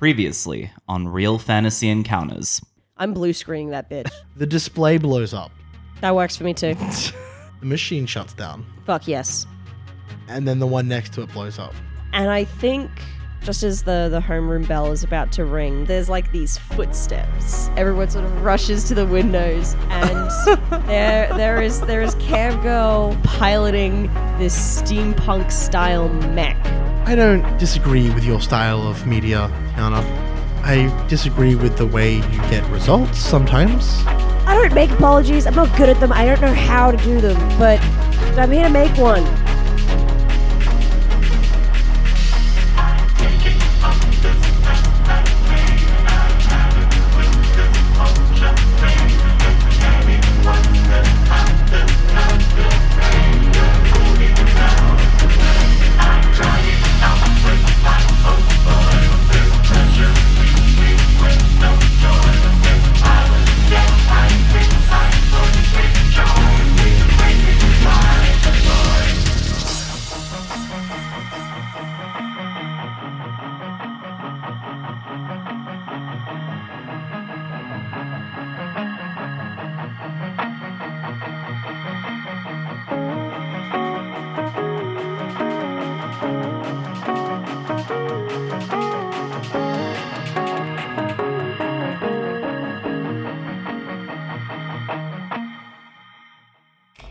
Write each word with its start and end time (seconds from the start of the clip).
Previously 0.00 0.70
on 0.88 1.08
Real 1.08 1.38
Fantasy 1.38 1.90
Encounters. 1.90 2.62
I'm 2.96 3.12
blue 3.12 3.34
screening 3.34 3.68
that 3.72 3.90
bitch. 3.90 4.10
The 4.34 4.46
display 4.46 4.96
blows 4.96 5.34
up. 5.34 5.52
that 6.00 6.14
works 6.14 6.38
for 6.38 6.44
me 6.44 6.54
too. 6.54 6.74
The 7.60 7.66
machine 7.66 8.06
shuts 8.06 8.32
down. 8.32 8.64
Fuck 8.86 9.06
yes. 9.06 9.46
And 10.26 10.48
then 10.48 10.58
the 10.58 10.66
one 10.66 10.88
next 10.88 11.12
to 11.12 11.20
it 11.20 11.30
blows 11.34 11.58
up. 11.58 11.74
And 12.14 12.30
I 12.30 12.44
think 12.44 12.90
just 13.42 13.62
as 13.62 13.82
the 13.82 14.08
the 14.10 14.20
homeroom 14.20 14.66
bell 14.66 14.90
is 14.90 15.04
about 15.04 15.30
to 15.32 15.44
ring, 15.44 15.84
there's 15.84 16.08
like 16.08 16.32
these 16.32 16.56
footsteps. 16.56 17.68
Everyone 17.76 18.08
sort 18.08 18.24
of 18.24 18.42
rushes 18.42 18.84
to 18.84 18.94
the 18.94 19.04
windows, 19.04 19.74
and 19.90 20.30
there 20.88 21.28
there 21.36 21.60
is 21.60 21.82
there 21.82 22.00
is 22.00 22.14
Cam 22.14 22.58
Girl 22.62 23.14
piloting 23.22 24.04
this 24.38 24.56
steampunk 24.80 25.52
style 25.52 26.08
mech. 26.08 26.56
I 27.06 27.14
don't 27.14 27.58
disagree 27.58 28.08
with 28.08 28.24
your 28.24 28.40
style 28.40 28.88
of 28.88 29.06
media, 29.06 29.50
Yana. 29.80 30.04
I 30.62 31.08
disagree 31.08 31.54
with 31.54 31.78
the 31.78 31.86
way 31.86 32.16
you 32.16 32.38
get 32.50 32.62
results 32.70 33.18
sometimes. 33.18 34.02
I 34.46 34.54
don't 34.54 34.74
make 34.74 34.90
apologies. 34.90 35.46
I'm 35.46 35.54
not 35.54 35.74
good 35.74 35.88
at 35.88 35.98
them. 36.00 36.12
I 36.12 36.26
don't 36.26 36.40
know 36.42 36.52
how 36.52 36.90
to 36.90 36.98
do 36.98 37.18
them, 37.18 37.36
but 37.58 37.80
I'm 38.38 38.52
here 38.52 38.64
to 38.64 38.70
make 38.70 38.94
one. 38.98 39.24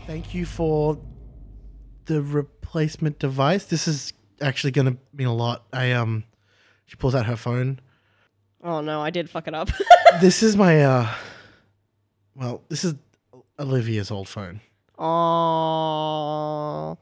Thank 0.06 0.34
you 0.34 0.46
for 0.46 0.98
the 2.06 2.22
replacement 2.22 3.18
device. 3.18 3.64
This 3.64 3.86
is 3.86 4.12
actually 4.40 4.72
going 4.72 4.86
to 4.86 4.96
mean 5.12 5.28
a 5.28 5.34
lot. 5.34 5.64
I 5.72 5.92
um, 5.92 6.24
she 6.86 6.96
pulls 6.96 7.14
out 7.14 7.26
her 7.26 7.36
phone. 7.36 7.80
Oh 8.62 8.80
no, 8.80 9.00
I 9.00 9.10
did 9.10 9.30
fuck 9.30 9.46
it 9.48 9.54
up. 9.54 9.70
This 10.20 10.42
is 10.42 10.56
my 10.56 10.82
uh, 10.82 11.14
well, 12.34 12.62
this 12.68 12.84
is 12.84 12.94
Olivia's 13.60 14.10
old 14.10 14.28
phone. 14.28 14.60
Oh. 14.98 16.98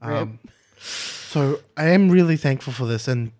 Um, 0.00 0.38
so 0.78 1.60
I 1.76 1.88
am 1.88 2.08
really 2.08 2.38
thankful 2.38 2.72
for 2.72 2.86
this, 2.86 3.08
and 3.08 3.32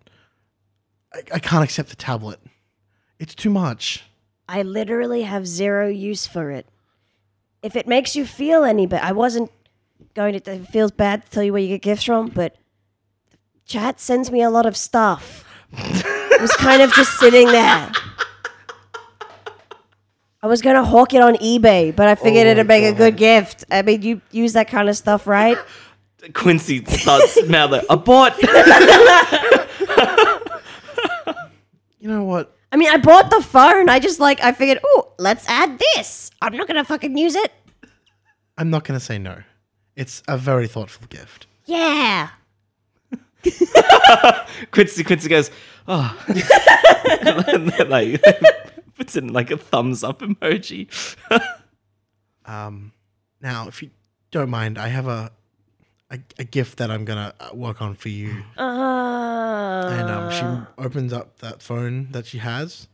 I, 1.11 1.23
I 1.33 1.39
can't 1.39 1.63
accept 1.63 1.89
the 1.89 1.95
tablet. 1.95 2.39
It's 3.17 3.33
too 3.33 3.49
much. 3.49 4.03
I 4.47 4.61
literally 4.61 5.23
have 5.23 5.47
zero 5.47 5.87
use 5.87 6.27
for 6.27 6.51
it. 6.51 6.67
If 7.67 7.75
it 7.75 7.85
makes 7.85 8.15
you 8.15 8.25
feel 8.25 8.63
any 8.63 8.85
better, 8.85 9.03
I 9.03 9.11
wasn't 9.11 9.51
going 10.13 10.39
to. 10.39 10.51
It 10.53 10.69
feels 10.69 10.89
bad 10.89 11.25
to 11.25 11.29
tell 11.29 11.43
you 11.43 11.51
where 11.51 11.61
you 11.61 11.67
get 11.67 11.81
gifts 11.81 12.05
from, 12.05 12.29
but 12.29 12.55
chat 13.65 13.99
sends 13.99 14.31
me 14.31 14.41
a 14.41 14.49
lot 14.49 14.65
of 14.65 14.77
stuff. 14.77 15.43
it 15.73 16.39
was 16.39 16.53
kind 16.53 16.81
of 16.81 16.93
just 16.93 17.19
sitting 17.19 17.47
there. 17.47 17.91
I 20.41 20.47
was 20.47 20.61
gonna 20.61 20.85
hawk 20.85 21.13
it 21.13 21.21
on 21.21 21.35
eBay, 21.35 21.93
but 21.93 22.07
I 22.07 22.15
figured 22.15 22.47
Oh 22.47 22.51
it'd 22.51 22.67
my 22.67 22.79
make 22.79 22.85
a 22.85 22.97
good 22.97 23.17
gift. 23.17 23.65
I 23.69 23.81
mean, 23.81 24.01
you 24.01 24.21
use 24.31 24.53
that 24.53 24.69
kind 24.69 24.87
of 24.87 24.95
stuff, 24.95 25.27
right? 25.27 25.57
Quincy 26.33 26.85
starts 26.85 27.37
mouthing, 27.49 27.81
I 27.89 27.95
bought. 27.95 28.33
You 31.99 32.13
know 32.13 32.23
what? 32.23 32.56
I 32.71 32.75
mean, 32.77 32.89
I 32.89 32.97
bought 32.97 33.29
the 33.29 33.41
phone. 33.41 33.89
I 33.89 33.99
just 33.99 34.19
like 34.19 34.43
I 34.43 34.51
figured, 34.51 34.79
oh, 34.83 35.13
let's 35.17 35.47
add 35.47 35.79
this. 35.95 36.31
I'm 36.41 36.55
not 36.55 36.67
gonna 36.67 36.83
fucking 36.83 37.17
use 37.17 37.35
it. 37.35 37.51
I'm 38.57 38.69
not 38.69 38.83
going 38.83 38.99
to 38.99 39.05
say 39.05 39.17
no. 39.19 39.43
It's 39.95 40.23
a 40.27 40.37
very 40.37 40.67
thoughtful 40.67 41.07
gift. 41.07 41.45
Yeah. 41.65 42.29
Quincy 44.71 45.03
Quincy 45.03 45.29
goes, 45.29 45.51
oh. 45.87 46.17
and 46.27 47.69
then, 47.71 47.89
like 47.89 48.21
puts 48.95 49.15
in 49.15 49.31
like 49.31 49.51
a 49.51 49.57
thumbs 49.57 50.03
up 50.03 50.19
emoji. 50.21 50.87
Um, 52.45 52.93
now, 53.41 53.67
if 53.67 53.83
you 53.83 53.91
don't 54.31 54.49
mind, 54.49 54.77
I 54.77 54.87
have 54.87 55.07
a 55.07 55.31
a, 56.09 56.19
a 56.39 56.43
gift 56.43 56.77
that 56.77 56.89
I'm 56.91 57.05
gonna 57.05 57.33
uh, 57.39 57.49
work 57.53 57.81
on 57.81 57.95
for 57.95 58.09
you. 58.09 58.43
Uh, 58.57 59.87
And 59.89 60.09
um, 60.09 60.31
she 60.31 60.43
opens 60.83 61.11
up 61.13 61.39
that 61.39 61.61
phone 61.61 62.11
that 62.11 62.25
she 62.25 62.37
has, 62.39 62.87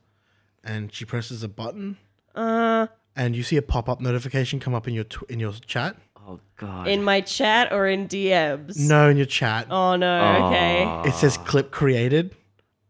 and 0.63 0.93
she 0.93 1.05
presses 1.05 1.43
a 1.43 1.47
button, 1.47 1.97
uh, 2.35 2.87
and 3.15 3.35
you 3.35 3.43
see 3.43 3.57
a 3.57 3.61
pop 3.61 3.87
up 3.89 3.99
notification 4.01 4.59
come 4.59 4.73
up 4.73 4.87
in 4.87 4.93
your 4.93 5.03
tw- 5.05 5.29
in 5.29 5.39
your 5.39 5.53
chat. 5.53 5.95
Oh 6.25 6.39
god. 6.55 6.87
in 6.87 7.03
my 7.03 7.19
chat 7.21 7.71
or 7.73 7.85
in 7.87 8.07
DMs? 8.07 8.77
No, 8.79 9.09
in 9.09 9.17
your 9.17 9.25
chat, 9.25 9.67
Oh 9.69 9.95
no. 9.97 10.47
Okay. 10.47 11.09
it 11.09 11.13
says 11.13 11.37
clip 11.37 11.69
created. 11.71 12.33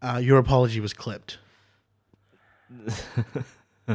Uh, 0.01 0.19
your 0.21 0.37
apology 0.37 0.79
was 0.79 0.93
clipped. 0.93 1.39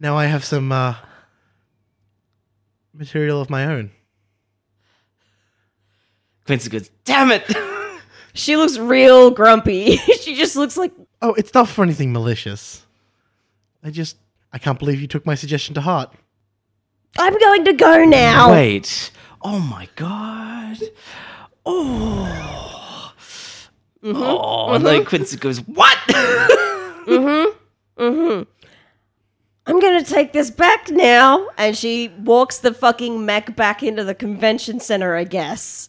now 0.00 0.16
I 0.16 0.26
have 0.26 0.44
some 0.44 0.72
uh, 0.72 0.96
material 2.94 3.40
of 3.40 3.50
my 3.50 3.64
own. 3.66 3.90
Quincy 6.46 6.70
goes, 6.70 6.90
damn 7.04 7.30
it. 7.30 7.44
She 8.34 8.56
looks 8.56 8.78
real 8.78 9.30
grumpy. 9.30 9.96
she 10.20 10.34
just 10.34 10.56
looks 10.56 10.76
like 10.76 10.92
Oh, 11.20 11.34
it's 11.34 11.54
not 11.54 11.68
for 11.68 11.82
anything 11.84 12.12
malicious. 12.12 12.84
I 13.82 13.90
just 13.90 14.16
I 14.52 14.58
can't 14.58 14.78
believe 14.78 15.00
you 15.00 15.06
took 15.06 15.26
my 15.26 15.34
suggestion 15.34 15.74
to 15.74 15.80
heart. 15.80 16.12
I'm 17.18 17.38
going 17.38 17.64
to 17.66 17.72
go 17.74 18.04
now. 18.04 18.52
Wait. 18.52 19.10
Oh 19.42 19.60
my 19.60 19.88
god. 19.96 20.78
Oh. 21.64 23.12
Oh, 24.04 24.08
mm-hmm. 24.08 24.22
oh 24.22 24.72
and 24.74 24.84
then 24.84 25.00
mm-hmm. 25.00 25.08
Quincy 25.08 25.36
goes, 25.36 25.58
What? 25.60 25.98
Mm-hmm. 27.98 28.42
I'm 29.66 29.78
gonna 29.80 30.02
take 30.02 30.32
this 30.32 30.50
back 30.50 30.90
now. 30.90 31.48
And 31.56 31.76
she 31.76 32.08
walks 32.08 32.58
the 32.58 32.74
fucking 32.74 33.24
mech 33.24 33.54
back 33.56 33.82
into 33.82 34.04
the 34.04 34.14
convention 34.14 34.80
center, 34.80 35.14
I 35.14 35.24
guess. 35.24 35.88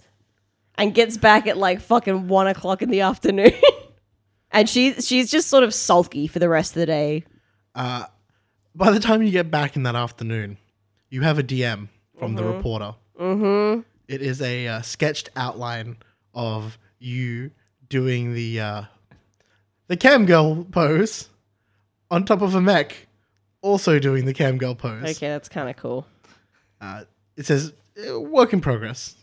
And 0.76 0.94
gets 0.94 1.18
back 1.18 1.48
at 1.48 1.58
like 1.58 1.82
fucking 1.82 2.28
one 2.28 2.48
o'clock 2.48 2.82
in 2.82 2.90
the 2.90 3.02
afternoon. 3.10 3.54
and 4.52 4.70
she 4.70 4.94
she's 5.02 5.30
just 5.32 5.50
sort 5.50 5.64
of 5.64 5.74
sulky 5.74 6.28
for 6.28 6.40
the 6.40 6.50
rest 6.50 6.72
of 6.72 6.82
the 6.82 6.86
day. 6.86 7.24
By 7.76 8.90
the 8.90 9.00
time 9.00 9.22
you 9.22 9.32
get 9.32 9.52
back 9.52 9.76
in 9.76 9.84
that 9.84 9.96
afternoon, 9.96 10.58
you 11.10 11.22
have 11.22 11.38
a 11.38 11.44
DM 11.44 11.90
from 12.18 12.36
the 12.36 12.44
reporter. 12.44 12.96
Mm-hmm. 13.20 13.82
is 14.08 14.42
a 14.42 14.68
uh, 14.68 14.82
sketched 14.82 15.30
outline 15.36 15.98
of 16.34 16.80
you 16.98 17.52
doing 17.88 18.34
the 18.34 18.60
uh, 18.60 18.82
the 19.88 19.96
cam 19.98 20.26
girl 20.26 20.64
pose 20.64 21.30
on 22.10 22.26
top 22.26 22.42
of 22.42 22.56
a 22.56 22.62
mech, 22.62 23.08
also 23.64 23.98
doing 23.98 24.26
the 24.26 24.34
cam 24.36 24.60
girl 24.60 24.76
pose. 24.76 25.02
Okay, 25.04 25.30
that's 25.30 25.50
kind 25.50 25.68
of 25.70 25.76
cool. 25.78 26.06
Uh, 26.80 27.06
it 27.36 27.48
says 27.48 27.74
uh, 28.08 28.20
work 28.20 28.54
in 28.54 28.62
progress. 28.62 29.16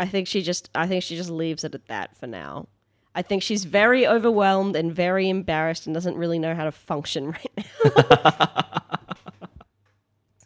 I 0.00 0.06
think 0.06 0.26
she 0.28 0.40
just 0.40 0.70
I 0.74 0.86
think 0.86 1.02
she 1.02 1.16
just 1.16 1.28
leaves 1.30 1.64
it 1.64 1.74
at 1.74 1.86
that 1.88 2.16
for 2.16 2.26
now. 2.26 2.68
I 3.14 3.22
think 3.22 3.42
she's 3.42 3.64
very 3.64 4.06
overwhelmed 4.06 4.76
and 4.76 4.94
very 4.94 5.28
embarrassed 5.28 5.86
and 5.86 5.94
doesn't 5.94 6.16
really 6.16 6.38
know 6.38 6.54
how 6.54 6.64
to 6.64 6.72
function 6.72 7.30
right 7.32 7.66
now. 7.96 8.64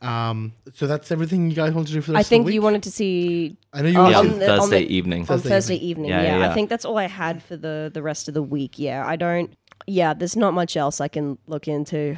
Um, 0.02 0.55
so 0.73 0.87
that's 0.87 1.12
everything 1.12 1.50
you 1.50 1.55
guys 1.56 1.75
want 1.75 1.87
to 1.88 1.93
do 1.93 2.00
for 2.00 2.12
the 2.12 2.16
I 2.16 2.20
rest 2.20 2.28
of 2.28 2.31
think 2.31 2.44
the 2.44 2.46
week. 2.46 2.55
you 2.55 2.62
wanted 2.62 2.84
to 2.84 2.90
see 2.90 3.58
I 3.75 3.82
know 3.82 3.88
you 3.90 3.99
want 3.99 4.11
yeah, 4.12 4.19
on 4.19 4.25
to. 4.25 4.32
on 4.32 4.38
the- 4.38 4.50
on 4.52 4.58
Thursday 4.61 4.78
the- 4.87 4.94
evening. 4.94 5.20
on 5.20 5.26
Thursday 5.26 5.49
Thursday 5.50 5.75
evening. 5.75 5.88
evening. 6.06 6.08
Yeah, 6.11 6.23
Yeah, 6.23 6.28
yeah, 6.38 6.38
yeah. 6.46 6.50
I 6.50 6.55
think 6.55 6.70
that's 6.70 6.87
all 6.87 6.96
I 6.96 7.06
had 7.06 7.43
for 7.43 7.55
the 7.58 7.90
the 7.93 8.00
rest 8.00 8.26
of 8.26 8.32
the 8.32 8.43
week. 8.43 8.78
Yeah, 8.78 9.06
I 9.06 9.16
don't. 9.16 9.52
Yeah, 9.87 10.14
there's 10.14 10.37
not 10.37 10.55
much 10.55 10.75
else 10.75 11.02
I 11.02 11.08
can 11.08 11.37
look 11.46 11.69
into. 11.69 12.16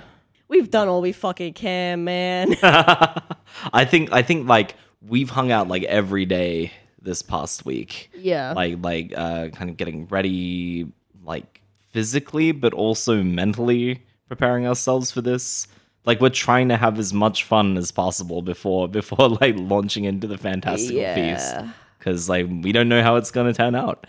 We've 0.52 0.70
done 0.70 0.86
all 0.86 1.00
we 1.00 1.12
fucking 1.12 1.54
can, 1.54 2.04
man. 2.04 2.56
I 2.62 3.86
think 3.86 4.12
I 4.12 4.20
think 4.20 4.46
like 4.46 4.76
we've 5.00 5.30
hung 5.30 5.50
out 5.50 5.66
like 5.66 5.82
every 5.84 6.26
day 6.26 6.72
this 7.00 7.22
past 7.22 7.64
week. 7.64 8.10
Yeah. 8.14 8.52
Like 8.52 8.76
like 8.84 9.14
uh 9.16 9.48
kind 9.48 9.70
of 9.70 9.78
getting 9.78 10.08
ready 10.08 10.92
like 11.24 11.62
physically 11.92 12.52
but 12.52 12.74
also 12.74 13.22
mentally 13.22 14.02
preparing 14.28 14.66
ourselves 14.66 15.10
for 15.10 15.22
this. 15.22 15.68
Like 16.04 16.20
we're 16.20 16.28
trying 16.28 16.68
to 16.68 16.76
have 16.76 16.98
as 16.98 17.14
much 17.14 17.44
fun 17.44 17.78
as 17.78 17.90
possible 17.90 18.42
before 18.42 18.88
before 18.88 19.30
like 19.40 19.54
launching 19.56 20.04
into 20.04 20.26
the 20.26 20.36
fantastical 20.36 21.14
feast. 21.14 21.54
Cuz 22.00 22.28
like 22.28 22.46
we 22.50 22.72
don't 22.72 22.90
know 22.90 23.02
how 23.02 23.16
it's 23.16 23.30
going 23.30 23.46
to 23.46 23.54
turn 23.54 23.74
out. 23.74 24.06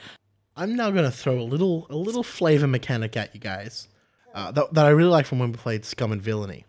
I'm 0.58 0.76
now 0.76 0.92
going 0.92 1.06
to 1.06 1.12
throw 1.12 1.40
a 1.40 1.48
little 1.48 1.88
a 1.90 1.96
little 1.96 2.22
flavor 2.22 2.68
mechanic 2.68 3.16
at 3.16 3.34
you 3.34 3.40
guys 3.40 3.88
uh, 4.34 4.52
that, 4.52 4.74
that 4.74 4.86
I 4.86 4.90
really 4.90 5.10
like 5.10 5.26
from 5.26 5.40
when 5.40 5.52
we 5.52 5.58
played 5.58 5.86
Scum 5.86 6.12
and 6.12 6.22
Villainy. 6.22 6.66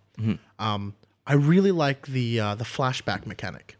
Um, 0.58 0.94
I 1.26 1.34
really 1.34 1.72
like 1.72 2.06
the 2.06 2.38
uh, 2.40 2.54
the 2.54 2.64
flashback 2.64 3.26
mechanic. 3.26 3.76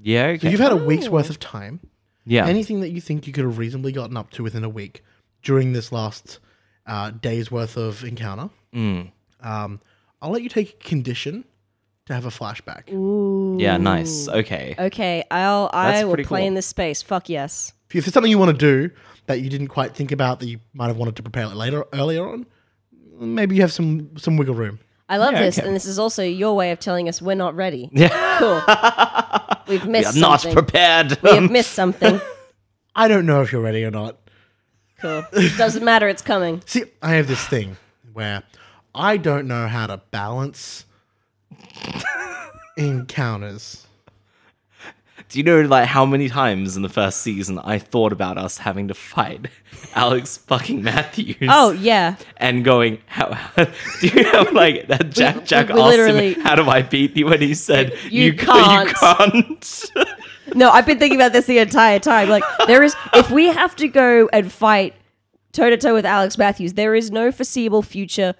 Yeah, 0.00 0.36
So 0.36 0.48
you've 0.48 0.60
had 0.60 0.72
a 0.72 0.76
week's 0.76 1.08
worth 1.08 1.30
of 1.30 1.38
time. 1.40 1.80
yeah. 2.26 2.46
Anything 2.46 2.80
that 2.80 2.90
you 2.90 3.00
think 3.00 3.26
you 3.26 3.32
could 3.32 3.44
have 3.44 3.56
reasonably 3.58 3.92
gotten 3.92 4.16
up 4.16 4.30
to 4.32 4.42
within 4.42 4.64
a 4.64 4.68
week 4.68 5.02
during 5.42 5.72
this 5.72 5.92
last 5.92 6.40
uh, 6.86 7.10
day's 7.10 7.50
worth 7.50 7.76
of 7.76 8.04
encounter. 8.04 8.50
Mm. 8.74 9.10
Um, 9.40 9.80
I'll 10.20 10.30
let 10.30 10.42
you 10.42 10.48
take 10.48 10.70
a 10.74 10.88
condition 10.88 11.44
to 12.06 12.12
have 12.14 12.26
a 12.26 12.30
flashback. 12.30 12.88
yeah, 13.60 13.76
nice. 13.78 14.28
Okay. 14.28 14.74
Okay, 14.78 15.24
I'll 15.30 15.70
That's 15.72 16.00
I 16.00 16.04
will 16.04 16.16
play 16.16 16.24
cool. 16.24 16.48
in 16.48 16.54
this 16.54 16.66
space. 16.66 17.00
Fuck 17.00 17.28
yes. 17.30 17.72
If 17.90 18.04
there's 18.04 18.12
something 18.12 18.30
you 18.30 18.38
want 18.38 18.58
to 18.58 18.88
do 18.88 18.92
that 19.26 19.40
you 19.40 19.48
didn't 19.48 19.68
quite 19.68 19.94
think 19.94 20.10
about 20.12 20.40
that 20.40 20.46
you 20.48 20.58
might 20.74 20.88
have 20.88 20.96
wanted 20.96 21.14
to 21.16 21.22
prepare 21.22 21.44
it 21.44 21.54
later 21.54 21.84
earlier 21.94 22.28
on, 22.28 22.44
maybe 23.18 23.56
you 23.56 23.62
have 23.62 23.72
some 23.72 24.16
some 24.16 24.36
wiggle 24.36 24.54
room. 24.54 24.78
I 25.08 25.18
love 25.18 25.32
Yeah, 25.34 25.42
this, 25.42 25.58
okay. 25.58 25.66
and 25.66 25.76
this 25.76 25.84
is 25.84 25.98
also 25.98 26.22
your 26.22 26.56
way 26.56 26.70
of 26.70 26.80
telling 26.80 27.08
us 27.08 27.20
we're 27.20 27.34
not 27.36 27.54
ready. 27.54 27.90
Yeah. 27.92 28.38
Cool. 28.38 28.62
We've 29.68 29.86
missed 29.86 30.14
I'm 30.14 30.20
not 30.20 30.40
something. 30.40 30.54
prepared. 30.54 31.18
we 31.22 31.30
have 31.30 31.50
missed 31.50 31.72
something. 31.72 32.20
I 32.96 33.08
don't 33.08 33.26
know 33.26 33.42
if 33.42 33.52
you're 33.52 33.62
ready 33.62 33.84
or 33.84 33.90
not. 33.90 34.18
Cool. 35.00 35.24
It 35.32 35.56
doesn't 35.58 35.84
matter. 35.84 36.08
It's 36.08 36.22
coming. 36.22 36.62
See, 36.66 36.84
I 37.02 37.12
have 37.12 37.26
this 37.28 37.44
thing 37.46 37.76
where 38.12 38.42
I 38.94 39.16
don't 39.18 39.46
know 39.46 39.66
how 39.68 39.86
to 39.86 39.98
balance 40.10 40.84
encounters. 42.76 43.86
Do 45.30 45.38
you 45.40 45.42
know 45.44 45.62
like 45.62 45.86
how 45.88 46.06
many 46.06 46.28
times 46.28 46.76
in 46.76 46.82
the 46.82 46.88
first 46.88 47.20
season 47.22 47.58
I 47.58 47.78
thought 47.78 48.12
about 48.12 48.38
us 48.38 48.58
having 48.58 48.88
to 48.88 48.94
fight 48.94 49.46
Alex 49.94 50.36
fucking 50.36 50.82
Matthews? 50.82 51.36
Oh 51.50 51.72
yeah. 51.72 52.16
and 52.36 52.64
going, 52.64 52.98
how, 53.06 53.36
do 53.56 54.06
you 54.06 54.24
have 54.24 54.52
like 54.52 54.86
that 54.88 55.10
Jack 55.10 55.44
Jack 55.44 55.68
we 55.68 55.80
asked 55.80 55.90
literally- 55.90 56.34
him, 56.34 56.40
how 56.42 56.54
do 56.54 56.68
I 56.68 56.82
beat 56.82 57.16
you? 57.16 57.26
when 57.26 57.40
he 57.40 57.54
said, 57.54 57.92
You 58.10 58.24
you, 58.26 58.32
can't." 58.34 58.88
You 58.88 58.94
can't. 58.94 59.84
No, 60.54 60.68
I've 60.70 60.84
been 60.84 60.98
thinking 60.98 61.18
about 61.18 61.32
this 61.32 61.46
the 61.46 61.56
entire 61.56 61.98
time. 61.98 62.28
Like 62.28 62.44
there 62.66 62.82
is, 62.82 62.94
if 63.14 63.30
we 63.30 63.46
have 63.46 63.74
to 63.76 63.88
go 63.88 64.28
and 64.30 64.52
fight 64.52 64.94
toe 65.52 65.70
to 65.70 65.76
toe 65.78 65.94
with 65.94 66.04
Alex 66.04 66.36
Matthews, 66.36 66.74
there 66.74 66.94
is 66.94 67.10
no 67.10 67.32
foreseeable 67.32 67.80
future 67.80 68.34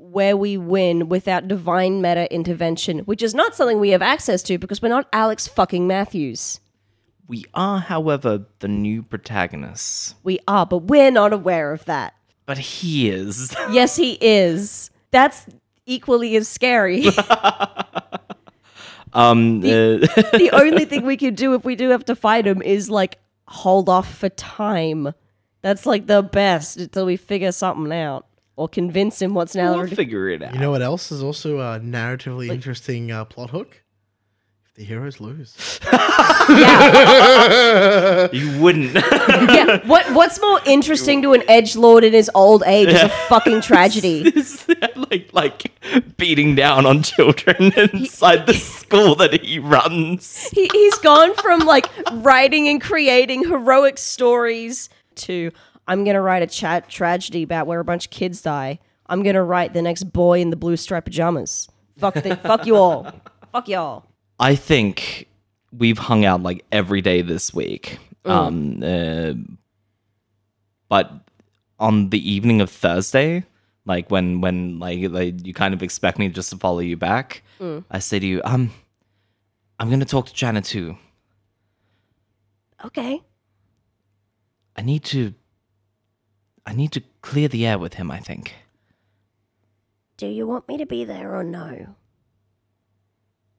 where 0.00 0.36
we 0.36 0.56
win 0.56 1.08
without 1.08 1.46
divine 1.46 2.00
meta 2.00 2.32
intervention, 2.32 3.00
which 3.00 3.22
is 3.22 3.34
not 3.34 3.54
something 3.54 3.78
we 3.78 3.90
have 3.90 4.02
access 4.02 4.42
to 4.44 4.58
because 4.58 4.80
we're 4.82 4.88
not 4.88 5.08
Alex 5.12 5.46
fucking 5.46 5.86
Matthews. 5.86 6.58
we 7.28 7.44
are, 7.54 7.78
however, 7.78 8.44
the 8.58 8.66
new 8.68 9.02
protagonists. 9.02 10.14
We 10.24 10.40
are, 10.48 10.66
but 10.66 10.78
we're 10.84 11.10
not 11.12 11.32
aware 11.32 11.72
of 11.72 11.84
that. 11.84 12.14
But 12.46 12.58
he 12.58 13.08
is. 13.10 13.54
Yes, 13.70 13.94
he 13.94 14.18
is. 14.20 14.90
That's 15.12 15.46
equally 15.86 16.34
as 16.36 16.48
scary. 16.48 17.04
Um, 19.12 19.58
uh, 19.58 19.62
the 20.38 20.50
only 20.60 20.84
thing 20.84 21.04
we 21.04 21.16
can 21.16 21.34
do 21.34 21.54
if 21.54 21.64
we 21.64 21.74
do 21.74 21.90
have 21.90 22.04
to 22.04 22.14
fight 22.14 22.46
him 22.46 22.62
is 22.62 22.88
like 22.88 23.18
hold 23.48 23.88
off 23.88 24.14
for 24.14 24.28
time. 24.28 25.12
That's 25.62 25.84
like 25.84 26.06
the 26.06 26.22
best 26.22 26.76
until 26.76 27.06
we 27.06 27.16
figure 27.16 27.50
something 27.50 27.92
out 27.92 28.26
or 28.60 28.68
convince 28.68 29.22
him 29.22 29.32
what's 29.32 29.54
now. 29.54 29.74
we'll 29.74 29.86
figure 29.86 30.28
it 30.28 30.42
out. 30.42 30.52
You 30.52 30.60
know 30.60 30.70
what 30.70 30.82
else 30.82 31.10
is 31.10 31.22
also 31.22 31.60
a 31.60 31.80
narratively 31.80 32.50
interesting 32.50 33.10
uh, 33.10 33.24
plot 33.24 33.48
hook? 33.48 33.82
If 34.66 34.74
the 34.74 34.84
heroes 34.84 35.18
lose. 35.18 35.80
yeah, 35.92 36.68
you 38.32 38.60
wouldn't. 38.60 38.94
yeah. 38.94 39.86
What 39.86 40.12
What's 40.12 40.38
more 40.42 40.60
interesting 40.66 41.22
to 41.22 41.32
an 41.32 41.42
edge 41.48 41.74
lord 41.74 42.04
in 42.04 42.12
his 42.12 42.30
old 42.34 42.62
age 42.66 42.88
is 42.88 43.00
a 43.00 43.08
fucking 43.08 43.62
tragedy. 43.62 44.28
Is 44.28 44.66
that 44.66 44.94
like 45.10 45.30
like 45.32 45.72
beating 46.18 46.54
down 46.54 46.84
on 46.84 47.02
children 47.02 47.72
inside 47.72 48.46
the 48.46 48.52
school 48.52 49.14
that 49.14 49.42
he 49.42 49.58
runs. 49.58 50.50
He, 50.50 50.68
he's 50.70 50.98
gone 50.98 51.34
from 51.34 51.60
like 51.60 51.86
writing 52.12 52.68
and 52.68 52.78
creating 52.78 53.48
heroic 53.48 53.96
stories 53.96 54.90
to 55.14 55.50
I'm 55.90 56.04
gonna 56.04 56.22
write 56.22 56.40
a 56.40 56.46
chat 56.46 56.88
tragedy 56.88 57.42
about 57.42 57.66
where 57.66 57.80
a 57.80 57.84
bunch 57.84 58.04
of 58.06 58.10
kids 58.12 58.40
die. 58.42 58.78
I'm 59.06 59.24
gonna 59.24 59.42
write 59.42 59.74
the 59.74 59.82
next 59.82 60.04
boy 60.04 60.40
in 60.40 60.50
the 60.50 60.56
blue 60.56 60.76
striped 60.76 61.06
pajamas. 61.06 61.68
Fuck 61.98 62.14
the, 62.14 62.36
fuck 62.44 62.64
you 62.64 62.76
all. 62.76 63.10
Fuck 63.50 63.66
y'all. 63.66 64.04
I 64.38 64.54
think 64.54 65.26
we've 65.76 65.98
hung 65.98 66.24
out 66.24 66.44
like 66.44 66.64
every 66.70 67.00
day 67.00 67.22
this 67.22 67.52
week. 67.52 67.98
Um, 68.24 68.80
uh, 68.84 69.32
but 70.88 71.10
on 71.80 72.10
the 72.10 72.30
evening 72.30 72.60
of 72.60 72.70
Thursday, 72.70 73.44
like 73.84 74.12
when 74.12 74.40
when 74.40 74.78
like, 74.78 75.10
like 75.10 75.44
you 75.44 75.52
kind 75.52 75.74
of 75.74 75.82
expect 75.82 76.20
me 76.20 76.28
just 76.28 76.50
to 76.50 76.56
follow 76.56 76.78
you 76.78 76.96
back, 76.96 77.42
I 77.90 77.98
say 77.98 78.20
to 78.20 78.26
you, 78.26 78.42
um, 78.44 78.70
I'm 79.80 79.90
gonna 79.90 80.04
talk 80.04 80.26
to 80.26 80.32
Janitu. 80.32 80.96
Okay. 82.84 83.22
I 84.76 84.82
need 84.82 85.02
to. 85.06 85.34
I 86.66 86.72
need 86.72 86.92
to 86.92 87.02
clear 87.22 87.48
the 87.48 87.66
air 87.66 87.78
with 87.78 87.94
him. 87.94 88.10
I 88.10 88.20
think. 88.20 88.54
Do 90.16 90.26
you 90.26 90.46
want 90.46 90.68
me 90.68 90.76
to 90.76 90.86
be 90.86 91.04
there 91.04 91.34
or 91.34 91.42
no? 91.42 91.96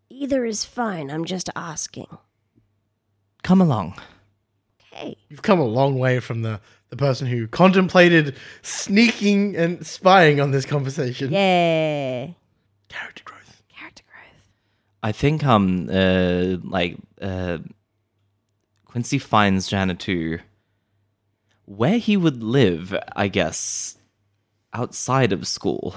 Either 0.09 0.45
is 0.45 0.63
fine. 0.63 1.09
I'm 1.09 1.25
just 1.25 1.50
asking. 1.56 2.18
Come 3.44 3.62
along. 3.62 3.95
Okay. 4.94 5.18
You've 5.30 5.42
come 5.42 5.59
a 5.59 5.65
long 5.65 5.98
way 5.98 6.19
from 6.19 6.42
the, 6.42 6.59
the 6.89 6.98
person 6.98 7.27
who 7.27 7.48
contemplated 7.48 8.36
sneaking 8.62 9.56
and 9.56 9.86
spying 9.88 10.39
on 10.39 10.51
this 10.51 10.65
conversation. 10.65 11.31
Yeah. 11.31 12.27
Character 12.89 13.24
growth. 13.24 13.63
Character 13.69 14.03
growth. 14.06 14.44
I 15.01 15.12
think 15.12 15.44
um 15.44 15.89
uh 15.92 16.57
like 16.63 16.98
uh 17.21 17.59
Quincy 18.86 19.18
finds 19.18 19.69
Janitu 19.69 20.42
where 21.65 21.97
he 21.97 22.17
would 22.17 22.41
live, 22.43 22.95
I 23.15 23.27
guess, 23.27 23.97
outside 24.74 25.31
of 25.33 25.47
school. 25.47 25.95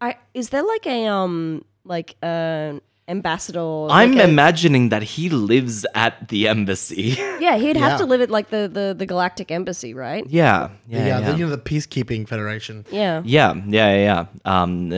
I 0.00 0.16
is 0.34 0.50
there 0.50 0.62
like 0.62 0.86
a 0.86 1.06
um 1.06 1.64
like 1.84 2.16
an 2.22 2.80
ambassador? 3.08 3.86
I'm 3.90 4.12
like 4.14 4.20
a- 4.20 4.28
imagining 4.28 4.88
that 4.88 5.02
he 5.02 5.28
lives 5.28 5.86
at 5.94 6.28
the 6.28 6.48
embassy. 6.48 7.16
Yeah, 7.44 7.56
he'd 7.58 7.76
have 7.76 7.92
Yeah. 7.92 7.96
to 7.98 8.06
live 8.06 8.22
at 8.22 8.30
like 8.30 8.48
the, 8.48 8.68
the, 8.72 8.94
the 8.96 9.04
Galactic 9.04 9.50
Embassy, 9.50 9.92
right? 9.92 10.24
yeah, 10.30 10.70
yeah, 10.88 10.98
Yeah, 10.98 11.06
yeah. 11.06 11.20
The, 11.32 11.36
you 11.38 11.44
know 11.44 11.50
the 11.54 11.58
peacekeeping 11.70 12.26
federation. 12.26 12.86
Yeah. 12.90 13.20
yeah, 13.24 13.52
yeah, 13.68 13.94
yeah, 13.94 14.04
yeah. 14.10 14.26
Um, 14.62 14.88
uh, 14.90 14.96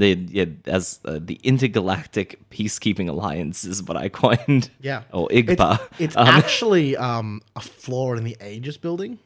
they, 0.00 0.12
yeah, 0.30 0.44
as 0.66 1.00
uh, 1.04 1.18
the 1.20 1.34
Intergalactic 1.42 2.38
Peacekeeping 2.50 3.08
Alliance 3.08 3.64
is 3.64 3.82
what 3.82 3.96
I 3.96 4.08
coined. 4.08 4.70
Yeah. 4.80 5.02
or 5.12 5.26
It's, 5.32 5.50
IGPA. 5.50 5.80
it's 5.98 6.16
Um, 6.16 6.28
actually 6.40 6.96
um, 6.96 7.40
a 7.56 7.60
floor 7.60 8.16
in 8.16 8.22
the 8.22 8.36
Aegis 8.40 8.76
building. 8.76 9.18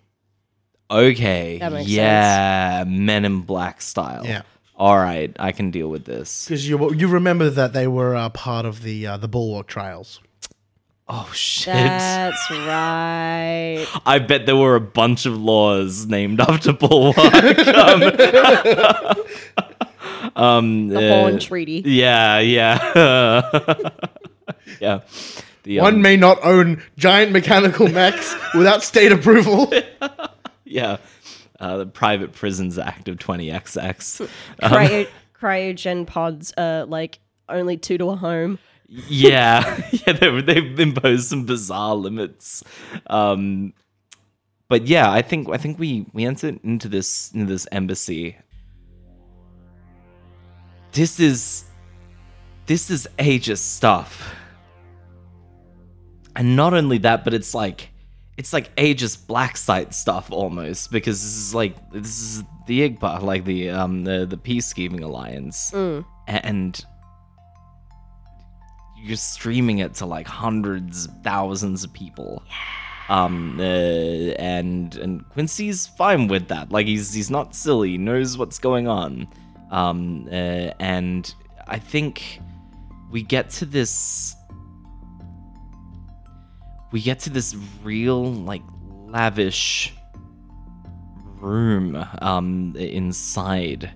Okay. 0.91 1.59
That 1.59 1.73
makes 1.73 1.88
yeah, 1.88 2.85
Men 2.87 3.25
in 3.25 3.41
Black 3.41 3.81
style. 3.83 4.25
Yeah. 4.25 4.43
All 4.76 4.99
right, 4.99 5.35
I 5.38 5.53
can 5.53 5.71
deal 5.71 5.88
with 5.88 6.05
this. 6.05 6.47
Because 6.47 6.69
you 6.69 6.93
you 6.95 7.07
remember 7.07 7.49
that 7.49 7.73
they 7.73 7.87
were 7.87 8.17
uh, 8.17 8.29
part 8.31 8.67
of 8.67 8.83
the 8.83 9.07
uh, 9.07 9.17
the 9.17 9.29
Bulwark 9.29 9.69
trials. 9.69 10.21
Oh 11.07 11.31
shit! 11.35 11.75
That's 11.75 12.50
right. 12.50 13.87
I 14.07 14.19
bet 14.19 14.47
there 14.47 14.57
were 14.57 14.75
a 14.75 14.81
bunch 14.81 15.26
of 15.26 15.41
laws 15.41 16.07
named 16.07 16.41
after 16.41 16.73
Bulwark. 16.73 17.19
um, 17.69 18.03
um, 20.35 20.88
The 20.88 21.14
uh, 21.14 21.38
Treaty. 21.38 21.83
Yeah, 21.85 22.41
yeah, 22.41 23.91
yeah. 24.81 25.00
The, 25.64 25.81
um, 25.81 25.85
One 25.85 26.03
may 26.03 26.17
not 26.17 26.38
own 26.43 26.83
giant 26.97 27.33
mechanical 27.33 27.88
mechs 27.88 28.35
without 28.55 28.83
state 28.83 29.12
approval. 29.12 29.73
Yeah, 30.75 30.97
uh, 31.61 31.76
the 31.78 31.87
Private 31.87 32.33
Prisons 32.33 32.78
Act 32.78 33.09
of 33.09 33.16
20XX. 33.19 34.28
Cryo, 34.62 35.09
cryogen 35.40 36.04
pods 36.07 36.52
are 36.59 36.85
like 36.85 37.21
only 37.49 37.76
two 37.76 37.97
to 37.99 38.11
a 38.11 38.16
home. 38.16 38.59
yeah, 38.88 39.81
yeah, 39.93 40.12
they've, 40.14 40.45
they've 40.45 40.81
imposed 40.81 41.28
some 41.28 41.47
bizarre 41.47 41.95
limits. 41.95 42.64
Um, 43.07 43.73
but 44.69 44.88
yeah, 44.88 45.11
I 45.11 45.23
think 45.23 45.49
I 45.49 45.57
think 45.57 45.78
we 45.78 46.07
we 46.12 46.25
entered 46.25 46.59
into 46.64 46.88
this 46.88 47.31
into 47.33 47.47
this 47.47 47.69
embassy. 47.71 48.37
This 50.93 51.21
is 51.21 51.64
this 52.66 52.90
is 52.90 53.07
Aegis 53.19 53.61
stuff. 53.61 54.35
and 56.35 56.57
not 56.57 56.75
only 56.75 56.99
that, 56.99 57.23
but 57.25 57.33
it's 57.35 57.54
like 57.54 57.90
it's 58.37 58.53
like 58.53 58.71
Aegis 58.79 59.17
black 59.17 59.57
site 59.57 59.95
stuff 59.95 60.31
almost 60.31 60.91
because 60.91 61.23
this 61.23 61.37
is 61.37 61.55
like 61.55 61.75
this 61.93 62.21
is 62.21 62.43
the 62.67 62.88
Igba, 62.88 63.23
like 63.23 63.45
the 63.45 63.71
um 63.71 64.05
the 64.05 64.26
the 64.26 64.37
peacekeeping 64.37 65.03
alliance, 65.03 65.71
Mm. 65.73 66.05
And 66.26 66.85
you're 68.97 69.17
streaming 69.17 69.79
it 69.79 69.95
to 69.95 70.07
like 70.07 70.26
hundreds, 70.26 71.07
thousands 71.23 71.85
of 71.85 71.93
people. 71.93 72.43
Um, 73.11 73.59
uh, 73.61 73.62
and 73.62 74.97
and 74.97 75.29
Quincy's 75.29 75.87
fine 75.87 76.26
with 76.26 76.49
that. 76.49 76.73
Like 76.73 76.87
he's 76.87 77.12
he's 77.12 77.31
not 77.31 77.55
silly. 77.55 77.91
He 77.91 77.99
knows 77.99 78.38
what's 78.38 78.59
going 78.59 78.88
on. 78.88 79.29
Um, 79.71 80.26
uh, 80.29 80.73
and 80.81 81.33
I 81.67 81.79
think 81.79 82.41
we 83.11 83.23
get 83.23 83.50
to 83.50 83.67
this. 83.67 84.35
We 86.94 87.00
get 87.02 87.18
to 87.26 87.30
this 87.30 87.56
real 87.82 88.22
like 88.22 88.62
lavish 89.08 89.92
room 91.40 92.06
um 92.22 92.72
inside 92.76 93.90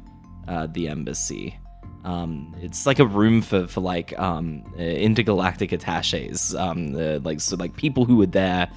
uh, 0.48 0.66
the 0.66 0.88
embassy. 0.88 1.56
Um, 2.02 2.56
it's 2.60 2.86
like 2.86 2.98
a 2.98 3.06
room 3.06 3.40
for 3.40 3.68
for 3.68 3.82
like 3.82 4.18
um 4.18 4.64
uh, 4.76 4.82
intergalactic 4.82 5.70
attaches. 5.70 6.56
Um, 6.56 6.96
uh, 6.96 7.20
like 7.20 7.40
so 7.40 7.54
like 7.54 7.76
people 7.76 8.04
who 8.04 8.16
were 8.16 8.26
there 8.26 8.68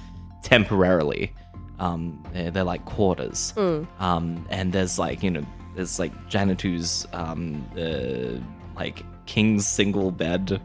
temporarily. 0.44 1.32
Um, 1.80 2.22
uh, 2.36 2.50
they're 2.50 2.62
like 2.62 2.84
quarters. 2.84 3.52
Um, 3.98 4.46
and 4.50 4.72
there's 4.72 5.00
like 5.00 5.24
you 5.24 5.32
know 5.32 5.44
there's 5.74 5.98
like 5.98 6.12
Janitu's 6.30 7.08
um 7.12 7.66
uh, 7.76 8.38
like 8.78 9.02
king's 9.26 9.66
single 9.66 10.12
bed, 10.12 10.60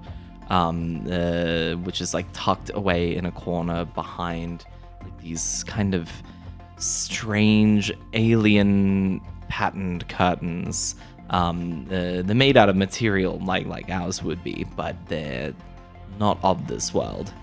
um, 0.50 1.06
uh, 1.12 1.74
which 1.84 2.02
is 2.02 2.14
like 2.14 2.26
tucked 2.34 2.72
away 2.74 3.16
in 3.16 3.26
a 3.26 3.32
corner 3.32 3.86
behind 3.86 4.66
like 5.02 5.22
these 5.22 5.64
kind 5.66 5.94
of 5.94 6.10
strange 6.78 7.92
alien 8.14 9.22
patterned 9.50 10.08
curtains. 10.08 10.96
Um, 11.30 11.86
uh, 11.88 12.22
they're 12.24 12.36
made 12.36 12.56
out 12.56 12.70
of 12.70 12.76
material 12.76 13.40
like 13.40 13.66
like 13.66 13.90
ours 13.90 14.24
would 14.24 14.44
be, 14.44 14.66
but 14.76 14.96
they're 15.08 15.54
not 16.20 16.40
of 16.44 16.68
this 16.68 16.94
world. 16.94 17.34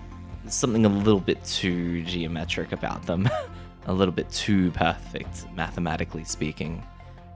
There's 0.43 0.55
something 0.55 0.85
a 0.85 0.89
little 0.89 1.19
bit 1.19 1.43
too 1.43 2.03
geometric 2.03 2.71
about 2.71 3.05
them, 3.05 3.29
a 3.85 3.93
little 3.93 4.13
bit 4.13 4.29
too 4.31 4.71
perfect, 4.71 5.45
mathematically 5.53 6.23
speaking. 6.23 6.83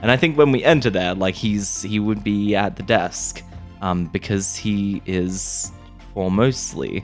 And 0.01 0.09
I 0.09 0.17
think 0.17 0.37
when 0.37 0.51
we 0.51 0.63
enter 0.63 0.89
there, 0.89 1.13
like 1.13 1.35
he's 1.35 1.81
he 1.81 1.99
would 1.99 2.23
be 2.23 2.55
at 2.55 2.75
the 2.75 2.83
desk, 2.83 3.43
um, 3.81 4.05
because 4.07 4.55
he 4.55 5.01
is 5.05 5.71
foremostly 6.15 7.03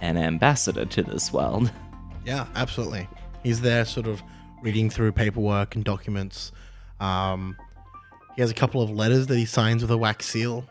an 0.00 0.16
ambassador 0.16 0.84
to 0.86 1.02
this 1.02 1.32
world. 1.32 1.70
Yeah, 2.24 2.46
absolutely. 2.54 3.08
He's 3.42 3.62
there, 3.62 3.84
sort 3.84 4.06
of 4.06 4.22
reading 4.62 4.88
through 4.90 5.10
paperwork 5.10 5.74
and 5.74 5.84
documents. 5.84 6.52
Um, 7.00 7.56
he 8.36 8.42
has 8.42 8.48
a 8.48 8.54
couple 8.54 8.80
of 8.80 8.90
letters 8.90 9.26
that 9.26 9.36
he 9.36 9.44
signs 9.44 9.82
with 9.82 9.90
a 9.90 9.98
wax 9.98 10.26
seal, 10.26 10.64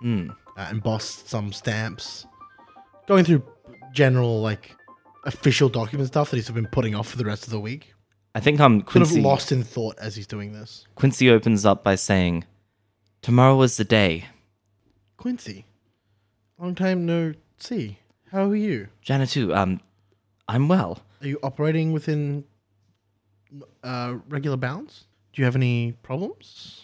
Hmm. 0.00 0.30
uh, 0.56 0.68
embossed 0.70 1.28
some 1.28 1.52
stamps, 1.52 2.24
going 3.06 3.22
through 3.26 3.42
general 3.92 4.40
like 4.40 4.74
official 5.26 5.68
document 5.68 6.08
stuff 6.08 6.30
that 6.30 6.36
he's 6.38 6.48
been 6.50 6.68
putting 6.68 6.94
off 6.94 7.08
for 7.08 7.18
the 7.18 7.26
rest 7.26 7.44
of 7.44 7.50
the 7.50 7.60
week. 7.60 7.92
I 8.34 8.40
think 8.40 8.58
I'm 8.58 8.78
Sort 8.80 8.86
Quincy. 8.86 9.18
of 9.18 9.24
lost 9.26 9.52
in 9.52 9.62
thought 9.62 9.98
as 9.98 10.16
he's 10.16 10.26
doing 10.26 10.52
this. 10.54 10.86
Quincy 10.94 11.28
opens 11.28 11.66
up 11.66 11.84
by 11.84 11.96
saying, 11.96 12.44
"Tomorrow 13.20 13.60
is 13.60 13.76
the 13.76 13.84
day." 13.84 14.24
Quincy, 15.24 15.64
long 16.58 16.74
time 16.74 17.06
no 17.06 17.32
see. 17.56 17.96
How 18.30 18.50
are 18.50 18.54
you? 18.54 18.88
Janitu, 19.02 19.56
um, 19.56 19.80
I'm 20.48 20.68
well. 20.68 20.98
Are 21.22 21.26
you 21.26 21.38
operating 21.42 21.92
within 21.92 22.44
uh, 23.82 24.16
regular 24.28 24.58
bounds? 24.58 25.06
Do 25.32 25.40
you 25.40 25.46
have 25.46 25.56
any 25.56 25.92
problems? 26.02 26.82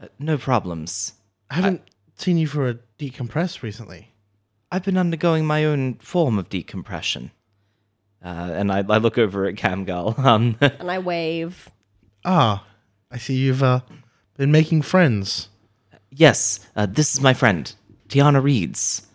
Uh, 0.00 0.06
no 0.20 0.38
problems. 0.38 1.14
I 1.50 1.56
haven't 1.56 1.82
seen 2.14 2.36
you 2.38 2.46
for 2.46 2.68
a 2.68 2.74
decompress 3.00 3.62
recently. 3.62 4.12
I've 4.70 4.84
been 4.84 4.96
undergoing 4.96 5.44
my 5.44 5.64
own 5.64 5.94
form 5.94 6.38
of 6.38 6.48
decompression. 6.48 7.32
Uh, 8.24 8.52
and 8.54 8.70
I, 8.70 8.84
I 8.88 8.98
look 8.98 9.18
over 9.18 9.44
at 9.44 9.56
Camgal. 9.56 10.16
Um, 10.24 10.56
And 10.60 10.88
I 10.88 11.00
wave. 11.00 11.68
Ah, 12.24 12.64
I 13.10 13.18
see 13.18 13.34
you've 13.34 13.64
uh, 13.64 13.80
been 14.36 14.52
making 14.52 14.82
friends. 14.82 15.48
Yes, 16.10 16.60
uh, 16.74 16.86
this 16.86 17.14
is 17.14 17.20
my 17.20 17.34
friend, 17.34 17.72
Tiana 18.08 18.42
Reeds. 18.42 19.06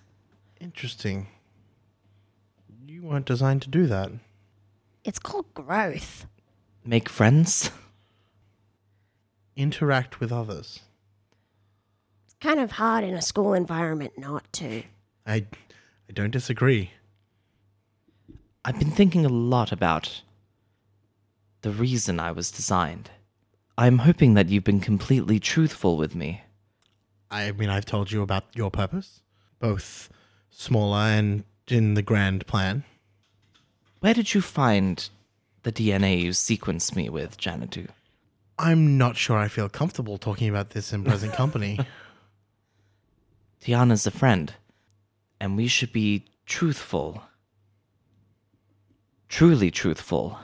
Interesting. 0.59 1.27
You 2.87 3.03
weren't 3.03 3.25
designed 3.25 3.61
to 3.63 3.69
do 3.69 3.87
that. 3.87 4.11
It's 5.03 5.19
called 5.19 5.53
growth. 5.53 6.25
Make 6.85 7.09
friends? 7.09 7.71
Interact 9.55 10.19
with 10.19 10.31
others. 10.31 10.81
It's 12.25 12.35
kind 12.39 12.59
of 12.59 12.73
hard 12.73 13.03
in 13.03 13.13
a 13.13 13.21
school 13.21 13.53
environment 13.53 14.13
not 14.17 14.51
to. 14.53 14.83
I, 15.25 15.45
I 16.09 16.13
don't 16.13 16.31
disagree. 16.31 16.91
I've 18.63 18.77
been 18.77 18.91
thinking 18.91 19.25
a 19.25 19.29
lot 19.29 19.71
about 19.71 20.21
the 21.61 21.71
reason 21.71 22.19
I 22.19 22.31
was 22.31 22.51
designed. 22.51 23.09
I'm 23.77 23.99
hoping 23.99 24.35
that 24.35 24.49
you've 24.49 24.63
been 24.63 24.79
completely 24.79 25.39
truthful 25.39 25.97
with 25.97 26.13
me. 26.15 26.43
I 27.31 27.51
mean, 27.53 27.69
I've 27.69 27.85
told 27.85 28.11
you 28.11 28.21
about 28.21 28.43
your 28.53 28.69
purpose, 28.69 29.21
both 29.59 30.09
smaller 30.49 30.99
and 30.99 31.45
in 31.67 31.93
the 31.93 32.01
grand 32.01 32.45
plan. 32.45 32.83
Where 34.01 34.13
did 34.13 34.33
you 34.33 34.41
find 34.41 35.09
the 35.63 35.71
DNA 35.71 36.21
you 36.21 36.31
sequenced 36.31 36.95
me 36.95 37.09
with, 37.09 37.37
Janitu? 37.37 37.87
I'm 38.59 38.97
not 38.97 39.15
sure 39.15 39.37
I 39.37 39.47
feel 39.47 39.69
comfortable 39.69 40.17
talking 40.17 40.49
about 40.49 40.71
this 40.71 40.91
in 40.91 41.03
present 41.03 41.33
company. 41.33 41.79
Tiana's 43.61 44.05
a 44.05 44.11
friend, 44.11 44.53
and 45.39 45.55
we 45.55 45.67
should 45.67 45.93
be 45.93 46.25
truthful. 46.45 47.23
Truly 49.29 49.71
truthful. 49.71 50.37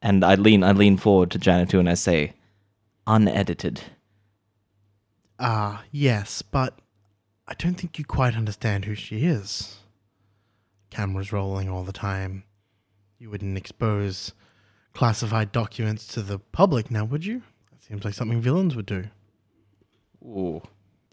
And 0.00 0.24
I 0.24 0.36
lean 0.36 0.64
I 0.64 0.72
lean 0.72 0.96
forward 0.96 1.30
to 1.32 1.38
Janitu 1.38 1.78
and 1.78 1.90
I 1.90 1.94
say, 1.94 2.32
unedited. 3.06 3.82
Ah, 5.38 5.84
yes, 5.90 6.42
but 6.42 6.78
I 7.46 7.54
don't 7.54 7.74
think 7.74 7.98
you 7.98 8.04
quite 8.04 8.34
understand 8.34 8.84
who 8.84 8.94
she 8.94 9.24
is. 9.26 9.78
Cameras 10.90 11.32
rolling 11.32 11.68
all 11.68 11.84
the 11.84 11.92
time. 11.92 12.44
You 13.18 13.30
wouldn't 13.30 13.56
expose 13.56 14.32
classified 14.94 15.52
documents 15.52 16.06
to 16.08 16.22
the 16.22 16.38
public 16.38 16.90
now, 16.90 17.04
would 17.04 17.24
you? 17.26 17.42
That 17.70 17.82
seems 17.82 18.04
like 18.04 18.14
something 18.14 18.40
villains 18.40 18.74
would 18.76 18.86
do. 18.86 19.04
Ooh. 20.24 20.62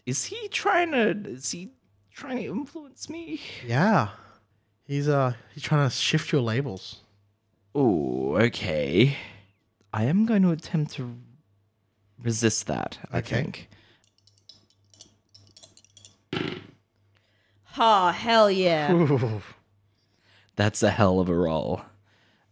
Is 0.06 0.24
he 0.26 0.48
trying 0.48 0.92
to 0.92 1.10
is 1.30 1.50
he 1.50 1.70
trying 2.12 2.38
to 2.38 2.44
influence 2.44 3.08
me? 3.08 3.40
Yeah. 3.66 4.08
He's 4.86 5.08
uh 5.08 5.34
he's 5.52 5.62
trying 5.62 5.88
to 5.88 5.94
shift 5.94 6.32
your 6.32 6.40
labels. 6.42 7.00
Ooh, 7.76 8.36
okay. 8.36 9.16
I 9.92 10.04
am 10.04 10.26
going 10.26 10.42
to 10.42 10.50
attempt 10.50 10.92
to 10.94 11.16
resist 12.22 12.66
that, 12.66 12.98
I 13.10 13.18
Okay. 13.18 13.42
think. 13.42 13.68
Oh, 17.78 18.08
hell 18.10 18.50
yeah. 18.50 18.92
Ooh. 18.92 19.42
That's 20.56 20.82
a 20.82 20.90
hell 20.90 21.20
of 21.20 21.28
a 21.28 21.34
roll. 21.34 21.82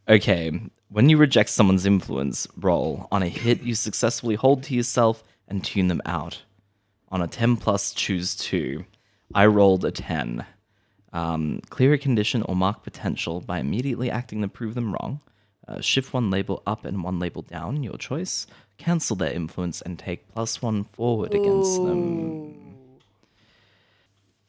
Okay, 0.09 0.61
when 0.88 1.09
you 1.09 1.17
reject 1.17 1.50
someone's 1.50 1.87
influence 1.87 2.47
roll, 2.57 3.07
on 3.12 3.23
a 3.23 3.29
hit, 3.29 3.62
you 3.62 3.75
successfully 3.75 4.35
hold 4.35 4.62
to 4.64 4.75
yourself 4.75 5.23
and 5.47 5.64
tune 5.64 5.88
them 5.88 6.02
out. 6.05 6.43
On 7.11 7.23
a 7.23 7.29
10 7.29 7.57
plus, 7.57 7.93
choose 7.93 8.35
2. 8.35 8.85
I 9.35 9.47
rolled 9.47 9.85
a 9.85 9.91
10. 9.91 10.45
Um, 11.12 11.61
clear 11.69 11.93
a 11.93 11.99
condition 11.99 12.43
or 12.43 12.57
mark 12.57 12.83
potential 12.83 13.41
by 13.41 13.59
immediately 13.59 14.11
acting 14.11 14.43
to 14.43 14.49
prove 14.49 14.75
them 14.75 14.93
wrong. 14.93 15.21
Uh, 15.69 15.81
shift 15.81 16.12
one 16.12 16.31
label 16.31 16.62
up 16.67 16.85
and 16.85 17.05
one 17.05 17.19
label 17.21 17.43
down, 17.43 17.83
your 17.83 17.97
choice. 17.97 18.47
Cancel 18.79 19.14
their 19.14 19.33
influence 19.33 19.81
and 19.83 19.99
take 19.99 20.29
plus 20.33 20.61
one 20.61 20.85
forward 20.85 21.35
against 21.35 21.76
them. 21.85 22.62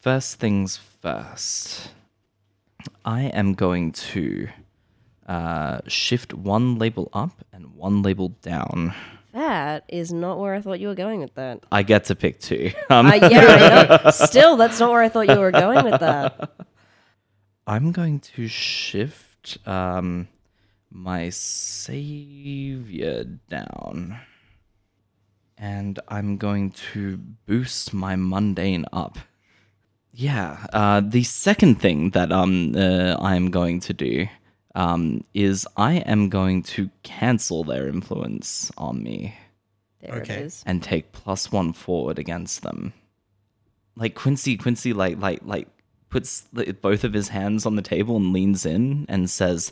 First 0.03 0.37
things 0.37 0.75
first. 0.75 1.91
I 3.05 3.21
am 3.21 3.53
going 3.53 3.93
to 4.11 4.49
uh, 5.25 5.79
shift 5.87 6.33
one 6.33 6.77
label 6.77 7.07
up 7.13 7.45
and 7.53 7.73
one 7.73 8.01
label 8.01 8.27
down. 8.41 8.93
That 9.31 9.85
is 9.87 10.11
not 10.11 10.39
where 10.39 10.55
I 10.55 10.59
thought 10.59 10.81
you 10.81 10.89
were 10.89 10.93
going 10.95 11.21
with 11.21 11.35
that. 11.35 11.63
I 11.71 11.83
get 11.83 12.03
to 12.11 12.15
pick 12.15 12.41
two. 12.41 12.73
Um, 12.89 13.05
Uh, 13.05 13.13
yeah, 13.13 13.29
I 13.29 14.03
know. 14.03 14.11
Still, 14.11 14.57
that's 14.57 14.77
not 14.77 14.91
where 14.91 15.01
I 15.01 15.07
thought 15.07 15.29
you 15.29 15.39
were 15.39 15.51
going 15.51 15.85
with 15.85 16.01
that. 16.01 16.51
I'm 17.65 17.93
going 17.93 18.19
to 18.35 18.49
shift 18.49 19.57
um, 19.65 20.27
my 20.91 21.29
savior 21.29 23.23
down. 23.23 24.19
And 25.57 25.97
I'm 26.09 26.35
going 26.35 26.71
to 26.91 27.15
boost 27.45 27.93
my 27.93 28.17
mundane 28.17 28.83
up. 28.91 29.17
Yeah, 30.13 30.65
uh, 30.71 31.01
the 31.03 31.23
second 31.23 31.81
thing 31.81 32.11
that 32.11 32.31
um 32.31 32.73
uh, 32.75 33.15
I'm 33.19 33.49
going 33.51 33.79
to 33.81 33.93
do 33.93 34.27
um 34.75 35.23
is 35.33 35.67
I 35.77 35.95
am 36.05 36.29
going 36.29 36.63
to 36.75 36.89
cancel 37.03 37.63
their 37.63 37.87
influence 37.87 38.71
on 38.77 39.01
me 39.03 39.35
There 40.01 40.15
Okay. 40.21 40.35
it 40.35 40.41
is. 40.45 40.63
and 40.65 40.81
take 40.83 41.11
plus 41.11 41.51
one 41.51 41.73
forward 41.73 42.19
against 42.19 42.61
them. 42.61 42.93
Like 43.95 44.15
Quincy, 44.15 44.57
Quincy, 44.57 44.93
like 44.93 45.19
like 45.19 45.39
like 45.43 45.67
puts 46.09 46.41
the- 46.53 46.73
both 46.73 47.03
of 47.03 47.13
his 47.13 47.29
hands 47.29 47.65
on 47.65 47.75
the 47.75 47.81
table 47.81 48.15
and 48.17 48.33
leans 48.33 48.65
in 48.65 49.05
and 49.09 49.29
says, 49.29 49.71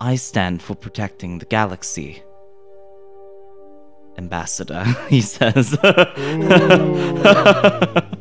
"I 0.00 0.16
stand 0.16 0.62
for 0.62 0.74
protecting 0.74 1.38
the 1.38 1.46
galaxy." 1.46 2.22
Ambassador, 4.18 4.84
he 5.08 5.20
says. 5.22 5.76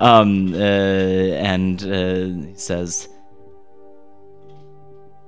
um, 0.00 0.54
uh, 0.54 0.56
and 0.56 1.82
uh, 1.82 2.48
he 2.48 2.54
says, 2.56 3.08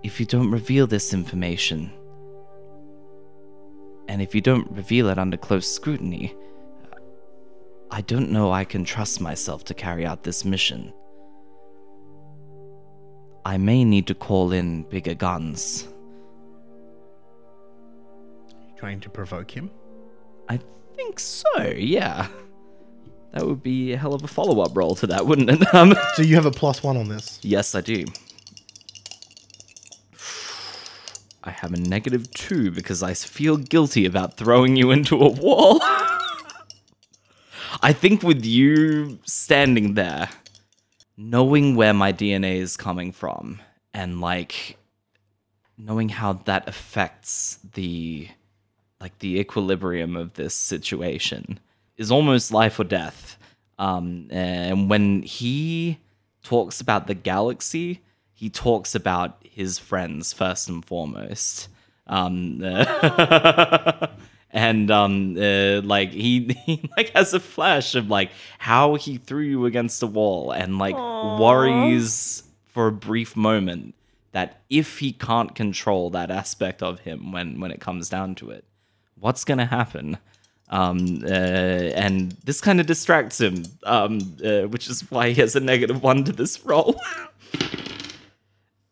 "If 0.02 0.18
you 0.18 0.26
don't 0.26 0.50
reveal 0.50 0.86
this 0.86 1.14
information." 1.14 1.92
And 4.08 4.20
if 4.20 4.34
you 4.34 4.40
don't 4.40 4.70
reveal 4.72 5.08
it 5.08 5.18
under 5.18 5.36
close 5.36 5.66
scrutiny, 5.66 6.34
I 7.90 8.00
don't 8.00 8.30
know 8.30 8.50
I 8.50 8.64
can 8.64 8.84
trust 8.84 9.20
myself 9.20 9.64
to 9.64 9.74
carry 9.74 10.04
out 10.04 10.22
this 10.22 10.44
mission. 10.44 10.92
I 13.44 13.58
may 13.58 13.84
need 13.84 14.06
to 14.06 14.14
call 14.14 14.52
in 14.52 14.84
bigger 14.84 15.14
guns. 15.14 15.88
Trying 18.76 19.00
to 19.00 19.10
provoke 19.10 19.50
him. 19.50 19.70
I 20.48 20.58
think 20.96 21.18
so, 21.18 21.72
yeah. 21.76 22.28
That 23.32 23.46
would 23.46 23.62
be 23.62 23.92
a 23.92 23.96
hell 23.96 24.14
of 24.14 24.22
a 24.22 24.28
follow 24.28 24.60
up 24.62 24.76
roll 24.76 24.94
to 24.96 25.06
that, 25.08 25.26
wouldn't 25.26 25.50
it? 25.50 25.62
Um, 25.74 25.94
So 26.14 26.22
you 26.22 26.34
have 26.34 26.46
a 26.46 26.50
plus 26.50 26.82
one 26.82 26.96
on 26.96 27.08
this. 27.08 27.38
yes, 27.42 27.74
I 27.74 27.80
do. 27.80 28.04
I 31.44 31.50
have 31.50 31.72
a 31.72 31.76
negative 31.76 32.30
two 32.32 32.70
because 32.70 33.02
I 33.02 33.14
feel 33.14 33.56
guilty 33.56 34.06
about 34.06 34.36
throwing 34.36 34.76
you 34.76 34.90
into 34.92 35.16
a 35.20 35.28
wall. 35.28 35.80
I 37.82 37.92
think 37.92 38.22
with 38.22 38.44
you 38.44 39.18
standing 39.24 39.94
there, 39.94 40.28
knowing 41.16 41.74
where 41.74 41.94
my 41.94 42.12
DNA 42.12 42.56
is 42.58 42.76
coming 42.76 43.10
from, 43.10 43.60
and 43.92 44.20
like 44.20 44.76
knowing 45.76 46.10
how 46.10 46.34
that 46.34 46.68
affects 46.68 47.58
the 47.74 48.28
like 49.00 49.18
the 49.18 49.40
equilibrium 49.40 50.14
of 50.16 50.34
this 50.34 50.54
situation 50.54 51.58
is 52.02 52.10
almost 52.10 52.52
life 52.52 52.78
or 52.78 52.84
death. 52.84 53.38
Um, 53.78 54.26
and 54.30 54.90
when 54.90 55.22
he 55.22 55.98
talks 56.42 56.80
about 56.80 57.06
the 57.06 57.14
galaxy, 57.14 58.00
he 58.34 58.50
talks 58.50 58.94
about 58.94 59.38
his 59.42 59.78
friends 59.78 60.32
first 60.32 60.68
and 60.68 60.84
foremost. 60.84 61.68
Um, 62.08 62.60
and 64.50 64.90
um, 64.90 65.36
uh, 65.38 65.80
like 65.82 66.10
he, 66.10 66.58
he 66.66 66.90
like 66.96 67.10
has 67.10 67.32
a 67.32 67.40
flash 67.40 67.94
of 67.94 68.10
like 68.10 68.30
how 68.58 68.96
he 68.96 69.16
threw 69.16 69.42
you 69.42 69.64
against 69.64 70.00
the 70.00 70.08
wall 70.08 70.50
and 70.50 70.78
like 70.78 70.96
worries 70.96 72.42
for 72.66 72.88
a 72.88 72.92
brief 72.92 73.36
moment 73.36 73.94
that 74.32 74.60
if 74.68 74.98
he 74.98 75.12
can't 75.12 75.54
control 75.54 76.10
that 76.10 76.30
aspect 76.30 76.82
of 76.82 77.00
him 77.00 77.32
when 77.32 77.60
when 77.60 77.70
it 77.70 77.80
comes 77.80 78.08
down 78.08 78.34
to 78.34 78.50
it, 78.50 78.64
what's 79.18 79.44
gonna 79.44 79.66
happen? 79.66 80.18
Um, 80.72 81.22
uh, 81.22 81.28
and 81.28 82.32
this 82.44 82.62
kind 82.62 82.80
of 82.80 82.86
distracts 82.86 83.38
him, 83.38 83.64
um, 83.84 84.36
uh, 84.42 84.62
which 84.62 84.88
is 84.88 85.02
why 85.10 85.28
he 85.28 85.40
has 85.42 85.54
a 85.54 85.60
negative 85.60 86.02
one 86.02 86.24
to 86.24 86.32
this 86.32 86.64
roll. 86.64 86.98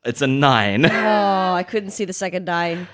it's 0.04 0.20
a 0.20 0.26
nine. 0.26 0.84
Oh, 0.92 1.54
I 1.54 1.62
couldn't 1.62 1.90
see 1.90 2.04
the 2.04 2.12
second 2.12 2.44
die. 2.44 2.86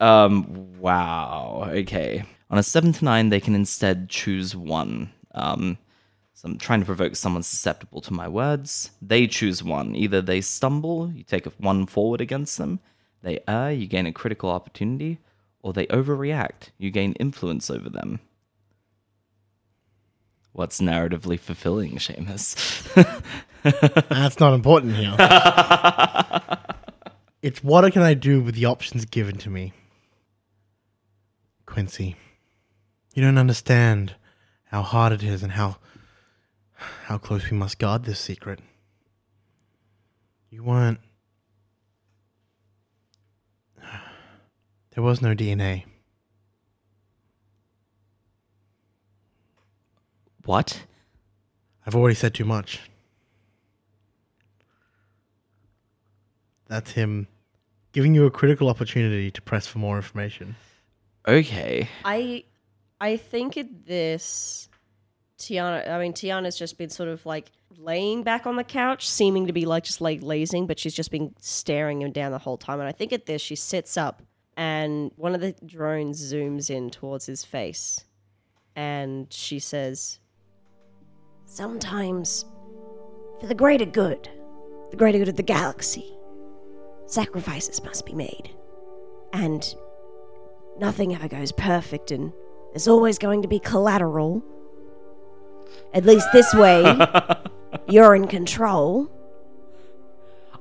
Um, 0.00 0.78
wow. 0.78 1.66
Okay. 1.70 2.24
On 2.50 2.56
a 2.56 2.62
seven 2.62 2.92
to 2.92 3.04
nine, 3.04 3.28
they 3.28 3.40
can 3.40 3.54
instead 3.54 4.08
choose 4.08 4.54
one. 4.54 5.12
Um, 5.34 5.76
so 6.34 6.48
I'm 6.48 6.56
trying 6.56 6.80
to 6.80 6.86
provoke 6.86 7.16
someone 7.16 7.42
susceptible 7.42 8.00
to 8.02 8.12
my 8.12 8.28
words. 8.28 8.92
They 9.02 9.26
choose 9.26 9.62
one. 9.62 9.96
Either 9.96 10.22
they 10.22 10.40
stumble, 10.40 11.10
you 11.10 11.24
take 11.24 11.46
one 11.58 11.86
forward 11.86 12.20
against 12.20 12.58
them. 12.58 12.78
They 13.22 13.40
err, 13.48 13.72
you 13.72 13.86
gain 13.86 14.06
a 14.06 14.12
critical 14.12 14.50
opportunity, 14.50 15.18
or 15.64 15.72
they 15.72 15.86
overreact, 15.86 16.68
you 16.76 16.90
gain 16.90 17.14
influence 17.14 17.70
over 17.70 17.88
them. 17.88 18.20
What's 20.52 20.78
narratively 20.78 21.40
fulfilling, 21.40 21.96
Seamus? 21.96 22.54
That's 24.10 24.38
not 24.38 24.52
important 24.52 24.94
here. 24.94 25.16
it's 27.42 27.64
what 27.64 27.90
can 27.94 28.02
I 28.02 28.12
do 28.12 28.42
with 28.42 28.54
the 28.54 28.66
options 28.66 29.06
given 29.06 29.38
to 29.38 29.48
me? 29.48 29.72
Quincy, 31.64 32.16
you 33.14 33.22
don't 33.22 33.38
understand 33.38 34.16
how 34.66 34.82
hard 34.82 35.14
it 35.14 35.22
is 35.22 35.42
and 35.42 35.52
how 35.52 35.78
how 37.04 37.16
close 37.16 37.50
we 37.50 37.56
must 37.56 37.78
guard 37.78 38.04
this 38.04 38.20
secret. 38.20 38.60
You 40.50 40.62
weren't 40.62 40.98
There 44.94 45.02
was 45.02 45.20
no 45.20 45.34
DNA. 45.34 45.84
what? 50.46 50.84
I've 51.86 51.94
already 51.94 52.14
said 52.14 52.34
too 52.34 52.44
much. 52.44 52.80
That's 56.66 56.92
him 56.92 57.28
giving 57.92 58.14
you 58.14 58.26
a 58.26 58.30
critical 58.30 58.68
opportunity 58.68 59.30
to 59.30 59.42
press 59.42 59.66
for 59.66 59.78
more 59.78 59.96
information. 59.96 60.56
Okay. 61.26 61.88
I 62.04 62.44
I 63.00 63.16
think 63.16 63.56
at 63.56 63.86
this 63.86 64.68
Tiana 65.38 65.88
I 65.88 65.98
mean 65.98 66.12
Tiana's 66.12 66.58
just 66.58 66.78
been 66.78 66.90
sort 66.90 67.08
of 67.08 67.24
like 67.26 67.50
laying 67.76 68.22
back 68.22 68.46
on 68.46 68.56
the 68.56 68.64
couch, 68.64 69.08
seeming 69.08 69.46
to 69.46 69.52
be 69.52 69.66
like 69.66 69.84
just 69.84 70.00
like 70.00 70.22
lazing, 70.22 70.66
but 70.66 70.78
she's 70.78 70.94
just 70.94 71.10
been 71.10 71.34
staring 71.40 72.02
him 72.02 72.12
down 72.12 72.32
the 72.32 72.38
whole 72.38 72.56
time. 72.56 72.80
And 72.80 72.88
I 72.88 72.92
think 72.92 73.12
at 73.12 73.26
this 73.26 73.42
she 73.42 73.56
sits 73.56 73.96
up 73.96 74.22
and 74.56 75.10
one 75.16 75.34
of 75.34 75.40
the 75.40 75.54
drones 75.66 76.32
zooms 76.32 76.70
in 76.70 76.90
towards 76.90 77.26
his 77.26 77.44
face 77.44 78.04
and 78.76 79.32
she 79.32 79.58
says 79.58 80.18
Sometimes 81.46 82.44
for 83.40 83.46
the 83.46 83.54
greater 83.54 83.84
good, 83.84 84.28
the 84.90 84.96
greater 84.96 85.18
good 85.18 85.28
of 85.28 85.36
the 85.36 85.42
galaxy, 85.42 86.16
sacrifices 87.06 87.82
must 87.84 88.06
be 88.06 88.14
made. 88.14 88.50
And 89.32 89.74
nothing 90.78 91.14
ever 91.14 91.28
goes 91.28 91.52
perfect 91.52 92.10
and 92.10 92.32
there's 92.72 92.88
always 92.88 93.18
going 93.18 93.42
to 93.42 93.48
be 93.48 93.60
collateral. 93.60 94.42
At 95.92 96.04
least 96.04 96.26
this 96.32 96.52
way, 96.54 96.82
you're 97.88 98.14
in 98.14 98.26
control 98.26 99.10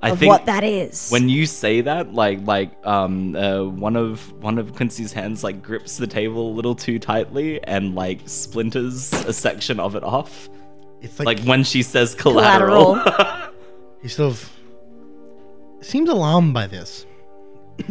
I 0.03 0.09
of 0.11 0.19
think 0.19 0.29
what 0.29 0.45
that 0.45 0.63
is. 0.63 1.09
when 1.09 1.29
you 1.29 1.45
say 1.45 1.81
that 1.81 2.13
like 2.13 2.39
like 2.45 2.71
um 2.85 3.35
uh, 3.35 3.63
one 3.63 3.95
of 3.95 4.31
one 4.33 4.57
of 4.57 4.75
quincy's 4.75 5.13
hands 5.13 5.43
like 5.43 5.63
grips 5.63 5.97
the 5.97 6.07
table 6.07 6.51
a 6.51 6.53
little 6.53 6.75
too 6.75 6.99
tightly 6.99 7.63
and 7.63 7.95
like 7.95 8.19
splinters 8.25 9.13
a 9.13 9.33
section 9.33 9.79
of 9.79 9.95
it 9.95 10.03
off 10.03 10.49
It's 11.01 11.19
like, 11.19 11.25
like, 11.39 11.47
when 11.47 11.63
she 11.63 11.83
says 11.83 12.15
collateral, 12.15 12.95
collateral. 12.95 13.53
he 14.01 14.09
sort 14.09 14.31
of 14.33 14.51
seems 15.81 16.09
alarmed 16.09 16.53
by 16.53 16.67
this. 16.67 17.05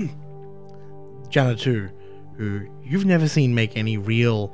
Janitu, 1.30 1.90
who 2.36 2.68
you've 2.84 3.06
never 3.06 3.26
seen 3.26 3.54
make 3.54 3.76
any 3.76 3.96
real 3.96 4.52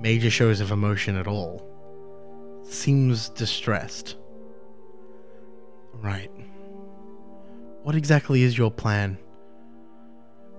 major 0.00 0.30
shows 0.30 0.60
of 0.60 0.72
emotion 0.72 1.16
at 1.16 1.28
all, 1.28 1.62
seems 2.64 3.28
distressed. 3.30 4.16
Right. 5.94 6.30
What 7.82 7.94
exactly 7.94 8.42
is 8.42 8.56
your 8.56 8.70
plan? 8.70 9.18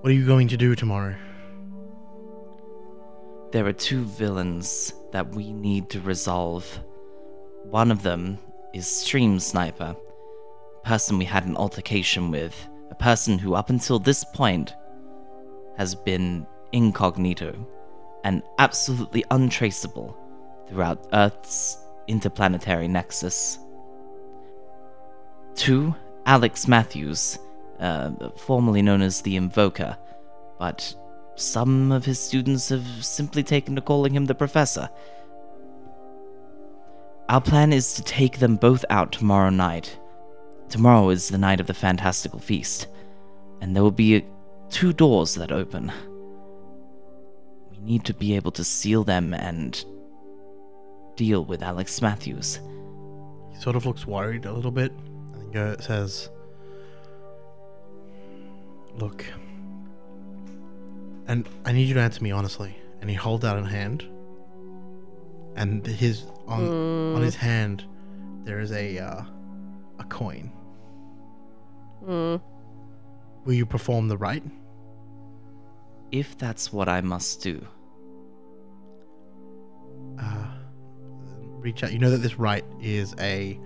What 0.02 0.10
are 0.10 0.16
you 0.16 0.26
going 0.26 0.50
to 0.50 0.58
do 0.58 0.76
tomorrow? 0.76 1.16
there 3.54 3.68
are 3.68 3.74
two 3.74 4.04
villains 4.04 4.96
that 5.12 5.30
we 5.36 5.54
need 5.54 5.88
to 5.88 6.02
resolve 6.02 6.80
one 7.66 7.92
of 7.92 8.02
them 8.02 8.40
is 8.74 8.88
stream 8.88 9.40
sniper 9.40 9.96
a 10.84 10.88
person 10.88 11.20
we 11.20 11.26
had 11.26 11.46
an 11.46 11.56
altercation 11.56 12.32
with 12.32 12.68
a 12.90 12.96
person 12.96 13.38
who 13.38 13.54
up 13.54 13.70
until 13.70 14.00
this 14.00 14.26
point 14.34 14.74
has 15.78 15.94
been 15.94 16.48
incognito 16.72 17.56
and 18.24 18.42
absolutely 18.58 19.24
untraceable 19.30 20.18
throughout 20.68 21.06
earth's 21.14 21.78
interplanetary 22.08 22.88
nexus 22.88 23.60
Two, 25.56 25.94
Alex 26.26 26.68
Matthews, 26.68 27.38
uh, 27.80 28.12
formerly 28.38 28.82
known 28.82 29.02
as 29.02 29.22
the 29.22 29.36
Invoker, 29.36 29.98
but 30.58 30.96
some 31.36 31.92
of 31.92 32.06
his 32.06 32.20
students 32.20 32.70
have 32.70 32.86
simply 33.04 33.44
taken 33.44 33.76
to 33.76 33.82
calling 33.82 34.14
him 34.14 34.26
the 34.26 34.36
Professor. 34.36 34.90
Our 37.30 37.42
plan 37.42 37.74
is 37.74 37.94
to 37.96 38.04
take 38.04 38.40
them 38.40 38.56
both 38.56 38.86
out 38.90 39.12
tomorrow 39.12 39.50
night. 39.50 39.98
Tomorrow 40.70 41.10
is 41.10 41.30
the 41.30 41.38
night 41.38 41.60
of 41.60 41.68
the 41.68 41.74
fantastical 41.74 42.40
feast, 42.40 42.88
and 43.62 43.76
there 43.76 43.84
will 43.84 43.92
be 43.92 44.26
two 44.70 44.94
doors 44.94 45.36
that 45.36 45.52
open. 45.52 45.92
We 47.70 47.78
need 47.80 48.06
to 48.06 48.14
be 48.14 48.36
able 48.36 48.52
to 48.52 48.64
seal 48.64 49.04
them 49.04 49.34
and 49.34 49.84
deal 51.16 51.44
with 51.44 51.62
Alex 51.62 52.02
Matthews. 52.02 52.60
He 53.52 53.60
sort 53.60 53.76
of 53.76 53.86
looks 53.86 54.08
worried 54.08 54.46
a 54.46 54.54
little 54.54 54.72
bit 54.72 54.92
go, 55.54 55.76
says, 55.80 56.30
Look, 58.96 59.26
and 61.28 61.48
I 61.66 61.72
need 61.72 61.88
you 61.88 61.94
to 61.96 62.00
answer 62.00 62.24
me 62.24 62.32
honestly. 62.32 62.78
And 63.02 63.10
he 63.10 63.16
holds 63.16 63.44
out 63.44 63.58
a 63.58 63.66
hand, 63.66 64.08
and 65.56 65.86
his 65.86 66.24
on 66.48 67.16
on 67.16 67.22
his 67.22 67.36
hand 67.36 67.84
there 68.46 68.60
is 68.60 68.72
a 68.72 68.98
uh, 69.00 69.24
a 70.00 70.04
coin. 70.06 70.52
Mm. 72.06 72.42
Will 73.46 73.54
you 73.54 73.66
perform 73.66 74.08
the 74.08 74.18
rite? 74.18 74.44
If 76.12 76.38
that's 76.38 76.72
what 76.72 76.88
I 76.88 77.02
must 77.02 77.42
do. 77.42 77.66
uh, 80.20 80.48
reach 81.60 81.84
out. 81.84 81.92
You 81.92 82.00
know 82.00 82.10
that 82.12 82.18
this 82.18 82.38
rite 82.38 82.66
is 82.82 83.16
a. 83.20 83.60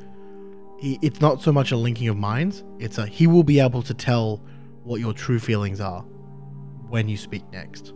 he- 0.80 1.00
It's 1.02 1.22
not 1.22 1.42
so 1.42 1.52
much 1.52 1.72
a 1.72 1.78
linking 1.78 2.08
of 2.08 2.18
minds. 2.18 2.63
It's 2.80 2.98
a 2.98 3.06
he 3.06 3.28
will 3.28 3.44
be 3.44 3.60
able 3.60 3.82
to 3.84 3.94
tell 3.94 4.42
what 4.84 5.00
your 5.02 5.13
true 5.13 5.40
feelings 5.40 5.80
are 5.82 6.02
when 6.90 7.10
you 7.10 7.18
speak 7.18 7.44
next. 7.52 7.94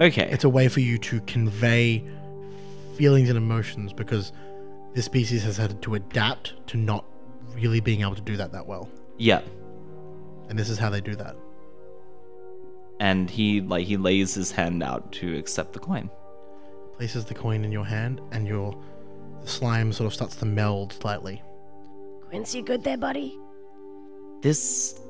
Okay. 0.00 0.28
It's 0.30 0.44
a 0.44 0.48
way 0.48 0.68
for 0.68 0.80
you 0.80 0.98
to 0.98 1.20
convey 1.22 2.04
feelings 2.96 3.28
and 3.28 3.38
emotions 3.38 3.92
because 3.92 4.32
this 4.94 5.04
species 5.06 5.42
has 5.44 5.56
had 5.56 5.80
to 5.82 5.94
adapt 5.94 6.54
to 6.68 6.76
not 6.76 7.04
really 7.54 7.80
being 7.80 8.00
able 8.02 8.14
to 8.14 8.22
do 8.22 8.36
that 8.36 8.52
that 8.52 8.66
well. 8.66 8.88
yeah. 9.18 9.40
And 10.48 10.58
this 10.58 10.68
is 10.68 10.78
how 10.78 10.90
they 10.90 11.00
do 11.00 11.14
that. 11.16 11.34
And 13.00 13.30
he 13.30 13.60
like 13.62 13.86
he 13.86 13.96
lays 13.96 14.34
his 14.34 14.50
hand 14.52 14.82
out 14.82 15.10
to 15.12 15.36
accept 15.38 15.72
the 15.72 15.78
coin. 15.78 16.10
Places 16.98 17.24
the 17.24 17.32
coin 17.34 17.64
in 17.64 17.72
your 17.72 17.86
hand, 17.86 18.20
and 18.32 18.46
your 18.46 18.78
the 19.42 19.48
slime 19.48 19.92
sort 19.92 20.06
of 20.06 20.14
starts 20.14 20.36
to 20.36 20.46
meld 20.46 20.92
slightly. 20.92 21.42
Quincy, 22.28 22.58
you 22.58 22.64
good 22.64 22.84
there, 22.84 22.96
buddy? 22.96 23.38
This 24.40 25.00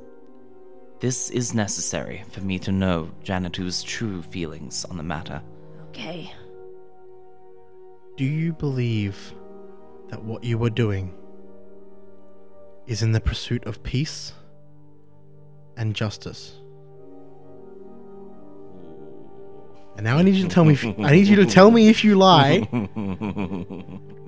this 1.00 1.30
is 1.30 1.52
necessary 1.52 2.22
for 2.30 2.40
me 2.42 2.58
to 2.60 2.70
know 2.70 3.10
Janitu's 3.24 3.82
true 3.82 4.22
feelings 4.22 4.84
on 4.84 4.96
the 4.96 5.02
matter. 5.02 5.42
Okay. 5.88 6.32
Do 8.16 8.24
you 8.24 8.52
believe 8.52 9.34
that 10.08 10.22
what 10.22 10.44
you 10.44 10.62
are 10.62 10.70
doing 10.70 11.12
is 12.86 13.02
in 13.02 13.12
the 13.12 13.20
pursuit 13.20 13.64
of 13.64 13.82
peace 13.82 14.32
and 15.76 15.94
justice? 15.94 16.56
And 19.96 20.04
now 20.04 20.18
I 20.18 20.22
need 20.22 20.36
you 20.36 20.44
to 20.44 20.48
tell 20.48 20.64
me. 20.64 20.74
If, 20.74 20.84
I 20.84 21.10
need 21.10 21.26
you 21.26 21.36
to 21.36 21.46
tell 21.46 21.70
me 21.70 21.88
if 21.88 22.04
you 22.04 22.16
lie. 22.16 22.68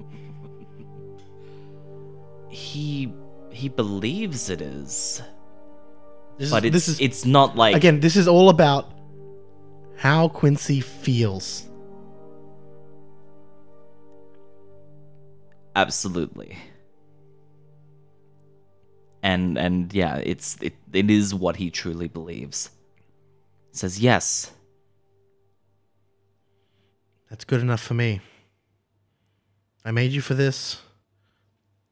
He 2.54 3.12
he 3.50 3.68
believes 3.68 4.48
it 4.48 4.60
is, 4.60 5.20
This 6.38 6.46
is, 6.46 6.50
but 6.52 6.64
it's 6.64 6.72
this 6.72 6.88
is 6.88 7.00
it's 7.00 7.24
not 7.24 7.56
like 7.56 7.74
again. 7.74 7.98
This 8.00 8.14
is 8.14 8.28
all 8.28 8.48
about 8.48 8.92
how 9.96 10.28
Quincy 10.28 10.80
feels. 10.80 11.68
absolutely. 15.76 16.56
And 19.22 19.58
and 19.58 19.92
yeah, 19.92 20.16
it's 20.16 20.56
it, 20.60 20.74
it 20.92 21.10
is 21.10 21.34
what 21.34 21.56
he 21.56 21.70
truly 21.70 22.08
believes. 22.08 22.70
Says 23.72 23.98
yes. 23.98 24.52
That's 27.30 27.44
good 27.44 27.60
enough 27.60 27.80
for 27.80 27.94
me. 27.94 28.20
I 29.84 29.90
made 29.90 30.12
you 30.12 30.20
for 30.20 30.34
this, 30.34 30.80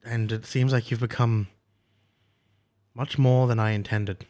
and 0.05 0.33
it 0.33 0.47
seems 0.47 0.73
like 0.73 0.91
you've 0.91 1.01
become 1.01 1.49
much 2.95 3.19
more 3.19 3.47
than 3.47 3.59
I 3.59 3.71
intended. 3.71 4.27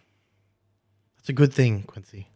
That's 1.16 1.28
a 1.28 1.32
good 1.32 1.52
thing, 1.52 1.82
Quincy. 1.84 2.28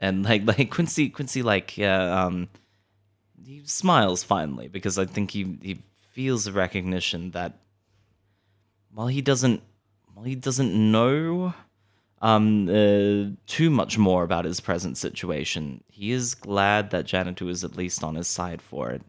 and 0.00 0.24
like 0.24 0.42
like 0.58 0.70
Quincy 0.70 1.08
Quincy 1.08 1.42
like 1.42 1.78
um 1.78 2.48
he 3.44 3.62
smiles 3.64 4.24
finally 4.24 4.66
because 4.66 4.98
I 4.98 5.04
think 5.04 5.30
he 5.30 5.58
he 5.62 5.78
feels 6.12 6.46
a 6.46 6.52
recognition 6.52 7.30
that 7.30 7.58
while 8.92 9.06
he 9.06 9.20
doesn't 9.20 9.62
while 10.14 10.24
he 10.24 10.34
doesn't 10.34 10.74
know 10.74 11.54
um 12.20 12.68
uh, 12.68 13.30
too 13.46 13.70
much 13.70 13.96
more 13.96 14.24
about 14.24 14.44
his 14.44 14.60
present 14.60 14.98
situation 14.98 15.84
he 15.88 16.10
is 16.10 16.34
glad 16.34 16.90
that 16.90 17.06
Janitu 17.06 17.48
is 17.48 17.62
at 17.62 17.76
least 17.76 18.02
on 18.02 18.16
his 18.16 18.28
side 18.28 18.60
for 18.60 18.90
it 18.90 19.02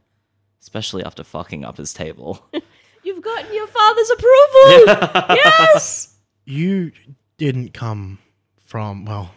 especially 0.62 1.04
after 1.04 1.24
fucking 1.24 1.66
up 1.66 1.78
his 1.78 1.94
table 1.94 2.48
You've 3.04 3.24
gotten 3.24 3.54
your 3.54 3.68
father's 3.68 4.10
approval. 4.12 5.36
yes. 5.36 6.16
You 6.46 6.92
didn't 7.38 7.74
come 7.74 8.20
from, 8.66 9.06
well, 9.06 9.32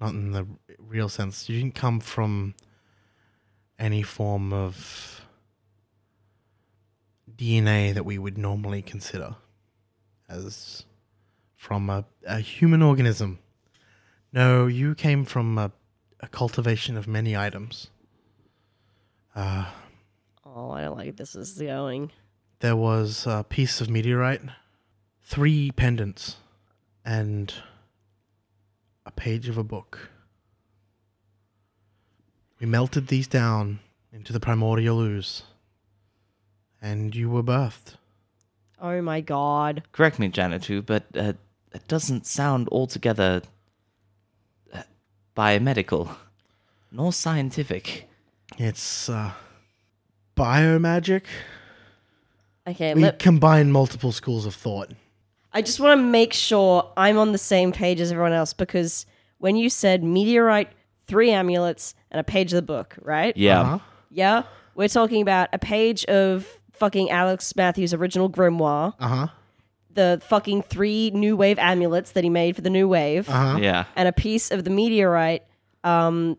not 0.00 0.10
in 0.10 0.32
the 0.32 0.46
real 0.78 1.08
sense. 1.08 1.48
You 1.48 1.58
didn't 1.58 1.74
come 1.74 2.00
from 2.00 2.54
any 3.78 4.02
form 4.02 4.52
of 4.52 5.22
DNA 7.34 7.92
that 7.94 8.04
we 8.04 8.18
would 8.18 8.38
normally 8.38 8.82
consider 8.82 9.34
as 10.28 10.84
from 11.56 11.90
a, 11.90 12.04
a 12.26 12.38
human 12.38 12.82
organism. 12.82 13.40
No, 14.32 14.66
you 14.66 14.94
came 14.94 15.24
from 15.24 15.58
a, 15.58 15.72
a 16.20 16.28
cultivation 16.28 16.96
of 16.96 17.08
many 17.08 17.36
items. 17.36 17.88
Uh, 19.34 19.66
Oh, 20.54 20.70
I 20.70 20.82
don't 20.82 20.96
like 20.98 21.16
this 21.16 21.34
is 21.34 21.52
going. 21.52 22.10
there 22.60 22.76
was 22.76 23.26
a 23.26 23.44
piece 23.48 23.80
of 23.80 23.88
meteorite, 23.88 24.42
three 25.22 25.70
pendants, 25.72 26.36
and 27.04 27.54
a 29.06 29.10
page 29.10 29.48
of 29.48 29.56
a 29.58 29.64
book. 29.64 30.10
We 32.60 32.66
melted 32.66 33.08
these 33.08 33.26
down 33.26 33.80
into 34.12 34.32
the 34.32 34.38
primordial 34.40 35.00
ooze, 35.00 35.42
and 36.80 37.14
you 37.16 37.30
were 37.30 37.42
birthed. 37.42 37.94
Oh 38.80 39.00
my 39.00 39.20
god. 39.20 39.84
correct 39.92 40.18
me 40.18 40.28
Janitu 40.28 40.84
but 40.84 41.04
uh, 41.16 41.34
it 41.72 41.86
doesn't 41.86 42.26
sound 42.26 42.68
altogether 42.72 43.40
uh, 44.72 44.82
biomedical 45.36 46.16
nor 46.90 47.12
scientific 47.12 48.08
It's 48.58 49.08
uh, 49.08 49.32
biomagic. 50.36 51.22
Okay, 52.66 52.94
We 52.94 53.02
let, 53.02 53.18
combine 53.18 53.72
multiple 53.72 54.12
schools 54.12 54.46
of 54.46 54.54
thought. 54.54 54.92
I 55.52 55.62
just 55.62 55.80
want 55.80 55.98
to 55.98 56.02
make 56.02 56.32
sure 56.32 56.90
I'm 56.96 57.18
on 57.18 57.32
the 57.32 57.38
same 57.38 57.72
page 57.72 58.00
as 58.00 58.12
everyone 58.12 58.32
else 58.32 58.52
because 58.52 59.04
when 59.38 59.56
you 59.56 59.68
said 59.68 60.02
meteorite, 60.04 60.70
three 61.06 61.30
amulets, 61.30 61.94
and 62.10 62.20
a 62.20 62.24
page 62.24 62.52
of 62.52 62.56
the 62.56 62.62
book, 62.62 62.96
right? 63.02 63.36
yeah 63.36 63.60
Uh-huh. 63.60 63.78
Yeah. 64.10 64.42
We're 64.74 64.88
talking 64.88 65.20
about 65.22 65.48
a 65.52 65.58
page 65.58 66.04
of 66.06 66.46
fucking 66.72 67.10
Alex 67.10 67.54
Matthews' 67.56 67.92
original 67.92 68.30
grimoire, 68.30 68.94
Uh 69.00 69.08
huh. 69.08 69.26
the 69.92 70.22
fucking 70.28 70.62
three 70.62 71.10
new 71.10 71.36
wave 71.36 71.58
amulets 71.58 72.12
that 72.12 72.22
he 72.24 72.30
made 72.30 72.54
for 72.56 72.62
the 72.62 72.70
new 72.70 72.86
wave, 72.88 73.28
Uh 73.28 73.32
huh. 73.52 73.58
yeah 73.60 73.84
and 73.96 74.08
a 74.08 74.12
piece 74.12 74.50
of 74.50 74.64
the 74.64 74.70
meteorite, 74.70 75.42
um, 75.84 76.38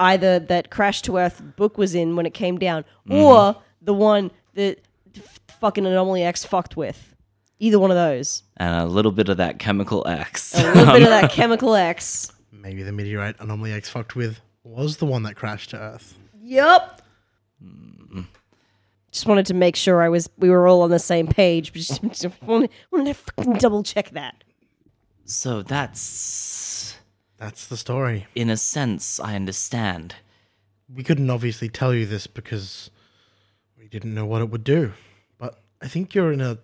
either 0.00 0.38
that 0.40 0.70
Crash 0.70 1.02
to 1.02 1.18
Earth 1.18 1.42
book 1.56 1.78
was 1.78 1.94
in 1.94 2.16
when 2.16 2.26
it 2.26 2.34
came 2.34 2.58
down, 2.58 2.82
mm-hmm. 2.82 3.14
or 3.14 3.56
the 3.82 3.94
one 3.94 4.30
that 4.54 4.80
f- 5.16 5.38
fucking 5.60 5.86
Anomaly 5.86 6.22
X 6.24 6.44
fucked 6.44 6.76
with. 6.76 7.14
Either 7.62 7.78
one 7.78 7.90
of 7.90 7.96
those. 7.96 8.42
and 8.56 8.74
a 8.82 8.86
little 8.86 9.12
bit 9.12 9.28
of 9.28 9.36
that 9.36 9.58
chemical 9.58 10.06
X. 10.08 10.54
A 10.54 10.62
little 10.72 10.94
bit 10.94 11.02
of 11.02 11.10
that 11.10 11.30
Chemical 11.32 11.74
X. 11.74 12.32
Maybe 12.50 12.82
the 12.82 12.92
meteorite 12.92 13.36
Anomaly 13.38 13.72
X 13.72 13.90
fucked 13.90 14.16
with 14.16 14.40
was 14.64 14.96
the 14.96 15.04
one 15.04 15.24
that 15.24 15.36
crashed 15.36 15.70
to 15.70 15.78
Earth. 15.78 16.16
Yup. 16.42 17.02
Mm-hmm. 17.62 18.22
Just 19.12 19.26
wanted 19.26 19.44
to 19.46 19.54
make 19.54 19.76
sure 19.76 20.00
I 20.02 20.08
was 20.08 20.30
we 20.38 20.48
were 20.48 20.66
all 20.66 20.80
on 20.82 20.90
the 20.90 20.98
same 20.98 21.26
page. 21.26 21.72
Just, 21.72 22.02
just 22.12 22.26
wanted, 22.42 22.70
wanted 22.90 23.08
to 23.08 23.14
fucking 23.14 23.54
double 23.54 23.82
check 23.82 24.10
that. 24.10 24.42
so 25.26 25.60
that's, 25.62 26.96
That's 27.40 27.66
the 27.66 27.78
story. 27.78 28.26
in 28.34 28.50
a 28.50 28.56
sense, 28.58 29.18
I 29.18 29.34
understand. 29.34 30.16
We 30.94 31.02
couldn't 31.02 31.30
obviously 31.30 31.70
tell 31.70 31.94
you 31.94 32.04
this 32.04 32.26
because 32.26 32.90
we 33.78 33.88
didn't 33.88 34.14
know 34.14 34.26
what 34.26 34.42
it 34.42 34.50
would 34.50 34.62
do. 34.62 34.92
But 35.38 35.58
I 35.80 35.88
think 35.88 36.14
you're 36.14 36.32
in 36.32 36.42
a 36.42 36.58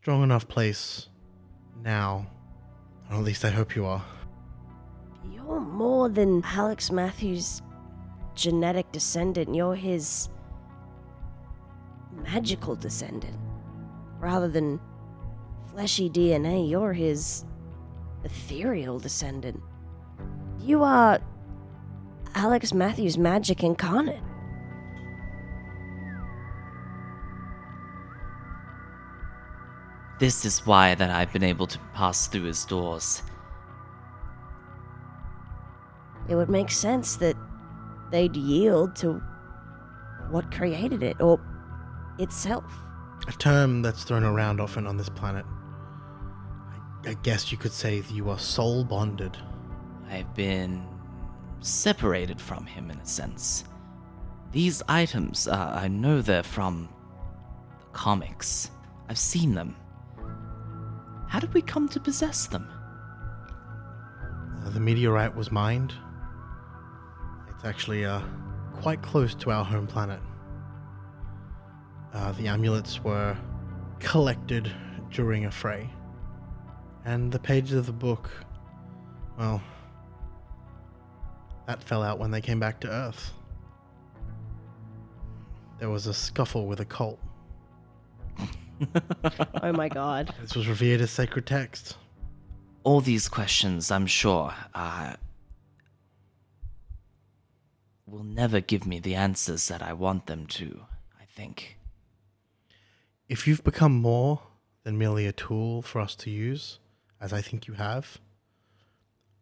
strong 0.00 0.22
enough 0.22 0.48
place 0.48 1.08
now. 1.82 2.26
Or 3.10 3.16
at 3.16 3.22
least 3.22 3.44
I 3.44 3.50
hope 3.50 3.76
you 3.76 3.84
are. 3.84 4.02
You're 5.30 5.60
more 5.60 6.08
than 6.08 6.42
Alex 6.42 6.90
Matthews' 6.90 7.60
genetic 8.34 8.90
descendant. 8.92 9.54
You're 9.54 9.74
his 9.74 10.30
magical 12.24 12.76
descendant. 12.76 13.36
Rather 14.18 14.48
than 14.48 14.80
fleshy 15.70 16.08
DNA, 16.08 16.68
you're 16.70 16.94
his 16.94 17.44
ethereal 18.24 18.98
descendant. 18.98 19.62
You 20.60 20.82
are 20.82 21.20
Alex 22.34 22.72
Matthews' 22.72 23.16
magic 23.16 23.62
incarnate. 23.62 24.22
This 30.18 30.44
is 30.44 30.66
why 30.66 30.94
that 30.96 31.10
I've 31.10 31.32
been 31.32 31.44
able 31.44 31.66
to 31.68 31.78
pass 31.94 32.26
through 32.26 32.42
his 32.42 32.64
doors. 32.64 33.22
It 36.28 36.34
would 36.34 36.50
make 36.50 36.70
sense 36.70 37.16
that 37.16 37.36
they'd 38.10 38.36
yield 38.36 38.96
to 38.96 39.22
what 40.30 40.50
created 40.52 41.02
it, 41.02 41.20
or 41.20 41.40
itself. 42.18 42.64
A 43.26 43.32
term 43.32 43.82
that's 43.82 44.04
thrown 44.04 44.24
around 44.24 44.60
often 44.60 44.86
on 44.86 44.96
this 44.96 45.08
planet. 45.08 45.46
I, 47.06 47.10
I 47.10 47.14
guess 47.22 47.50
you 47.50 47.58
could 47.58 47.72
say 47.72 48.00
that 48.00 48.12
you 48.12 48.28
are 48.28 48.38
soul 48.38 48.84
bonded. 48.84 49.36
I've 50.10 50.34
been 50.34 50.86
separated 51.60 52.40
from 52.40 52.66
him 52.66 52.90
in 52.90 52.98
a 52.98 53.06
sense. 53.06 53.64
These 54.52 54.82
items, 54.88 55.46
uh, 55.46 55.78
I 55.80 55.88
know 55.88 56.22
they're 56.22 56.42
from 56.42 56.88
the 57.80 57.86
comics. 57.92 58.70
I've 59.08 59.18
seen 59.18 59.54
them. 59.54 59.76
How 61.28 61.40
did 61.40 61.52
we 61.52 61.60
come 61.60 61.88
to 61.90 62.00
possess 62.00 62.46
them? 62.46 62.70
Uh, 64.64 64.70
the 64.70 64.80
meteorite 64.80 65.36
was 65.36 65.52
mined. 65.52 65.92
It's 67.54 67.64
actually 67.64 68.04
uh, 68.04 68.22
quite 68.72 69.02
close 69.02 69.34
to 69.34 69.50
our 69.50 69.64
home 69.64 69.86
planet. 69.86 70.20
Uh, 72.14 72.32
the 72.32 72.48
amulets 72.48 73.04
were 73.04 73.36
collected 73.98 74.72
during 75.10 75.44
a 75.44 75.50
fray. 75.50 75.90
And 77.04 77.30
the 77.30 77.38
pages 77.38 77.74
of 77.74 77.86
the 77.86 77.92
book, 77.92 78.30
well, 79.38 79.62
that 81.68 81.84
fell 81.84 82.02
out 82.02 82.18
when 82.18 82.30
they 82.30 82.40
came 82.40 82.58
back 82.58 82.80
to 82.80 82.88
Earth. 82.88 83.32
There 85.78 85.90
was 85.90 86.06
a 86.06 86.14
scuffle 86.14 86.66
with 86.66 86.80
a 86.80 86.84
cult. 86.84 87.20
Oh 89.60 89.72
my 89.72 89.88
god. 89.88 90.32
This 90.40 90.54
was 90.54 90.68
revered 90.68 91.00
as 91.00 91.10
sacred 91.10 91.46
text. 91.46 91.96
All 92.84 93.00
these 93.00 93.28
questions, 93.28 93.90
I'm 93.90 94.06
sure, 94.06 94.54
uh, 94.72 95.14
will 98.06 98.22
never 98.22 98.60
give 98.60 98.86
me 98.86 99.00
the 99.00 99.16
answers 99.16 99.66
that 99.66 99.82
I 99.82 99.92
want 99.92 100.26
them 100.26 100.46
to, 100.46 100.82
I 101.20 101.24
think. 101.24 101.76
If 103.28 103.48
you've 103.48 103.64
become 103.64 103.94
more 103.98 104.42
than 104.84 104.96
merely 104.96 105.26
a 105.26 105.32
tool 105.32 105.82
for 105.82 106.00
us 106.00 106.14
to 106.14 106.30
use, 106.30 106.78
as 107.20 107.32
I 107.32 107.42
think 107.42 107.66
you 107.66 107.74
have, 107.74 108.18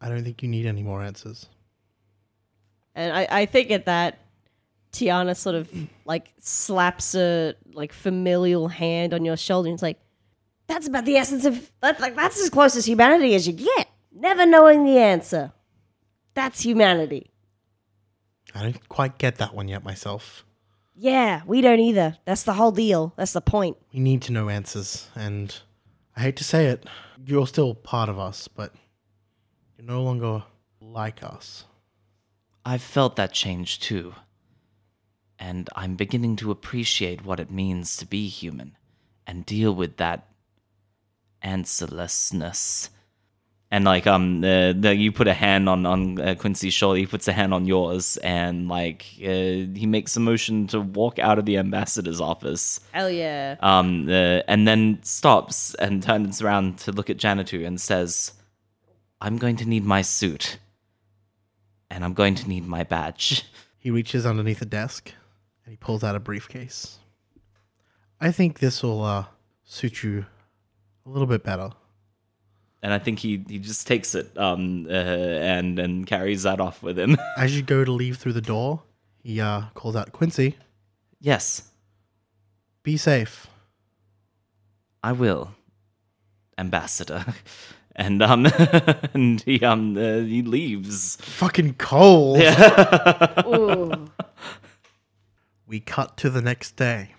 I 0.00 0.08
don't 0.08 0.24
think 0.24 0.42
you 0.42 0.48
need 0.48 0.64
any 0.64 0.82
more 0.82 1.02
answers. 1.02 1.50
And 2.96 3.12
I, 3.12 3.28
I 3.30 3.46
think 3.46 3.70
at 3.70 3.84
that, 3.84 4.18
Tiana 4.92 5.36
sort 5.36 5.54
of 5.54 5.70
like 6.06 6.32
slaps 6.40 7.14
a 7.14 7.54
like 7.74 7.92
familial 7.92 8.68
hand 8.68 9.12
on 9.12 9.24
your 9.24 9.36
shoulder 9.36 9.68
and 9.68 9.74
it's 9.74 9.82
like, 9.82 10.00
that's 10.66 10.88
about 10.88 11.04
the 11.04 11.16
essence 11.16 11.44
of 11.44 11.70
that's 11.80 12.00
like 12.00 12.16
that's 12.16 12.40
as 12.40 12.50
close 12.50 12.74
as 12.74 12.86
humanity 12.86 13.34
as 13.34 13.46
you 13.46 13.52
get. 13.52 13.88
Never 14.12 14.46
knowing 14.46 14.84
the 14.84 14.98
answer. 14.98 15.52
That's 16.34 16.60
humanity. 16.62 17.30
I 18.54 18.62
don't 18.62 18.88
quite 18.88 19.18
get 19.18 19.36
that 19.36 19.54
one 19.54 19.68
yet 19.68 19.84
myself. 19.84 20.44
Yeah, 20.94 21.42
we 21.46 21.60
don't 21.60 21.80
either. 21.80 22.16
That's 22.24 22.44
the 22.44 22.54
whole 22.54 22.72
deal. 22.72 23.12
That's 23.16 23.34
the 23.34 23.42
point. 23.42 23.76
We 23.92 24.00
need 24.00 24.22
to 24.22 24.32
know 24.32 24.48
answers, 24.48 25.08
and 25.14 25.54
I 26.16 26.22
hate 26.22 26.36
to 26.36 26.44
say 26.44 26.66
it, 26.66 26.86
you're 27.26 27.46
still 27.46 27.74
part 27.74 28.08
of 28.08 28.18
us, 28.18 28.48
but 28.48 28.72
you're 29.76 29.86
no 29.86 30.02
longer 30.02 30.44
like 30.80 31.22
us. 31.22 31.64
I've 32.66 32.82
felt 32.82 33.14
that 33.14 33.32
change 33.32 33.78
too. 33.78 34.14
And 35.38 35.70
I'm 35.76 35.94
beginning 35.94 36.34
to 36.36 36.50
appreciate 36.50 37.24
what 37.24 37.38
it 37.38 37.48
means 37.48 37.96
to 37.98 38.06
be 38.06 38.26
human 38.26 38.76
and 39.24 39.46
deal 39.46 39.72
with 39.72 39.98
that 39.98 40.26
answerlessness. 41.42 42.90
And 43.70 43.84
like 43.84 44.08
um, 44.08 44.42
uh, 44.42 44.72
the, 44.72 44.96
you 44.96 45.12
put 45.12 45.28
a 45.28 45.34
hand 45.34 45.68
on 45.68 45.86
on 45.86 46.20
uh, 46.20 46.34
Quincy's 46.34 46.74
shoulder, 46.74 46.98
he 46.98 47.06
puts 47.06 47.28
a 47.28 47.32
hand 47.32 47.54
on 47.54 47.66
yours, 47.66 48.16
and 48.18 48.68
like 48.68 49.04
uh, 49.20 49.66
he 49.74 49.86
makes 49.86 50.16
a 50.16 50.20
motion 50.20 50.66
to 50.68 50.80
walk 50.80 51.18
out 51.18 51.38
of 51.38 51.46
the 51.46 51.58
ambassador's 51.58 52.20
office. 52.20 52.80
Hell 52.92 53.10
yeah. 53.10 53.56
Um, 53.60 54.08
uh, 54.08 54.42
and 54.48 54.66
then 54.66 55.00
stops 55.02 55.74
and 55.74 56.02
turns 56.02 56.42
around 56.42 56.78
to 56.78 56.92
look 56.92 57.10
at 57.10 57.16
Janitu 57.16 57.66
and 57.66 57.80
says, 57.80 58.32
"I'm 59.20 59.36
going 59.36 59.56
to 59.56 59.68
need 59.68 59.84
my 59.84 60.02
suit, 60.02 60.58
and 61.90 62.04
I'm 62.04 62.14
going 62.14 62.34
to 62.36 62.48
need 62.48 62.66
my 62.66 62.84
badge." 62.84 63.44
He 63.78 63.90
reaches 63.92 64.26
underneath 64.26 64.60
a 64.62 64.66
desk 64.66 65.12
and 65.64 65.70
he 65.70 65.76
pulls 65.76 66.02
out 66.02 66.16
a 66.16 66.18
briefcase. 66.18 66.98
I 68.20 68.32
think 68.32 68.58
this 68.58 68.82
will 68.82 69.04
uh, 69.04 69.26
suit 69.62 70.02
you 70.02 70.26
a 71.04 71.08
little 71.08 71.28
bit 71.28 71.44
better. 71.44 71.70
and 72.82 72.92
I 72.92 72.98
think 72.98 73.20
he 73.20 73.44
he 73.48 73.58
just 73.60 73.86
takes 73.86 74.16
it 74.16 74.36
um 74.36 74.86
uh, 74.90 74.92
and 75.54 75.78
and 75.78 76.04
carries 76.04 76.42
that 76.42 76.60
off 76.60 76.82
with 76.82 76.98
him. 76.98 77.16
As 77.36 77.54
you 77.56 77.62
go 77.62 77.84
to 77.84 77.92
leave 77.92 78.16
through 78.16 78.32
the 78.32 78.40
door, 78.54 78.82
he 79.22 79.40
uh, 79.40 79.62
calls 79.74 79.94
out, 79.94 80.10
Quincy, 80.10 80.56
yes, 81.20 81.70
be 82.82 82.96
safe. 82.96 83.46
I 85.02 85.12
will, 85.12 85.54
ambassador. 86.58 87.24
And 87.98 88.22
um 88.22 88.46
and 89.14 89.40
he 89.40 89.64
um 89.64 89.96
uh, 89.96 90.18
he 90.18 90.42
leaves. 90.42 91.16
Fucking 91.22 91.74
cold. 91.74 92.38
Ooh. 93.46 94.10
we 95.66 95.80
cut 95.80 96.16
to 96.18 96.30
the 96.30 96.42
next 96.42 96.76
day. 96.76 97.14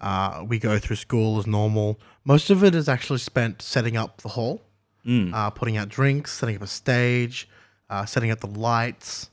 Uh, 0.00 0.44
we 0.46 0.58
go 0.58 0.78
through 0.78 0.96
school 0.96 1.38
as 1.38 1.46
normal. 1.46 1.98
Most 2.24 2.50
of 2.50 2.64
it 2.64 2.74
is 2.74 2.88
actually 2.88 3.18
spent 3.18 3.62
setting 3.62 3.96
up 3.96 4.20
the 4.22 4.30
hall, 4.30 4.62
uh, 5.06 5.50
putting 5.50 5.76
out 5.76 5.88
drinks, 5.88 6.32
setting 6.32 6.56
up 6.56 6.62
a 6.62 6.66
stage, 6.66 7.48
uh, 7.88 8.04
setting 8.04 8.30
up 8.30 8.40
the 8.40 8.46
lights, 8.46 9.30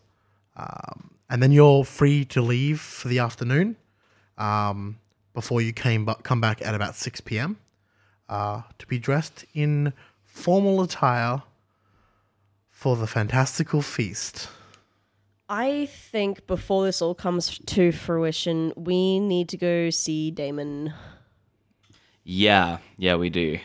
um, 0.55 1.11
and 1.29 1.41
then 1.41 1.51
you're 1.51 1.83
free 1.83 2.23
to 2.25 2.41
leave 2.41 2.79
for 2.79 3.07
the 3.07 3.19
afternoon 3.19 3.75
um, 4.37 4.99
before 5.33 5.61
you 5.61 5.73
came 5.73 6.05
bu- 6.05 6.13
come 6.23 6.39
back 6.39 6.61
at 6.61 6.75
about 6.75 6.95
six 6.95 7.19
p.m. 7.21 7.57
Uh, 8.29 8.61
to 8.77 8.85
be 8.87 8.99
dressed 8.99 9.45
in 9.53 9.91
formal 10.33 10.81
attire 10.81 11.43
for 12.71 12.97
the 12.97 13.07
fantastical 13.07 13.81
feast. 13.81 14.49
I 15.47 15.85
think 15.85 16.47
before 16.47 16.83
this 16.85 17.01
all 17.01 17.13
comes 17.13 17.59
to 17.59 17.91
fruition, 17.91 18.73
we 18.75 19.19
need 19.19 19.47
to 19.49 19.57
go 19.57 19.89
see 19.91 20.31
Damon. 20.31 20.93
Yeah, 22.23 22.79
yeah, 22.97 23.15
we 23.15 23.29
do. 23.29 23.59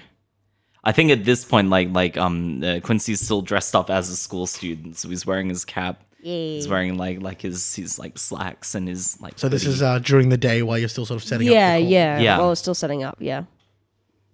I 0.85 0.93
think 0.93 1.11
at 1.11 1.25
this 1.25 1.45
point, 1.45 1.71
like 1.71 1.89
like 1.91 2.17
um 2.17 2.63
uh, 2.63 2.81
Quincy's 2.83 3.21
still 3.21 3.41
dressed 3.43 3.75
up 3.75 3.89
as 3.91 4.11
a 4.11 4.17
school 4.17 4.47
student, 4.47 4.99
so 4.99 5.09
he's 5.09 5.25
wearing 5.25 5.49
his 5.49 5.65
cap. 5.65 6.03
Yeah. 6.21 6.35
He's 6.35 6.69
wearing 6.69 6.97
like 6.99 7.23
like 7.23 7.41
his 7.43 7.75
his 7.75 7.99
like 7.99 8.19
slacks 8.19 8.75
and 8.75 8.87
his 8.89 9.21
like. 9.21 9.39
So 9.39 9.49
this 9.49 9.63
hoodie. 9.63 9.75
is 9.75 9.83
uh, 9.83 9.99
during 10.01 10.29
the 10.29 10.37
day 10.37 10.63
while 10.63 10.77
you're 10.79 10.89
still 10.89 11.07
sort 11.07 11.23
of 11.23 11.29
setting 11.29 11.49
up. 11.49 11.55
Yeah, 11.55 11.77
the 11.79 11.83
hall. 11.85 11.93
yeah. 11.93 12.19
Yeah. 12.21 12.39
Well, 12.39 12.53
it's 12.53 12.61
still 12.61 12.75
setting 12.75 13.03
up. 13.05 13.17
Yeah. 13.21 13.45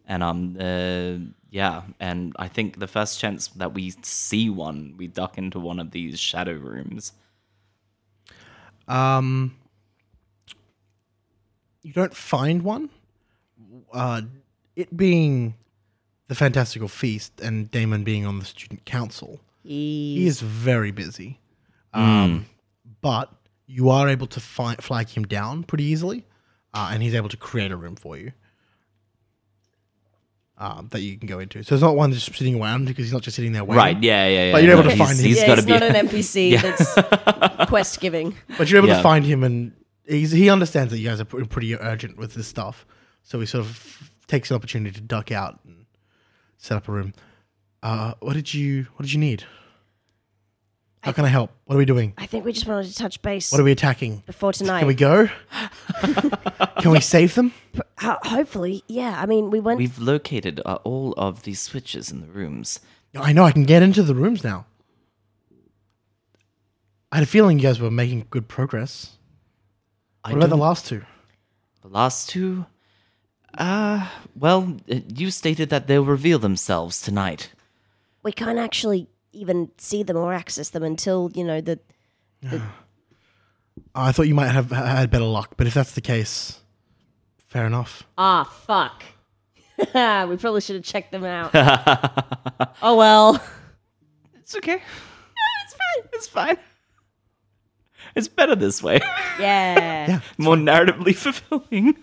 and 0.08 0.22
um 0.22 0.56
uh 0.58 1.16
yeah, 1.54 1.82
and 2.00 2.34
I 2.36 2.48
think 2.48 2.80
the 2.80 2.88
first 2.88 3.20
chance 3.20 3.46
that 3.46 3.74
we 3.74 3.94
see 4.02 4.50
one, 4.50 4.94
we 4.96 5.06
duck 5.06 5.38
into 5.38 5.60
one 5.60 5.78
of 5.78 5.92
these 5.92 6.18
shadow 6.18 6.54
rooms. 6.54 7.12
Um, 8.88 9.54
you 11.84 11.92
don't 11.92 12.16
find 12.16 12.62
one. 12.62 12.90
Uh, 13.92 14.22
it 14.74 14.96
being 14.96 15.54
the 16.26 16.34
fantastical 16.34 16.88
feast 16.88 17.40
and 17.40 17.70
Damon 17.70 18.02
being 18.02 18.26
on 18.26 18.40
the 18.40 18.44
student 18.44 18.84
council, 18.84 19.38
he 19.62 20.26
is 20.26 20.40
very 20.40 20.90
busy. 20.90 21.38
Um, 21.92 22.46
but 23.00 23.32
you 23.68 23.90
are 23.90 24.08
able 24.08 24.26
to 24.26 24.40
fi- 24.40 24.74
flag 24.80 25.10
him 25.10 25.22
down 25.22 25.62
pretty 25.62 25.84
easily, 25.84 26.26
uh, 26.74 26.90
and 26.92 27.00
he's 27.00 27.14
able 27.14 27.28
to 27.28 27.36
create 27.36 27.70
a 27.70 27.76
room 27.76 27.94
for 27.94 28.16
you. 28.16 28.32
Um, 30.56 30.86
that 30.92 31.00
you 31.00 31.18
can 31.18 31.26
go 31.26 31.40
into. 31.40 31.64
So 31.64 31.74
it's 31.74 31.82
not 31.82 31.96
one 31.96 32.12
just 32.12 32.32
sitting 32.32 32.60
around 32.62 32.84
because 32.86 33.06
he's 33.06 33.12
not 33.12 33.22
just 33.22 33.34
sitting 33.34 33.50
there 33.52 33.64
waiting. 33.64 33.76
Right? 33.76 34.00
Yeah, 34.00 34.28
yeah, 34.28 34.44
yeah. 34.46 34.52
But 34.52 34.62
you're 34.62 34.72
able 34.74 34.84
to 34.84 34.92
he's- 34.92 34.98
find 35.08 35.18
him. 35.18 35.24
He's 35.26 35.36
yeah, 35.40 35.46
got 35.48 35.54
to 35.56 35.60
he's 35.62 35.66
be. 35.66 35.72
not 35.72 35.82
an 35.82 36.06
NPC 36.08 36.60
that's 37.58 37.68
quest 37.68 38.00
giving. 38.00 38.36
But 38.56 38.70
you're 38.70 38.78
able 38.78 38.86
Yeah. 38.88 38.98
to 38.98 39.02
find 39.02 39.24
him, 39.26 39.42
and 39.42 39.72
he's, 40.06 40.30
he 40.30 40.48
understands 40.48 40.92
that 40.92 40.98
you 41.00 41.08
guys 41.08 41.20
are 41.20 41.24
pre- 41.24 41.44
pretty 41.44 41.74
urgent 41.74 42.16
with 42.18 42.34
this 42.34 42.46
stuff. 42.46 42.86
So 43.24 43.40
he 43.40 43.46
sort 43.46 43.64
of 43.64 44.10
takes 44.28 44.50
an 44.52 44.54
opportunity 44.54 44.94
to 44.94 45.00
duck 45.00 45.32
out 45.32 45.58
and 45.66 45.86
set 46.56 46.76
up 46.76 46.86
a 46.88 46.92
room. 46.92 47.14
Uh, 47.82 48.14
what 48.20 48.34
did 48.34 48.54
you 48.54 48.86
What 48.94 49.02
did 49.06 49.12
you 49.12 49.18
need? 49.18 49.42
How 51.04 51.12
can 51.12 51.24
I 51.26 51.28
help? 51.28 51.50
What 51.66 51.74
are 51.74 51.78
we 51.78 51.84
doing? 51.84 52.14
I 52.16 52.24
think 52.24 52.46
we 52.46 52.52
just 52.52 52.66
wanted 52.66 52.88
to 52.90 52.94
touch 52.96 53.20
base 53.20 53.52
What 53.52 53.60
are 53.60 53.64
we 53.64 53.72
attacking? 53.72 54.22
before 54.26 54.54
tonight. 54.54 54.78
Can 54.80 54.88
we 54.88 54.94
go? 54.94 55.28
can 56.80 56.90
we 56.92 57.00
save 57.00 57.34
them? 57.34 57.52
Ho- 57.98 58.16
hopefully, 58.22 58.82
yeah. 58.88 59.16
I 59.20 59.26
mean, 59.26 59.50
we 59.50 59.60
went. 59.60 59.76
We've 59.78 59.98
located 59.98 60.62
uh, 60.64 60.78
all 60.82 61.12
of 61.18 61.42
these 61.42 61.60
switches 61.60 62.10
in 62.10 62.22
the 62.22 62.26
rooms. 62.26 62.80
I 63.14 63.32
know 63.34 63.44
I 63.44 63.52
can 63.52 63.64
get 63.64 63.82
into 63.82 64.02
the 64.02 64.14
rooms 64.14 64.42
now. 64.42 64.64
I 67.12 67.16
had 67.16 67.22
a 67.24 67.26
feeling 67.26 67.58
you 67.58 67.62
guys 67.64 67.78
were 67.80 67.90
making 67.90 68.26
good 68.30 68.48
progress. 68.48 69.18
I 70.24 70.30
What 70.30 70.38
about 70.38 70.46
the 70.46 70.50
don't- 70.56 70.60
last 70.60 70.86
two? 70.86 71.02
The 71.82 71.88
last 71.88 72.30
two? 72.30 72.64
Uh, 73.58 74.08
well, 74.34 74.78
uh, 74.90 75.00
you 75.14 75.30
stated 75.30 75.68
that 75.68 75.86
they'll 75.86 76.04
reveal 76.04 76.38
themselves 76.38 77.00
tonight. 77.00 77.50
we 78.22 78.32
can't 78.32 78.58
actually 78.58 79.06
even 79.34 79.70
see 79.76 80.02
them 80.02 80.16
or 80.16 80.32
access 80.32 80.70
them 80.70 80.82
until 80.82 81.30
you 81.34 81.44
know 81.44 81.60
the. 81.60 81.78
I 83.94 84.12
thought 84.12 84.28
you 84.28 84.34
might 84.34 84.48
have 84.48 84.70
had 84.70 85.10
better 85.10 85.24
luck, 85.24 85.54
but 85.56 85.66
if 85.66 85.74
that's 85.74 85.92
the 85.92 86.00
case, 86.00 86.60
fair 87.38 87.66
enough. 87.66 88.04
Ah, 88.16 88.44
fuck. 88.44 89.02
we 89.78 90.36
probably 90.36 90.60
should 90.60 90.76
have 90.76 90.84
checked 90.84 91.12
them 91.12 91.24
out. 91.24 91.50
oh 92.82 92.96
well. 92.96 93.42
It's 94.34 94.54
okay. 94.56 94.74
it's 95.64 95.74
fine. 95.74 96.08
It's 96.12 96.28
fine. 96.28 96.56
It's 98.14 98.28
better 98.28 98.54
this 98.54 98.82
way. 98.82 99.00
Yeah. 99.40 100.06
Yeah. 100.06 100.20
More 100.38 100.54
narratively 100.54 101.16
fulfilling. 101.16 101.96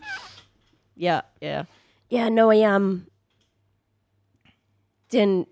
Yeah, 0.98 1.22
yeah. 1.40 1.64
Yeah, 2.10 2.28
no, 2.28 2.52
I 2.52 2.64
um 2.64 3.08
didn't 5.08 5.48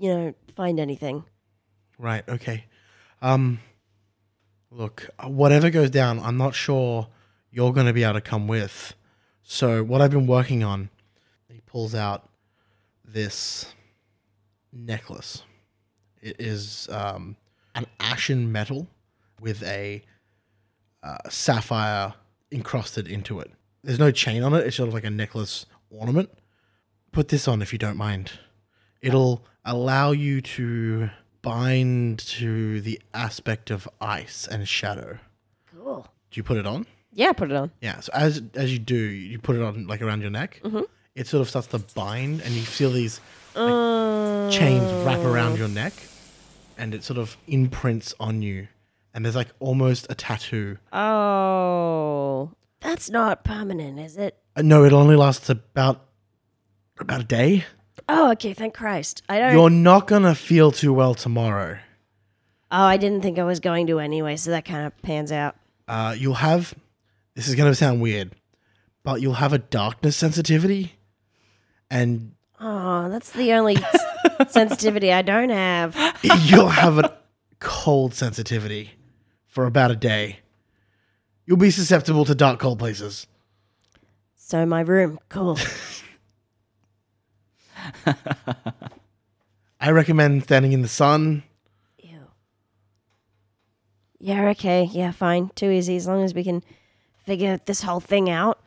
you 0.00 0.08
know, 0.08 0.34
find 0.50 0.78
anything. 0.78 1.24
Right. 1.98 2.26
Okay. 2.28 2.64
Um, 3.22 3.60
look, 4.70 5.08
uh, 5.18 5.28
whatever 5.28 5.70
goes 5.70 5.90
down, 5.90 6.18
I'm 6.20 6.36
not 6.36 6.54
sure 6.54 7.08
you're 7.50 7.72
going 7.72 7.86
to 7.86 7.92
be 7.92 8.04
able 8.04 8.14
to 8.14 8.20
come 8.20 8.46
with. 8.46 8.94
So 9.42 9.82
what 9.82 10.00
I've 10.00 10.10
been 10.10 10.26
working 10.26 10.62
on, 10.62 10.90
he 11.48 11.60
pulls 11.60 11.94
out 11.94 12.28
this 13.04 13.74
necklace. 14.72 15.42
It 16.22 16.36
is 16.38 16.88
um, 16.90 17.36
an 17.74 17.86
ashen 17.98 18.52
metal 18.52 18.86
with 19.40 19.62
a 19.62 20.02
uh, 21.02 21.16
sapphire 21.28 22.14
encrusted 22.52 23.08
into 23.08 23.40
it. 23.40 23.50
There's 23.82 23.98
no 23.98 24.10
chain 24.10 24.42
on 24.42 24.54
it. 24.54 24.66
It's 24.66 24.76
sort 24.76 24.88
of 24.88 24.94
like 24.94 25.04
a 25.04 25.10
necklace 25.10 25.66
ornament. 25.90 26.30
Put 27.12 27.28
this 27.28 27.48
on 27.48 27.62
if 27.62 27.72
you 27.72 27.78
don't 27.78 27.96
mind. 27.96 28.32
It'll 29.00 29.44
allow 29.64 30.12
you 30.12 30.40
to 30.40 31.10
bind 31.42 32.18
to 32.18 32.80
the 32.80 33.00
aspect 33.14 33.70
of 33.70 33.88
ice 34.00 34.46
and 34.46 34.68
shadow. 34.68 35.18
Cool. 35.74 36.06
Do 36.30 36.38
you 36.38 36.42
put 36.42 36.56
it 36.56 36.66
on? 36.66 36.86
Yeah, 37.12 37.32
put 37.32 37.50
it 37.50 37.56
on. 37.56 37.72
Yeah. 37.80 38.00
So 38.00 38.10
as 38.14 38.42
as 38.54 38.72
you 38.72 38.78
do, 38.78 38.96
you 38.96 39.38
put 39.38 39.56
it 39.56 39.62
on 39.62 39.86
like 39.86 40.02
around 40.02 40.20
your 40.20 40.30
neck. 40.30 40.60
It 41.14 41.26
sort 41.26 41.40
of 41.40 41.48
starts 41.48 41.66
to 41.68 41.78
bind, 41.78 42.40
and 42.40 42.54
you 42.54 42.62
feel 42.62 42.90
these 42.90 43.20
like, 43.54 44.52
chains 44.52 44.90
wrap 45.04 45.18
around 45.18 45.58
your 45.58 45.68
neck, 45.68 45.92
and 46.78 46.94
it 46.94 47.02
sort 47.02 47.18
of 47.18 47.36
imprints 47.48 48.14
on 48.20 48.42
you. 48.42 48.68
And 49.12 49.24
there's 49.24 49.34
like 49.34 49.48
almost 49.58 50.06
a 50.08 50.14
tattoo. 50.14 50.78
Oh. 50.92 52.52
That's 52.80 53.10
not 53.10 53.44
permanent, 53.44 53.98
is 53.98 54.16
it? 54.16 54.38
Uh, 54.56 54.62
no, 54.62 54.84
it 54.84 54.92
only 54.92 55.16
lasts 55.16 55.50
about 55.50 56.06
about 56.98 57.20
a 57.22 57.24
day. 57.24 57.64
Oh, 58.08 58.32
okay, 58.32 58.52
thank 58.54 58.74
Christ. 58.74 59.22
I 59.28 59.38
don't 59.38 59.52
You're 59.52 59.70
not 59.70 60.06
gonna 60.06 60.34
feel 60.34 60.70
too 60.72 60.92
well 60.92 61.14
tomorrow. 61.14 61.78
Oh, 62.72 62.84
I 62.84 62.96
didn't 62.96 63.22
think 63.22 63.38
I 63.38 63.44
was 63.44 63.60
going 63.60 63.86
to 63.88 63.98
anyway, 63.98 64.36
so 64.36 64.50
that 64.52 64.64
kind 64.64 64.86
of 64.86 64.96
pans 65.02 65.32
out. 65.32 65.56
Uh, 65.88 66.14
you'll 66.16 66.34
have. 66.34 66.74
This 67.34 67.48
is 67.48 67.54
gonna 67.54 67.74
sound 67.74 68.00
weird, 68.00 68.32
but 69.02 69.20
you'll 69.20 69.34
have 69.34 69.52
a 69.52 69.58
darkness 69.58 70.16
sensitivity, 70.16 70.94
and 71.90 72.32
Oh, 72.60 73.08
that's 73.08 73.30
the 73.32 73.52
only 73.54 73.76
s- 73.76 74.04
sensitivity 74.52 75.12
I 75.12 75.22
don't 75.22 75.48
have. 75.50 75.96
you'll 76.22 76.68
have 76.68 76.98
a 76.98 77.16
cold 77.58 78.12
sensitivity 78.14 78.90
for 79.46 79.64
about 79.64 79.90
a 79.90 79.96
day. 79.96 80.40
You'll 81.46 81.56
be 81.56 81.70
susceptible 81.70 82.24
to 82.26 82.34
dark, 82.34 82.60
cold 82.60 82.78
places. 82.78 83.26
So 84.36 84.66
my 84.66 84.80
room, 84.82 85.18
cool. 85.28 85.58
I 89.80 89.90
recommend 89.90 90.42
standing 90.44 90.72
in 90.72 90.82
the 90.82 90.88
sun. 90.88 91.42
Ew. 91.98 92.18
Yeah, 94.18 94.48
okay. 94.50 94.84
Yeah, 94.84 95.10
fine. 95.12 95.50
Too 95.54 95.70
easy. 95.70 95.96
As 95.96 96.06
long 96.06 96.22
as 96.22 96.34
we 96.34 96.44
can 96.44 96.62
figure 97.24 97.60
this 97.64 97.82
whole 97.82 98.00
thing 98.00 98.28
out. 98.28 98.60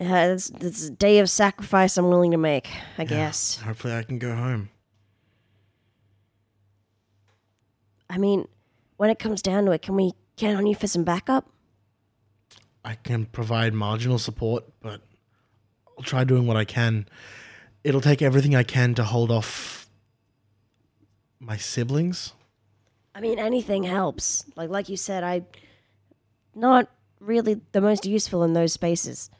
Uh, 0.00 0.32
it's, 0.34 0.50
it's 0.60 0.86
a 0.86 0.90
day 0.90 1.18
of 1.18 1.28
sacrifice 1.28 1.96
I'm 1.96 2.08
willing 2.08 2.30
to 2.30 2.38
make, 2.38 2.68
I 2.98 3.04
guess. 3.04 3.58
Hopefully, 3.58 3.94
I 3.94 4.02
can 4.02 4.18
go 4.18 4.34
home. 4.34 4.70
I 8.08 8.18
mean, 8.18 8.48
when 8.96 9.10
it 9.10 9.18
comes 9.18 9.42
down 9.42 9.64
to 9.66 9.72
it, 9.72 9.82
can 9.82 9.94
we 9.94 10.12
count 10.36 10.56
on 10.56 10.66
you 10.66 10.74
for 10.74 10.86
some 10.86 11.04
backup? 11.04 11.48
I 12.84 12.94
can 12.94 13.26
provide 13.26 13.74
marginal 13.74 14.18
support, 14.18 14.64
but 14.80 15.02
I'll 15.96 16.04
try 16.04 16.24
doing 16.24 16.46
what 16.46 16.56
I 16.56 16.64
can. 16.64 17.06
It'll 17.84 18.00
take 18.00 18.22
everything 18.22 18.54
I 18.54 18.62
can 18.62 18.94
to 18.94 19.04
hold 19.04 19.30
off 19.30 19.88
my 21.40 21.56
siblings. 21.56 22.32
I 23.14 23.20
mean, 23.20 23.38
anything 23.38 23.82
helps. 23.82 24.44
Like 24.56 24.70
like 24.70 24.88
you 24.88 24.96
said, 24.96 25.24
I 25.24 25.42
not 26.54 26.88
really 27.20 27.60
the 27.72 27.80
most 27.80 28.06
useful 28.06 28.42
in 28.42 28.52
those 28.52 28.72
spaces. 28.72 29.30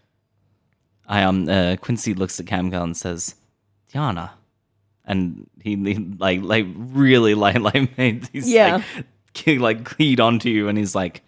I 1.07 1.23
um 1.23 1.49
uh, 1.49 1.77
Quincy 1.81 2.15
looks 2.15 2.39
at 2.41 2.47
Camgal 2.47 2.83
and 2.83 2.97
says, 2.97 3.35
"Diana," 3.93 4.33
and 5.05 5.49
he, 5.63 5.77
he 5.77 5.95
like 5.95 6.43
like 6.43 6.67
really 6.77 7.35
like 7.47 7.61
like 7.61 7.97
made 7.97 8.29
he's 8.33 8.51
Yeah. 8.51 8.83
like, 8.97 9.07
he, 9.35 9.59
like 9.59 9.85
cleat 9.85 10.21
onto 10.21 10.49
you, 10.49 10.69
and 10.69 10.77
he's 10.77 10.95
like, 10.95 11.23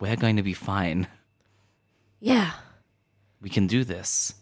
"We're 0.00 0.16
going 0.16 0.36
to 0.36 0.42
be 0.42 0.54
fine. 0.54 1.06
Yeah. 2.20 2.52
We 3.40 3.50
can 3.50 3.66
do 3.66 3.84
this." 3.84 4.34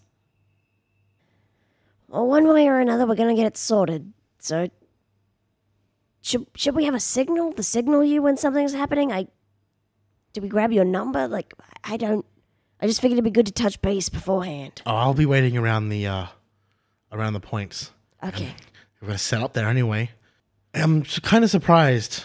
Well, 2.08 2.26
one 2.26 2.46
way 2.48 2.68
or 2.68 2.78
another, 2.78 3.06
we're 3.06 3.16
gonna 3.16 3.34
get 3.34 3.46
it 3.46 3.56
sorted. 3.56 4.12
So, 4.38 4.68
should 6.22 6.46
should 6.54 6.74
we 6.74 6.84
have 6.84 6.94
a 6.94 7.00
signal 7.00 7.52
to 7.54 7.62
signal 7.62 8.04
you 8.04 8.22
when 8.22 8.36
something's 8.36 8.74
happening? 8.74 9.12
I 9.12 9.28
do 10.32 10.40
we 10.40 10.48
grab 10.48 10.72
your 10.72 10.84
number? 10.84 11.26
Like, 11.26 11.54
I 11.82 11.96
don't. 11.96 12.24
I 12.80 12.86
just 12.86 13.00
figured 13.00 13.16
it'd 13.16 13.24
be 13.24 13.30
good 13.30 13.46
to 13.46 13.52
touch 13.52 13.80
base 13.80 14.08
beforehand. 14.08 14.82
Oh, 14.84 14.94
I'll 14.94 15.14
be 15.14 15.26
waiting 15.26 15.56
around 15.56 15.88
the 15.88 16.06
uh, 16.06 16.26
around 17.10 17.32
the 17.32 17.40
points. 17.40 17.90
Okay. 18.22 18.54
We're 19.00 19.08
gonna 19.08 19.18
set 19.18 19.42
up 19.42 19.54
there 19.54 19.68
anyway. 19.68 20.10
I'm 20.74 21.02
kind 21.04 21.42
of 21.42 21.50
surprised 21.50 22.22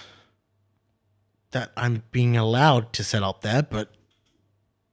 that 1.52 1.72
I'm 1.78 2.04
being 2.12 2.36
allowed 2.36 2.92
to 2.94 3.04
set 3.04 3.24
up 3.24 3.42
there, 3.42 3.64
but 3.64 3.92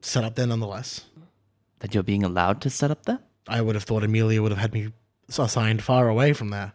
set 0.00 0.24
up 0.24 0.36
there 0.36 0.46
nonetheless. 0.46 1.06
That 1.80 1.94
you're 1.94 2.02
being 2.02 2.24
allowed 2.24 2.60
to 2.62 2.70
set 2.70 2.90
up 2.90 3.04
there. 3.04 3.20
I 3.48 3.60
would 3.60 3.74
have 3.74 3.84
thought 3.84 4.04
Amelia 4.04 4.42
would 4.42 4.52
have 4.52 4.60
had 4.60 4.74
me 4.74 4.92
assigned 5.28 5.82
far 5.82 6.08
away 6.08 6.32
from 6.32 6.50
there. 6.50 6.72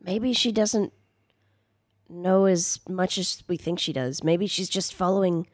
Maybe 0.00 0.32
she 0.32 0.52
doesn't 0.52 0.92
know 2.08 2.44
as 2.44 2.80
much 2.88 3.16
as 3.18 3.42
we 3.48 3.56
think 3.56 3.78
she 3.78 3.92
does. 3.92 4.22
Maybe 4.22 4.46
she's 4.46 4.68
just 4.68 4.94
following 4.94 5.46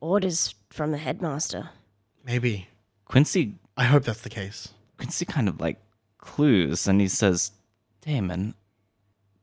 orders 0.00 0.54
from 0.70 0.92
the 0.92 0.98
headmaster. 0.98 1.70
Maybe. 2.24 2.68
Quincy 3.06 3.54
I 3.78 3.84
hope 3.84 4.02
that's 4.02 4.22
the 4.22 4.28
case. 4.28 4.70
Quincy 4.96 5.24
kind 5.24 5.48
of 5.48 5.60
like 5.60 5.78
clues, 6.18 6.88
and 6.88 7.00
he 7.00 7.06
says, 7.06 7.52
"Damon, 8.00 8.54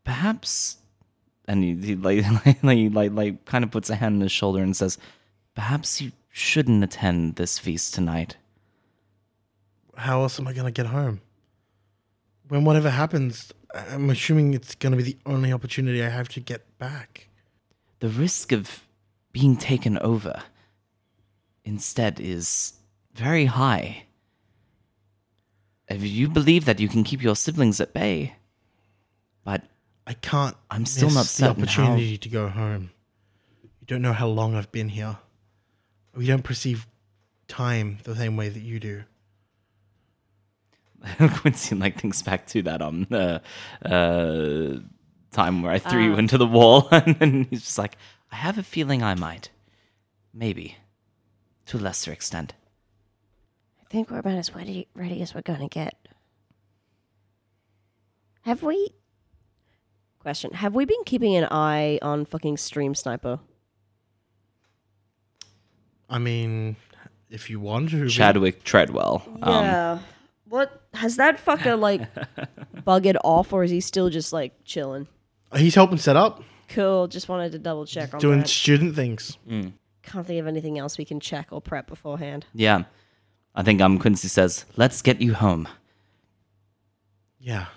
perhaps," 0.03 0.77
and 1.47 1.63
he, 1.63 1.73
he 1.75 1.95
like 1.95 2.25
like 2.45 2.61
like 2.61 2.93
like 2.93 3.11
like 3.13 3.45
kind 3.45 3.63
of 3.63 3.71
puts 3.71 3.89
a 3.89 3.95
hand 3.95 4.15
on 4.15 4.21
his 4.21 4.33
shoulder 4.33 4.61
and 4.61 4.75
says, 4.75 4.97
"Perhaps 5.55 6.01
you 6.01 6.11
shouldn't 6.29 6.84
attend 6.84 7.38
this 7.38 7.57
feast 7.57 7.93
tonight." 7.93 8.36
How 9.95 10.21
else 10.21 10.39
am 10.39 10.47
I 10.47 10.53
gonna 10.53 10.71
get 10.71 10.87
home? 10.87 11.21
When 12.47 12.63
whatever 12.63 12.89
happens, 12.89 13.51
I'm 13.73 14.09
assuming 14.09 14.53
it's 14.53 14.75
gonna 14.75 14.97
be 14.97 15.03
the 15.03 15.17
only 15.25 15.51
opportunity 15.51 16.03
I 16.03 16.09
have 16.09 16.29
to 16.29 16.39
get 16.39 16.77
back. 16.77 17.29
The 17.99 18.09
risk 18.09 18.51
of 18.51 18.81
being 19.31 19.57
taken 19.57 19.97
over 19.99 20.43
instead 21.63 22.19
is 22.19 22.73
very 23.13 23.45
high. 23.45 24.03
If 25.87 26.03
you 26.03 26.27
believe 26.29 26.65
that 26.65 26.79
you 26.79 26.87
can 26.87 27.03
keep 27.03 27.21
your 27.21 27.35
siblings 27.35 27.79
at 27.79 27.93
bay, 27.93 28.35
but 29.43 29.63
I 30.07 30.13
can't. 30.13 30.55
I'm 30.69 30.85
still 30.85 31.09
not 31.09 31.23
the 31.23 31.27
certain 31.29 31.55
how- 31.65 31.83
opportunity 31.83 32.17
to 32.17 32.29
go 32.29 32.49
home. 32.49 32.91
You 33.63 33.87
don't 33.87 34.01
know 34.01 34.13
how 34.13 34.27
long 34.27 34.55
I've 34.55 34.71
been 34.71 34.89
here. 34.89 35.17
We 36.15 36.27
don't 36.27 36.43
perceive 36.43 36.87
time 37.47 37.99
the 38.03 38.15
same 38.15 38.35
way 38.35 38.49
that 38.49 38.61
you 38.61 38.79
do. 38.79 39.03
Quincy 41.35 41.75
like 41.75 41.99
thinks 41.99 42.21
back 42.21 42.47
to 42.47 42.61
that 42.63 42.81
um 42.81 43.07
uh, 43.11 43.39
uh 43.85 44.79
time 45.31 45.61
where 45.61 45.71
I 45.71 45.79
threw 45.79 46.01
you 46.03 46.15
into 46.15 46.37
the 46.37 46.47
wall, 46.47 46.87
and 46.91 47.15
then 47.19 47.47
he's 47.49 47.61
just 47.61 47.77
like, 47.77 47.97
I 48.31 48.37
have 48.37 48.57
a 48.57 48.63
feeling 48.63 49.03
I 49.03 49.15
might, 49.15 49.49
maybe, 50.33 50.77
to 51.67 51.77
a 51.77 51.79
lesser 51.79 52.11
extent. 52.11 52.53
I 53.81 53.85
think 53.89 54.09
we're 54.09 54.19
about 54.19 54.37
as 54.37 54.55
ready, 54.55 54.87
ready 54.95 55.21
as 55.21 55.35
we're 55.35 55.41
gonna 55.41 55.67
get. 55.67 55.95
Have 58.43 58.63
we? 58.63 58.89
Question: 60.19 60.53
Have 60.53 60.73
we 60.73 60.85
been 60.85 61.03
keeping 61.05 61.35
an 61.35 61.47
eye 61.51 61.99
on 62.01 62.25
fucking 62.25 62.57
Stream 62.57 62.95
Sniper? 62.95 63.39
I 66.09 66.19
mean, 66.19 66.77
if 67.29 67.49
you 67.49 67.59
want 67.59 67.89
to. 67.89 68.07
Chadwick 68.07 68.63
Treadwell. 68.63 69.23
Um, 69.41 69.65
Yeah. 69.65 69.99
What 70.47 70.81
has 70.93 71.15
that 71.17 71.43
fucker 71.43 71.77
like 71.79 72.01
bugged 72.85 73.17
off, 73.23 73.51
or 73.53 73.63
is 73.63 73.71
he 73.71 73.81
still 73.81 74.09
just 74.09 74.31
like 74.33 74.53
chilling? 74.63 75.07
He's 75.55 75.75
helping 75.75 75.97
set 75.97 76.15
up, 76.15 76.43
Cool. 76.69 77.07
Just 77.07 77.29
wanted 77.29 77.51
to 77.51 77.59
double 77.59 77.85
check 77.85 78.13
on 78.13 78.19
doing 78.19 78.39
that. 78.39 78.47
student 78.49 78.95
things. 78.95 79.37
Can't 79.47 80.25
think 80.27 80.39
of 80.39 80.47
anything 80.47 80.77
else 80.79 80.97
we 80.97 81.05
can 81.05 81.19
check 81.19 81.47
or 81.51 81.61
prep 81.61 81.87
beforehand. 81.87 82.45
yeah. 82.53 82.83
I 83.57 83.63
think 83.63 83.81
um 83.81 83.97
Quincy 83.99 84.27
says, 84.27 84.65
"Let's 84.75 85.01
get 85.01 85.21
you 85.21 85.33
home." 85.33 85.67
Yeah. 87.39 87.67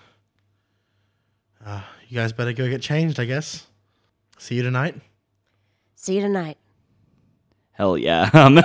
Uh, 1.65 1.83
you 2.09 2.17
guys 2.17 2.33
better 2.33 2.53
go 2.53 2.69
get 2.69 2.81
changed, 2.83 3.21
I 3.21 3.27
guess. 3.27 3.67
See 4.39 4.55
you 4.57 4.63
tonight. 4.63 4.97
See 5.95 6.17
you 6.17 6.23
tonight. 6.23 6.57
Hell 7.79 7.97
yeah. 7.97 8.29
Um, 8.35 8.61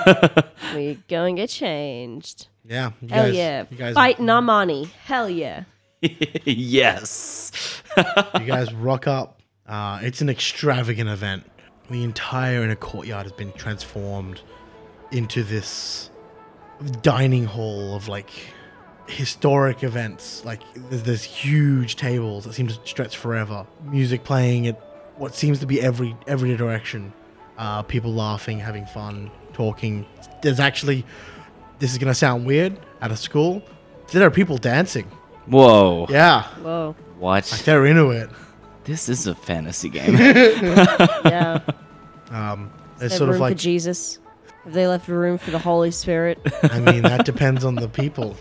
We 0.75 0.99
go 1.07 1.23
and 1.25 1.37
get 1.37 1.49
changed. 1.49 2.47
Yeah. 2.65 2.91
You 2.99 3.07
Hell 3.09 3.25
guys, 3.25 3.35
yeah. 3.35 3.65
You 3.69 3.77
guys, 3.77 3.93
Fighting 3.93 4.25
Armani. 4.25 4.89
Hell 5.05 5.29
yeah. 5.29 5.65
yes. 6.01 7.81
you 7.97 8.45
guys 8.45 8.73
rock 8.73 9.05
up. 9.07 9.39
Uh, 9.67 9.99
it's 10.01 10.21
an 10.21 10.29
extravagant 10.29 11.09
event. 11.09 11.43
The 11.91 12.03
entire 12.03 12.63
inner 12.63 12.75
courtyard 12.75 13.25
has 13.27 13.31
been 13.33 13.51
transformed 13.53 14.41
into 15.11 15.43
this 15.43 16.09
dining 17.01 17.45
hall 17.45 17.95
of 17.95 18.07
like 18.07 18.31
historic 19.07 19.83
events. 19.83 20.43
Like 20.43 20.61
there's, 20.75 21.03
there's 21.03 21.23
huge 21.23 21.97
tables 21.97 22.45
that 22.45 22.53
seem 22.53 22.67
to 22.67 22.79
stretch 22.83 23.15
forever. 23.17 23.67
Music 23.83 24.23
playing 24.23 24.65
at 24.67 24.81
what 25.17 25.35
seems 25.35 25.59
to 25.59 25.67
be 25.67 25.79
every 25.79 26.17
every 26.25 26.57
direction. 26.57 27.13
Uh, 27.57 27.83
people 27.83 28.11
laughing, 28.13 28.59
having 28.59 28.85
fun, 28.85 29.29
talking. 29.53 30.05
There's 30.41 30.59
actually 30.59 31.05
this 31.79 31.91
is 31.91 31.97
gonna 31.97 32.15
sound 32.15 32.45
weird 32.45 32.77
at 33.01 33.11
a 33.11 33.17
school. 33.17 33.61
There 34.11 34.25
are 34.25 34.31
people 34.31 34.57
dancing. 34.57 35.05
Whoa. 35.45 36.07
Yeah, 36.09 36.43
Whoa. 36.61 36.95
What? 37.19 37.45
they're 37.65 37.85
into 37.85 38.11
it. 38.11 38.29
This 38.85 39.07
is 39.09 39.27
a 39.27 39.35
fantasy 39.35 39.89
game. 39.97 40.15
Yeah. 40.15 41.59
Um, 42.31 42.71
There's 42.97 43.11
it's 43.11 43.17
sort 43.17 43.29
room 43.29 43.35
of 43.35 43.41
like 43.41 43.53
for 43.53 43.59
Jesus. 43.59 44.19
Have 44.63 44.73
they 44.73 44.87
left 44.87 45.07
room 45.07 45.37
for 45.37 45.51
the 45.51 45.59
Holy 45.59 45.91
Spirit? 45.91 46.39
I 46.63 46.79
mean, 46.79 47.01
that 47.03 47.25
depends 47.25 47.65
on 47.65 47.75
the 47.75 47.87
people. 47.89 48.35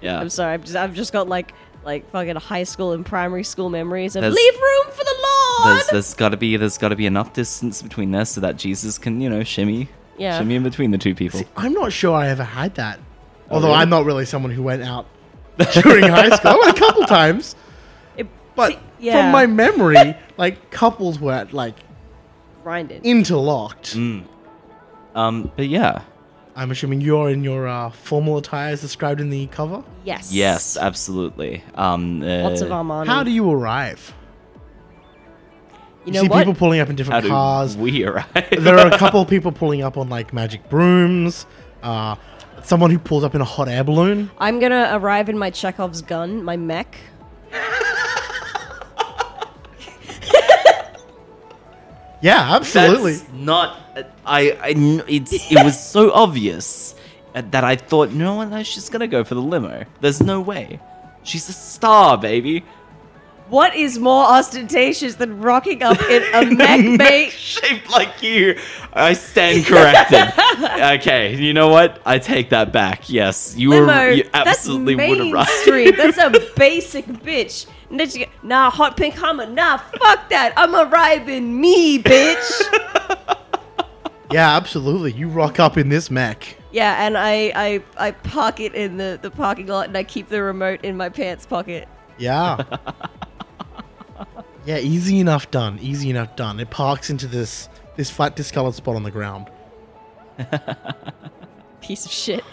yeah. 0.00 0.18
I'm 0.20 0.28
sorry. 0.30 0.54
I've 0.54 0.64
just, 0.64 0.76
I've 0.76 0.94
just 0.94 1.12
got 1.12 1.28
like 1.28 1.52
like 1.84 2.08
fucking 2.10 2.36
high 2.36 2.64
school 2.64 2.92
and 2.92 3.04
primary 3.06 3.44
school 3.44 3.70
memories 3.70 4.16
of 4.16 4.22
There's- 4.22 4.34
leave 4.36 4.54
room 4.54 4.92
for 4.92 5.04
the 5.04 5.14
Lord. 5.22 5.76
There's, 5.76 5.86
there's 5.88 6.14
got 6.14 6.28
to 6.30 6.36
be 6.36 6.56
there's 6.56 6.78
got 6.78 6.88
to 6.90 6.96
be 6.96 7.06
enough 7.06 7.32
distance 7.32 7.82
between 7.82 8.14
us 8.14 8.30
so 8.30 8.40
that 8.42 8.56
Jesus 8.56 8.98
can 8.98 9.20
you 9.20 9.28
know 9.30 9.42
shimmy 9.44 9.88
Yeah. 10.18 10.38
shimmy 10.38 10.54
in 10.56 10.62
between 10.62 10.90
the 10.90 10.98
two 10.98 11.14
people. 11.14 11.42
I'm 11.56 11.72
not 11.72 11.92
sure 11.92 12.14
I 12.16 12.28
ever 12.28 12.44
had 12.44 12.74
that. 12.76 12.98
Although 13.50 13.68
Oh, 13.68 13.70
really? 13.70 13.82
I'm 13.82 13.90
not 13.90 14.04
really 14.04 14.24
someone 14.26 14.52
who 14.52 14.62
went 14.62 14.82
out 14.82 15.06
during 15.82 16.04
high 16.08 16.30
school. 16.36 16.52
I 16.52 16.56
went 16.56 16.76
a 16.76 16.80
couple 16.80 17.04
times, 17.04 17.56
It- 18.16 18.28
but 18.54 18.72
see, 18.72 18.78
yeah, 19.00 19.22
from 19.22 19.32
my 19.32 19.46
memory, 19.46 20.14
like 20.36 20.70
couples 20.70 21.18
were 21.18 21.46
like 21.52 21.74
grinding. 22.62 23.02
interlocked. 23.04 23.96
Um, 25.14 25.50
but 25.56 25.68
yeah, 25.68 26.02
I'm 26.60 26.70
assuming 26.70 27.00
you're 27.00 27.30
in 27.30 27.42
your 27.42 27.66
uh, 27.66 27.88
formal 27.88 28.36
attire 28.36 28.72
as 28.72 28.82
described 28.82 29.18
in 29.18 29.30
the 29.30 29.46
cover. 29.46 29.82
yes. 30.04 30.30
yes, 30.30 30.76
absolutely. 30.76 31.64
Um, 31.74 32.22
uh, 32.22 32.42
Lots 32.42 32.60
of 32.60 32.68
Armani. 32.68 33.06
How 33.06 33.22
do 33.22 33.30
you 33.30 33.50
arrive? 33.50 34.12
you 36.04 36.08
You, 36.08 36.12
know 36.12 36.20
see 36.22 36.28
what? 36.28 36.38
people 36.40 36.54
pulling 36.54 36.80
up 36.80 36.88
in 36.90 36.94
how 36.94 36.96
different 36.98 37.22
do 37.24 37.28
cars. 37.30 37.78
we 37.78 38.04
arrive? 38.04 38.26
there 38.58 38.78
are 38.78 38.88
a 38.88 38.98
couple 39.04 39.22
of 39.22 39.28
people 39.28 39.52
pulling 39.52 39.82
up 39.82 39.96
on 39.96 40.10
like 40.10 40.34
magic 40.34 40.68
brooms. 40.68 41.46
Uh, 41.82 42.16
someone 42.62 42.90
who 42.90 42.98
pulls 42.98 43.24
up 43.24 43.34
in 43.34 43.40
a 43.40 43.44
hot 43.44 43.66
air 43.66 43.82
balloon. 43.82 44.30
I'm 44.36 44.58
gonna 44.60 44.90
arrive 44.92 45.30
in 45.30 45.38
my 45.38 45.48
Chekhov's 45.48 46.02
gun, 46.02 46.44
my 46.44 46.58
mech. 46.58 46.94
Yeah, 52.20 52.56
absolutely. 52.56 53.14
That's 53.14 53.32
not. 53.32 53.78
I. 54.26 54.50
I. 54.52 54.74
It's. 55.08 55.50
It 55.50 55.64
was 55.64 55.82
so 55.92 56.12
obvious 56.12 56.94
uh, 57.34 57.42
that 57.50 57.64
I 57.64 57.76
thought, 57.76 58.10
no 58.10 58.36
one. 58.36 58.50
No, 58.50 58.62
she's 58.62 58.88
gonna 58.88 59.06
go 59.06 59.24
for 59.24 59.34
the 59.34 59.42
limo. 59.42 59.84
There's 60.00 60.22
no 60.22 60.40
way. 60.40 60.80
She's 61.22 61.48
a 61.48 61.52
star, 61.52 62.18
baby. 62.18 62.64
What 63.48 63.74
is 63.74 63.98
more 63.98 64.24
ostentatious 64.26 65.16
than 65.16 65.40
rocking 65.40 65.82
up 65.82 66.00
in 66.02 66.22
a 66.32 66.54
mech, 66.54 66.98
mate? 67.00 67.32
Shaped 67.32 67.90
like 67.90 68.22
you. 68.22 68.56
I 68.92 69.12
stand 69.14 69.66
corrected. 69.66 70.32
okay, 71.00 71.34
you 71.34 71.52
know 71.52 71.66
what? 71.66 72.00
I 72.06 72.20
take 72.20 72.50
that 72.50 72.72
back. 72.72 73.10
Yes, 73.10 73.56
you 73.56 73.70
Limo. 73.70 73.86
were. 73.86 74.10
You 74.12 74.30
absolutely 74.32 74.94
would 74.94 75.18
have 75.18 75.32
mainstream. 75.32 75.96
That's 75.96 76.18
a 76.18 76.30
basic 76.56 77.06
bitch. 77.06 77.66
And 77.90 77.98
then 78.00 78.08
she 78.08 78.26
Nah, 78.42 78.70
hot 78.70 78.96
pink 78.96 79.14
Hummer. 79.16 79.46
Nah, 79.46 79.76
fuck 79.78 80.28
that. 80.30 80.52
I'm 80.56 80.74
arriving 80.74 81.60
me, 81.60 82.02
bitch. 82.02 82.60
Yeah, 84.32 84.56
absolutely. 84.56 85.10
You 85.10 85.26
rock 85.28 85.58
up 85.58 85.76
in 85.76 85.88
this 85.88 86.08
mech. 86.08 86.56
yeah, 86.70 87.04
and 87.04 87.18
I, 87.18 87.50
I 87.52 87.82
I 87.98 88.10
park 88.12 88.60
it 88.60 88.74
in 88.76 88.96
the, 88.96 89.18
the 89.20 89.28
parking 89.28 89.66
lot 89.66 89.88
and 89.88 89.96
I 89.96 90.04
keep 90.04 90.28
the 90.28 90.40
remote 90.40 90.84
in 90.84 90.96
my 90.96 91.08
pants 91.08 91.46
pocket. 91.46 91.88
Yeah. 92.16 92.62
yeah, 94.66 94.78
easy 94.78 95.18
enough 95.18 95.50
done. 95.50 95.80
Easy 95.82 96.10
enough 96.10 96.36
done. 96.36 96.60
It 96.60 96.70
parks 96.70 97.10
into 97.10 97.26
this 97.26 97.68
this 97.96 98.08
flat 98.08 98.36
discolored 98.36 98.74
spot 98.74 98.94
on 98.94 99.02
the 99.02 99.10
ground. 99.10 99.48
Piece 101.80 102.04
of 102.06 102.12
shit. 102.12 102.44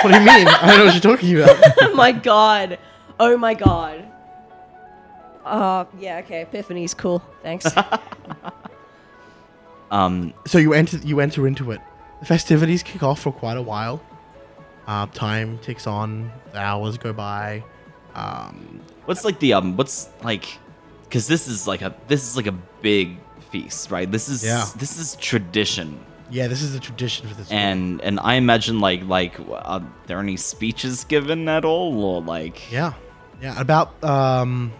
What 0.00 0.12
do 0.12 0.18
you 0.18 0.24
mean? 0.24 0.48
I 0.48 0.66
don't 0.68 0.78
know 0.78 0.84
what 0.86 0.94
you're 0.94 1.16
talking 1.16 1.36
about. 1.42 1.56
oh 1.82 1.94
my 1.94 2.12
god. 2.12 2.78
Oh 3.20 3.36
my 3.36 3.52
god. 3.52 4.10
Uh, 5.46 5.84
yeah, 5.98 6.18
okay. 6.24 6.42
Epiphany's 6.42 6.92
cool. 6.94 7.22
Thanks. 7.42 7.66
Um. 9.90 10.34
so 10.46 10.58
you 10.58 10.72
enter 10.72 10.96
you 10.98 11.20
enter 11.20 11.46
into 11.46 11.70
it. 11.70 11.80
The 12.20 12.26
festivities 12.26 12.82
kick 12.82 13.02
off 13.04 13.20
for 13.20 13.32
quite 13.32 13.56
a 13.56 13.62
while. 13.62 14.02
Uh, 14.86 15.06
time 15.06 15.58
ticks 15.58 15.86
on. 15.86 16.32
The 16.52 16.58
hours 16.58 16.98
go 16.98 17.12
by. 17.12 17.62
Um, 18.14 18.80
What's 19.04 19.24
like 19.24 19.38
the 19.38 19.52
um? 19.52 19.76
What's 19.76 20.08
like? 20.24 20.58
Because 21.04 21.28
this 21.28 21.46
is 21.46 21.68
like 21.68 21.82
a 21.82 21.94
this 22.08 22.28
is 22.28 22.36
like 22.36 22.48
a 22.48 22.56
big 22.82 23.16
feast, 23.50 23.92
right? 23.92 24.10
This 24.10 24.28
is 24.28 24.44
Yeah. 24.44 24.64
this 24.76 24.98
is 24.98 25.14
tradition, 25.16 26.00
yeah, 26.30 26.48
this 26.48 26.62
is 26.62 26.72
the 26.72 26.80
tradition 26.80 27.28
for 27.28 27.34
this. 27.34 27.48
and 27.52 28.00
and 28.00 28.18
I 28.18 28.34
imagine 28.34 28.80
like 28.80 29.04
like 29.04 29.38
are 29.48 29.82
there 30.08 30.18
any 30.18 30.36
speeches 30.36 31.04
given 31.04 31.48
at 31.48 31.64
all, 31.64 32.02
or 32.02 32.22
like 32.22 32.72
Yeah, 32.72 32.94
yeah. 33.40 33.60
About 33.60 34.02
um, 34.02 34.72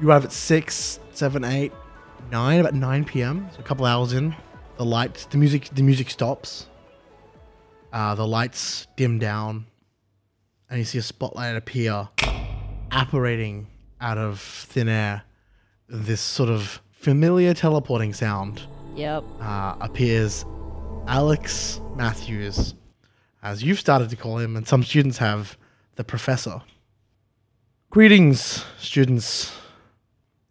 you 0.00 0.08
arrive 0.08 0.24
at 0.24 0.32
six, 0.32 0.98
seven, 1.12 1.44
eight, 1.44 1.72
nine. 2.30 2.60
About 2.60 2.74
nine 2.74 3.04
p.m. 3.04 3.48
So 3.52 3.60
a 3.60 3.62
couple 3.62 3.84
hours 3.84 4.12
in, 4.12 4.34
the 4.76 4.84
lights, 4.84 5.26
the 5.26 5.36
music, 5.36 5.68
the 5.72 5.82
music 5.82 6.10
stops. 6.10 6.66
Uh, 7.92 8.14
the 8.14 8.26
lights 8.26 8.86
dim 8.96 9.18
down, 9.18 9.66
and 10.68 10.78
you 10.78 10.84
see 10.84 10.98
a 10.98 11.02
spotlight 11.02 11.56
appear, 11.56 12.08
apparating 12.92 13.66
out 14.00 14.16
of 14.16 14.40
thin 14.40 14.88
air. 14.88 15.22
This 15.88 16.20
sort 16.20 16.50
of 16.50 16.80
familiar 16.92 17.52
teleporting 17.52 18.12
sound 18.14 18.62
yep. 18.94 19.24
uh, 19.40 19.74
appears 19.80 20.44
Alex 21.08 21.80
Matthews, 21.96 22.74
as 23.42 23.64
you've 23.64 23.80
started 23.80 24.08
to 24.10 24.16
call 24.16 24.38
him, 24.38 24.56
and 24.56 24.68
some 24.68 24.84
students 24.84 25.18
have, 25.18 25.58
the 25.96 26.04
professor. 26.04 26.62
Greetings, 27.90 28.64
students. 28.78 29.52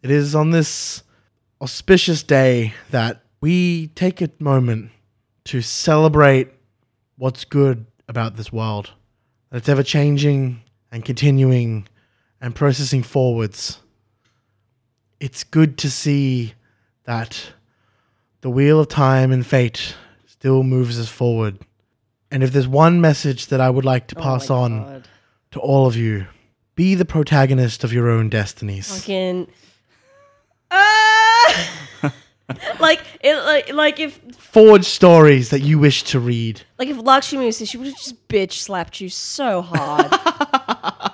It 0.02 0.12
is 0.12 0.34
on 0.36 0.52
this 0.52 1.04
auspicious 1.62 2.24
day 2.24 2.74
that 2.92 3.22
we 3.42 3.88
take 3.88 4.22
a 4.22 4.30
moment 4.40 4.92
to 5.46 5.62
celebrate 5.62 6.50
what's 7.18 7.44
good 7.44 7.86
about 8.08 8.36
this 8.38 8.52
world. 8.52 8.92
That 9.50 9.58
it's 9.58 9.70
ever 9.70 9.84
changing 9.84 10.62
and 10.92 11.04
continuing 11.04 11.88
and 12.40 12.56
processing 12.56 13.04
forwards. 13.04 13.80
It's 15.20 15.44
good 15.44 15.78
to 15.80 15.92
see 15.92 16.54
that 17.04 17.52
the 18.42 18.50
wheel 18.50 18.80
of 18.80 18.88
time 18.88 19.32
and 19.32 19.46
fate 19.46 19.96
still 20.26 20.64
moves 20.64 20.98
us 20.98 21.10
forward. 21.10 21.60
And 22.32 22.44
if 22.44 22.54
there's 22.54 22.68
one 22.68 23.02
message 23.02 23.48
that 23.48 23.60
I 23.60 23.70
would 23.70 23.84
like 23.84 24.08
to 24.08 24.20
oh 24.20 24.22
pass 24.22 24.50
oh 24.50 24.56
my 24.56 24.62
on 24.64 24.84
God. 24.84 25.08
to 25.52 25.60
all 25.60 25.88
of 25.88 25.98
you, 25.98 26.28
Be 26.76 26.96
the 26.96 27.04
protagonist 27.06 27.84
of 27.84 27.92
your 27.92 28.08
own 28.10 28.30
destinies. 28.30 28.88
Fucking. 29.00 29.48
Ah! 30.72 31.74
like 32.80 33.02
it, 33.22 33.36
like 33.44 33.74
like 33.74 34.00
if 34.00 34.20
Forge 34.38 34.86
stories 34.86 35.50
that 35.50 35.62
you 35.62 35.78
wish 35.78 36.04
to 36.04 36.20
read. 36.20 36.62
like 36.80 36.90
if 36.90 36.98
Lakshmi 36.98 37.46
was 37.46 37.58
here, 37.60 37.68
she 37.68 37.78
would 37.78 37.88
have 37.88 37.98
just 37.98 38.28
bitch 38.28 38.54
slapped 38.54 39.00
you 39.02 39.10
so 39.10 39.62
hard. 39.62 40.08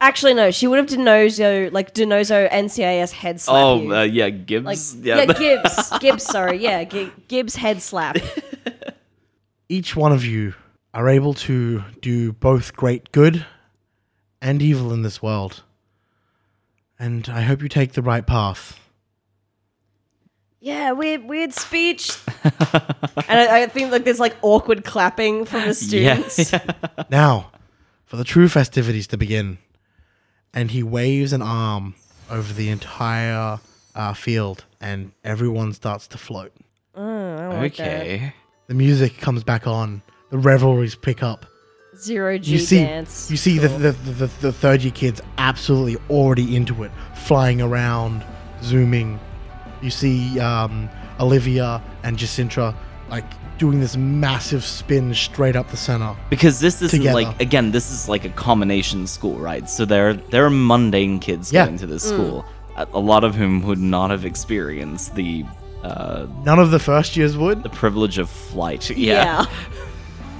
Actually, 0.00 0.34
no, 0.34 0.50
she 0.50 0.66
would 0.66 0.78
have 0.78 0.86
DiNozzo 0.88 1.70
like 1.72 1.94
DiNozzo 1.94 2.50
NCIS 2.50 3.12
head 3.12 3.40
slap 3.40 3.56
Oh, 3.64 3.80
you. 3.82 3.94
uh, 3.94 4.02
yeah, 4.02 4.24
like 4.24 4.46
Gibbs. 4.46 4.96
yeah, 4.96 5.26
Gibbs, 5.38 5.90
Gibbs. 6.00 6.24
Sorry, 6.24 6.56
yeah, 6.58 6.82
Gi- 6.82 7.12
Gibbs 7.28 7.54
head 7.54 7.80
slap. 7.80 8.16
Each 9.68 9.94
one 9.94 10.10
of 10.12 10.24
you 10.24 10.54
are 10.92 11.08
able 11.08 11.34
to 11.34 11.84
do 12.00 12.32
both 12.32 12.74
great 12.74 13.12
good 13.12 13.46
and 14.40 14.60
evil 14.60 14.92
in 14.92 15.02
this 15.02 15.22
world. 15.22 15.62
And 17.02 17.28
I 17.28 17.40
hope 17.40 17.62
you 17.62 17.68
take 17.68 17.94
the 17.94 18.00
right 18.00 18.24
path. 18.24 18.78
Yeah, 20.60 20.92
weird, 20.92 21.24
weird 21.24 21.52
speech. 21.52 22.16
and 22.44 22.52
I, 23.28 23.62
I 23.62 23.66
think 23.66 23.90
like 23.90 24.04
there's 24.04 24.20
like 24.20 24.36
awkward 24.40 24.84
clapping 24.84 25.44
from 25.44 25.62
the 25.62 25.66
yeah, 25.90 26.22
students. 26.28 26.54
Now, 27.10 27.50
for 28.04 28.14
the 28.14 28.22
true 28.22 28.48
festivities 28.48 29.08
to 29.08 29.16
begin. 29.16 29.58
And 30.54 30.70
he 30.70 30.84
waves 30.84 31.32
an 31.32 31.42
arm 31.42 31.96
over 32.30 32.52
the 32.52 32.68
entire 32.68 33.58
uh, 33.96 34.14
field, 34.14 34.64
and 34.80 35.10
everyone 35.24 35.72
starts 35.72 36.06
to 36.06 36.18
float. 36.18 36.52
okay. 36.96 38.32
The 38.68 38.74
music 38.74 39.18
comes 39.18 39.42
back 39.42 39.66
on. 39.66 40.02
The 40.30 40.38
revelries 40.38 40.94
pick 40.94 41.20
up. 41.20 41.46
Zero 41.96 42.38
G 42.38 42.52
You 42.52 42.58
see, 42.58 42.78
dance. 42.78 43.30
you 43.30 43.36
see 43.36 43.58
the, 43.58 43.68
the, 43.68 43.92
the, 43.92 44.26
the 44.40 44.52
third 44.52 44.82
year 44.82 44.92
kids 44.92 45.20
absolutely 45.38 45.96
already 46.08 46.56
into 46.56 46.84
it, 46.84 46.90
flying 47.14 47.60
around, 47.60 48.24
zooming. 48.62 49.20
You 49.82 49.90
see 49.90 50.40
um, 50.40 50.88
Olivia 51.20 51.82
and 52.02 52.16
Jacintra 52.16 52.74
like 53.10 53.24
doing 53.58 53.78
this 53.80 53.96
massive 53.96 54.64
spin 54.64 55.12
straight 55.12 55.54
up 55.54 55.70
the 55.70 55.76
center. 55.76 56.16
Because 56.30 56.60
this 56.60 56.80
isn't 56.80 56.98
Together. 57.00 57.14
like 57.22 57.40
again, 57.40 57.72
this 57.72 57.90
is 57.90 58.08
like 58.08 58.24
a 58.24 58.30
combination 58.30 59.06
school, 59.06 59.36
right? 59.38 59.68
So 59.68 59.84
there 59.84 60.14
there 60.14 60.46
are 60.46 60.50
mundane 60.50 61.18
kids 61.20 61.52
Yeah. 61.52 61.66
going 61.66 61.76
to 61.78 61.86
this 61.86 62.02
school, 62.08 62.46
a, 62.76 62.86
a 62.94 62.98
lot 63.00 63.22
of 63.22 63.34
whom 63.34 63.62
would 63.64 63.78
not 63.78 64.10
have 64.10 64.24
experienced 64.24 65.14
the 65.14 65.44
uh, 65.82 66.26
None 66.44 66.58
of 66.58 66.70
the 66.70 66.78
first 66.78 67.16
years 67.16 67.36
would. 67.36 67.62
the 67.64 67.68
privilege 67.68 68.16
of 68.18 68.30
flight. 68.30 68.88
Yeah. 68.90 69.44
yeah. 69.46 69.46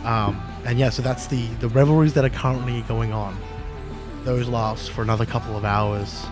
Um, 0.05 0.43
and 0.65 0.79
yeah, 0.79 0.91
so 0.91 1.03
that's 1.03 1.27
the 1.27 1.47
the 1.61 1.69
revelries 1.69 2.15
that 2.15 2.25
are 2.25 2.31
currently 2.31 2.83
going 2.83 3.13
on. 3.13 3.37
Those 4.25 4.49
last 4.49 4.91
for 4.91 5.03
another 5.03 5.27
couple 5.27 5.57
of 5.57 5.65
hours. 5.65 6.25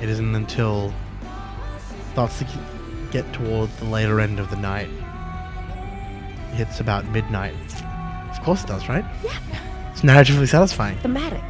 It 0.00 0.08
isn't 0.08 0.34
until 0.34 0.92
it 1.20 2.12
starts 2.12 2.38
to 2.40 2.46
get 3.10 3.30
towards 3.32 3.74
the 3.76 3.84
later 3.84 4.20
end 4.20 4.40
of 4.40 4.50
the 4.50 4.56
night. 4.56 4.88
It 6.52 6.56
hits 6.56 6.80
about 6.80 7.06
midnight. 7.08 7.54
Of 8.30 8.42
course 8.42 8.64
it 8.64 8.68
does, 8.68 8.88
right? 8.88 9.04
Yeah. 9.22 9.38
It's 9.92 10.02
narratively 10.02 10.48
satisfying. 10.48 10.98
Thematic. 10.98 11.42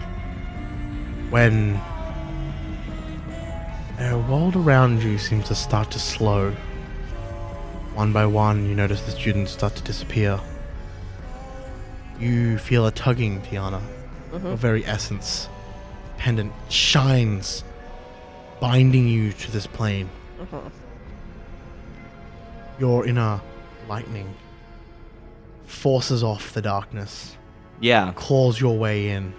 When 1.30 1.80
the 3.98 4.18
world 4.28 4.56
around 4.56 5.02
you 5.02 5.16
seems 5.18 5.46
to 5.48 5.54
start 5.54 5.90
to 5.92 5.98
slow. 5.98 6.50
One 7.94 8.12
by 8.12 8.26
one, 8.26 8.66
you 8.66 8.74
notice 8.74 9.02
the 9.02 9.12
students 9.12 9.52
start 9.52 9.76
to 9.76 9.82
disappear. 9.82 10.40
You 12.22 12.56
feel 12.58 12.86
a 12.86 12.92
tugging, 12.92 13.40
Tiana. 13.42 13.82
Mm-hmm. 14.32 14.46
Your 14.46 14.56
very 14.56 14.86
essence. 14.86 15.48
The 16.04 16.22
pendant 16.22 16.52
shines, 16.68 17.64
binding 18.60 19.08
you 19.08 19.32
to 19.32 19.50
this 19.50 19.66
plane. 19.66 20.08
Mm-hmm. 20.40 20.68
Your 22.78 23.06
inner 23.06 23.40
lightning 23.88 24.34
forces 25.66 26.22
off 26.22 26.52
the 26.52 26.62
darkness, 26.62 27.36
Yeah. 27.80 28.12
claws 28.14 28.60
your 28.60 28.78
way 28.78 29.08
in. 29.08 29.34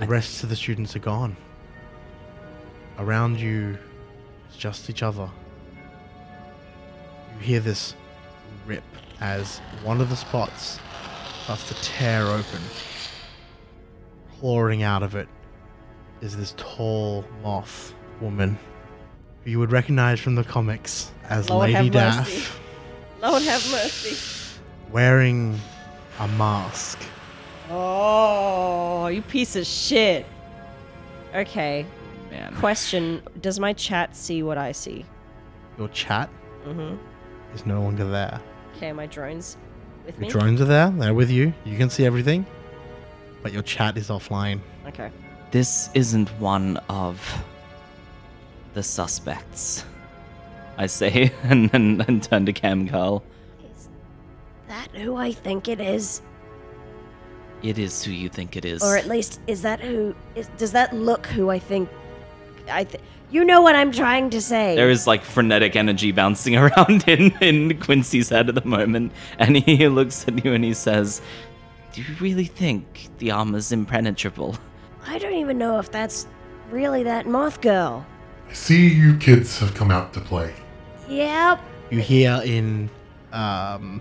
The 0.00 0.06
rest 0.08 0.42
of 0.42 0.48
the 0.48 0.56
students 0.56 0.96
are 0.96 1.00
gone. 1.00 1.36
Around 2.98 3.38
you, 3.38 3.78
it's 4.48 4.56
just 4.56 4.90
each 4.90 5.02
other. 5.04 5.30
You 7.38 7.40
hear 7.46 7.60
this 7.60 7.94
as 9.20 9.58
one 9.82 10.00
of 10.00 10.10
the 10.10 10.16
spots 10.16 10.78
starts 11.44 11.68
to 11.68 11.74
tear 11.82 12.24
open. 12.26 12.60
Clawing 14.38 14.82
out 14.82 15.02
of 15.02 15.14
it 15.14 15.28
is 16.20 16.36
this 16.36 16.54
tall 16.56 17.24
moth 17.42 17.94
woman 18.20 18.58
who 19.44 19.50
you 19.50 19.58
would 19.58 19.72
recognize 19.72 20.20
from 20.20 20.34
the 20.34 20.44
comics 20.44 21.10
as 21.28 21.48
Lord 21.50 21.62
Lady 21.70 21.74
have 21.74 21.90
Daff, 21.92 22.16
mercy. 22.18 22.52
Lord 23.22 23.42
have 23.42 23.70
mercy. 23.70 24.60
wearing 24.90 25.58
a 26.18 26.28
mask. 26.28 26.98
Oh, 27.70 29.06
you 29.06 29.22
piece 29.22 29.56
of 29.56 29.66
shit. 29.66 30.26
Okay. 31.34 31.86
Man. 32.30 32.54
Question 32.56 33.22
Does 33.40 33.58
my 33.58 33.72
chat 33.72 34.14
see 34.16 34.42
what 34.42 34.58
I 34.58 34.72
see? 34.72 35.04
Your 35.78 35.88
chat 35.88 36.28
Mm-hmm. 36.66 36.96
is 37.54 37.66
no 37.66 37.82
longer 37.82 38.08
there. 38.08 38.40
Okay, 38.76 38.92
my 38.92 39.06
drones 39.06 39.56
with 40.04 40.18
me? 40.18 40.28
Your 40.28 40.40
drones 40.40 40.60
are 40.60 40.66
there, 40.66 40.90
they're 40.90 41.14
with 41.14 41.30
you. 41.30 41.54
You 41.64 41.76
can 41.76 41.90
see 41.90 42.04
everything, 42.04 42.46
but 43.42 43.52
your 43.52 43.62
chat 43.62 43.96
is 43.96 44.08
offline. 44.08 44.60
Okay. 44.86 45.10
This 45.50 45.88
isn't 45.94 46.28
one 46.40 46.78
of 46.88 47.44
the 48.74 48.82
suspects. 48.82 49.84
I 50.76 50.86
say, 50.86 51.32
and 51.44 51.70
then 51.70 52.04
and 52.08 52.22
turn 52.22 52.46
to 52.46 52.52
Cam 52.52 52.88
Carl. 52.88 53.22
That 54.66 54.88
who 54.94 55.16
I 55.16 55.32
think 55.32 55.68
it 55.68 55.80
is? 55.80 56.22
It 57.62 57.78
is 57.78 58.02
who 58.02 58.12
you 58.12 58.28
think 58.28 58.56
it 58.56 58.64
is. 58.64 58.82
Or 58.82 58.96
at 58.96 59.06
least, 59.06 59.40
is 59.46 59.62
that 59.62 59.80
who. 59.80 60.14
Is, 60.34 60.48
does 60.56 60.72
that 60.72 60.94
look 60.94 61.26
who 61.26 61.50
I 61.50 61.58
think. 61.58 61.88
I 62.70 62.84
th- 62.84 63.02
You 63.34 63.44
know 63.44 63.62
what 63.62 63.74
I'm 63.74 63.90
trying 63.90 64.30
to 64.30 64.40
say. 64.40 64.76
There 64.76 64.88
is 64.88 65.08
like 65.08 65.24
frenetic 65.24 65.74
energy 65.74 66.12
bouncing 66.12 66.54
around 66.56 67.08
in, 67.08 67.32
in 67.40 67.80
Quincy's 67.80 68.28
head 68.28 68.48
at 68.48 68.54
the 68.54 68.64
moment, 68.64 69.10
and 69.40 69.56
he 69.56 69.88
looks 69.98 70.28
at 70.28 70.44
you 70.44 70.52
and 70.52 70.62
he 70.62 70.72
says, 70.72 71.20
Do 71.92 72.02
you 72.02 72.14
really 72.20 72.44
think 72.44 73.08
the 73.18 73.32
armor's 73.32 73.72
impenetrable? 73.72 74.56
I 75.04 75.18
don't 75.18 75.34
even 75.34 75.58
know 75.58 75.80
if 75.80 75.90
that's 75.90 76.28
really 76.70 77.02
that 77.02 77.26
moth 77.26 77.60
girl. 77.60 78.06
I 78.48 78.52
see 78.52 78.86
you 78.86 79.16
kids 79.16 79.58
have 79.58 79.74
come 79.74 79.90
out 79.90 80.12
to 80.12 80.20
play. 80.20 80.54
Yep. 81.08 81.60
You 81.90 81.98
hear 81.98 82.40
in, 82.44 82.88
um, 83.32 84.00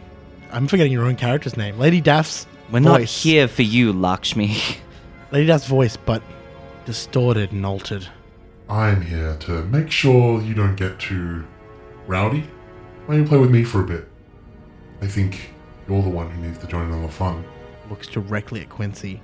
I'm 0.52 0.68
forgetting 0.68 0.92
your 0.92 1.06
own 1.06 1.16
character's 1.16 1.58
name, 1.58 1.80
Lady 1.80 2.02
Daff's 2.02 2.46
We're 2.72 2.82
not 2.82 3.02
here 3.02 3.48
for 3.48 3.64
you, 3.64 3.94
Lakshmi. 3.94 4.56
Lady 5.32 5.48
Daff's 5.48 5.66
voice, 5.66 5.98
but 5.98 6.22
distorted 6.86 7.52
and 7.52 7.66
altered. 7.66 8.08
I'm 8.74 9.02
here 9.02 9.38
to 9.42 9.64
make 9.66 9.92
sure 9.92 10.42
you 10.42 10.56
don't 10.56 10.76
get 10.76 10.98
too 11.00 11.46
rowdy. 12.08 12.44
Why 13.06 13.14
don't 13.14 13.24
you 13.24 13.30
play 13.30 13.38
with 13.38 13.52
me 13.52 13.64
for 13.64 13.82
a 13.82 13.86
bit? 13.86 14.08
I 15.00 15.06
think 15.06 15.52
you're 15.88 16.02
the 16.02 16.10
one 16.10 16.32
who 16.32 16.42
needs 16.42 16.58
to 16.58 16.66
join 16.66 16.88
in 16.88 16.92
on 16.94 17.04
the 17.04 17.08
fun. 17.10 17.46
Looks 17.88 18.08
directly 18.08 18.62
at 18.62 18.70
Quincy 18.70 19.22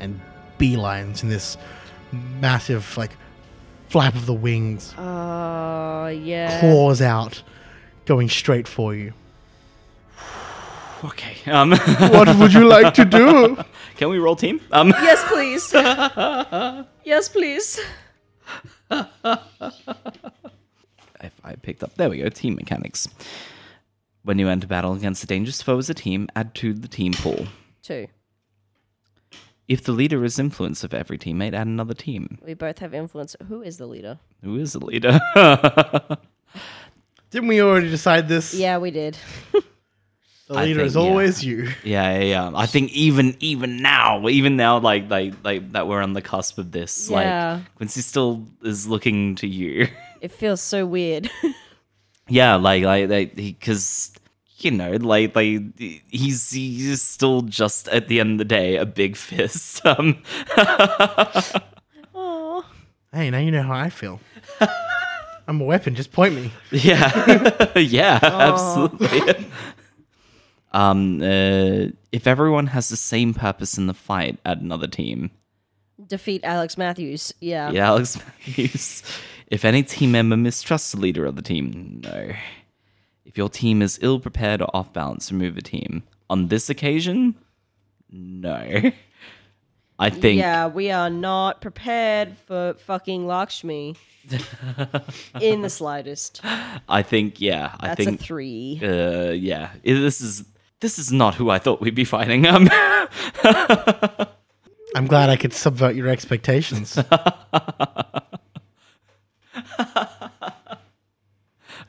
and 0.00 0.20
beelines 0.58 1.22
in 1.22 1.28
this 1.28 1.56
massive, 2.40 2.96
like, 2.96 3.12
flap 3.88 4.16
of 4.16 4.26
the 4.26 4.34
wings, 4.34 4.92
Oh, 4.98 6.08
yeah. 6.08 6.58
claws 6.58 7.00
out, 7.00 7.40
going 8.04 8.28
straight 8.28 8.66
for 8.66 8.96
you. 8.96 9.12
okay. 11.04 11.36
Um, 11.48 11.70
what 12.10 12.36
would 12.36 12.52
you 12.52 12.66
like 12.66 12.94
to 12.94 13.04
do? 13.04 13.58
can 13.96 14.08
we 14.08 14.18
roll 14.18 14.34
team? 14.34 14.60
Um, 14.72 14.88
Yes, 14.88 15.22
please. 15.28 15.72
yes, 17.04 17.28
please. 17.28 17.78
if 21.20 21.32
I 21.44 21.54
picked 21.62 21.82
up, 21.82 21.94
there 21.94 22.10
we 22.10 22.18
go. 22.18 22.28
Team 22.28 22.54
mechanics. 22.54 23.08
When 24.22 24.38
you 24.38 24.48
enter 24.48 24.66
battle 24.66 24.92
against 24.92 25.24
a 25.24 25.26
dangerous 25.26 25.62
foe 25.62 25.78
as 25.78 25.88
a 25.88 25.94
team, 25.94 26.28
add 26.36 26.54
to 26.56 26.74
the 26.74 26.88
team 26.88 27.12
pool. 27.12 27.46
Two. 27.82 28.08
If 29.68 29.84
the 29.84 29.92
leader 29.92 30.24
is 30.24 30.38
influence 30.38 30.82
of 30.82 30.94
every 30.94 31.18
teammate, 31.18 31.52
add 31.54 31.66
another 31.66 31.94
team. 31.94 32.38
We 32.44 32.54
both 32.54 32.78
have 32.78 32.94
influence. 32.94 33.36
Who 33.48 33.62
is 33.62 33.76
the 33.76 33.86
leader? 33.86 34.18
Who 34.42 34.56
is 34.56 34.72
the 34.72 34.84
leader? 34.84 35.20
Didn't 37.30 37.48
we 37.48 37.60
already 37.60 37.90
decide 37.90 38.28
this? 38.28 38.54
Yeah, 38.54 38.78
we 38.78 38.90
did. 38.90 39.18
The 40.48 40.54
leader 40.54 40.80
think, 40.80 40.86
is 40.86 40.94
yeah. 40.96 41.00
always 41.02 41.44
you. 41.44 41.68
Yeah, 41.84 42.18
yeah, 42.18 42.24
yeah. 42.24 42.50
I 42.54 42.64
think 42.66 42.90
even 42.92 43.36
even 43.40 43.76
now, 43.82 44.26
even 44.28 44.56
now, 44.56 44.78
like 44.78 45.10
like 45.10 45.34
like 45.44 45.72
that 45.72 45.86
we're 45.86 46.00
on 46.00 46.14
the 46.14 46.22
cusp 46.22 46.56
of 46.58 46.72
this. 46.72 47.10
Yeah. 47.10 47.16
Like 47.60 47.74
Quincy 47.76 48.00
still 48.00 48.46
is 48.62 48.86
looking 48.88 49.34
to 49.36 49.46
you. 49.46 49.88
It 50.20 50.32
feels 50.32 50.60
so 50.60 50.84
weird. 50.84 51.30
yeah, 52.28 52.56
like 52.56 52.82
like 52.82 53.36
because 53.36 54.10
you 54.56 54.72
know, 54.72 54.92
like 54.92 55.36
like 55.36 55.60
he's 56.10 56.50
he's 56.50 57.02
still 57.02 57.42
just 57.42 57.86
at 57.88 58.08
the 58.08 58.18
end 58.18 58.32
of 58.32 58.38
the 58.38 58.44
day 58.44 58.76
a 58.78 58.84
big 58.84 59.16
fist. 59.28 59.86
Um, 59.86 60.20
Oh, 62.14 62.64
Hey, 63.12 63.30
now 63.30 63.38
you 63.38 63.50
know 63.50 63.62
how 63.62 63.74
I 63.74 63.90
feel. 63.90 64.20
I'm 65.46 65.60
a 65.60 65.64
weapon. 65.64 65.94
Just 65.94 66.12
point 66.12 66.34
me. 66.34 66.52
yeah, 66.70 67.78
yeah, 67.78 68.18
absolutely. 68.22 69.46
Um, 70.72 71.20
uh, 71.22 71.88
if 72.12 72.26
everyone 72.26 72.68
has 72.68 72.88
the 72.88 72.96
same 72.96 73.34
purpose 73.34 73.78
in 73.78 73.86
the 73.86 73.94
fight 73.94 74.38
at 74.44 74.60
another 74.60 74.86
team, 74.86 75.30
defeat 76.06 76.42
Alex 76.44 76.76
Matthews. 76.78 77.32
Yeah. 77.40 77.70
yeah, 77.70 77.88
Alex 77.88 78.18
Matthews. 78.46 79.02
If 79.48 79.64
any 79.64 79.82
team 79.82 80.12
member 80.12 80.36
mistrusts 80.36 80.92
the 80.92 81.00
leader 81.00 81.24
of 81.24 81.36
the 81.36 81.42
team, 81.42 82.00
no. 82.04 82.32
If 83.24 83.36
your 83.36 83.48
team 83.48 83.82
is 83.82 83.98
ill 84.02 84.20
prepared 84.20 84.60
or 84.62 84.68
off 84.74 84.92
balance, 84.92 85.30
remove 85.32 85.56
a 85.56 85.62
team. 85.62 86.02
On 86.30 86.48
this 86.48 86.68
occasion, 86.70 87.34
no. 88.10 88.92
I 90.00 90.10
think 90.10 90.38
Yeah, 90.38 90.68
we 90.68 90.92
are 90.92 91.10
not 91.10 91.60
prepared 91.60 92.36
for 92.46 92.74
fucking 92.74 93.26
Lakshmi 93.26 93.96
in 95.40 95.62
the 95.62 95.70
slightest. 95.70 96.40
I 96.88 97.02
think 97.02 97.40
yeah, 97.40 97.74
I 97.80 97.88
That's 97.88 98.04
think 98.04 98.20
a 98.20 98.24
three. 98.24 98.80
uh 98.82 99.30
yeah. 99.30 99.70
This 99.82 100.20
is 100.20 100.44
this 100.80 100.98
is 100.98 101.12
not 101.12 101.34
who 101.36 101.50
I 101.50 101.58
thought 101.58 101.80
we'd 101.80 101.94
be 101.94 102.04
fighting. 102.04 102.46
Um 102.46 102.68
I'm 104.96 105.06
glad 105.06 105.28
I 105.30 105.36
could 105.36 105.52
subvert 105.52 105.94
your 105.94 106.08
expectations. 106.08 106.98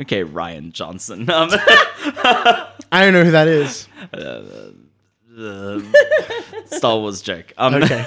Okay, 0.02 0.24
Rian 0.24 0.72
Johnson. 0.72 1.30
Um 1.30 1.50
I 2.92 3.04
don't 3.04 3.12
know 3.14 3.26
who 3.26 3.32
that 3.32 3.48
is. 3.50 3.88
Star 6.68 6.98
Wars 6.98 7.22
joke. 7.22 7.52
Um 7.58 7.76
Okay. 7.76 8.06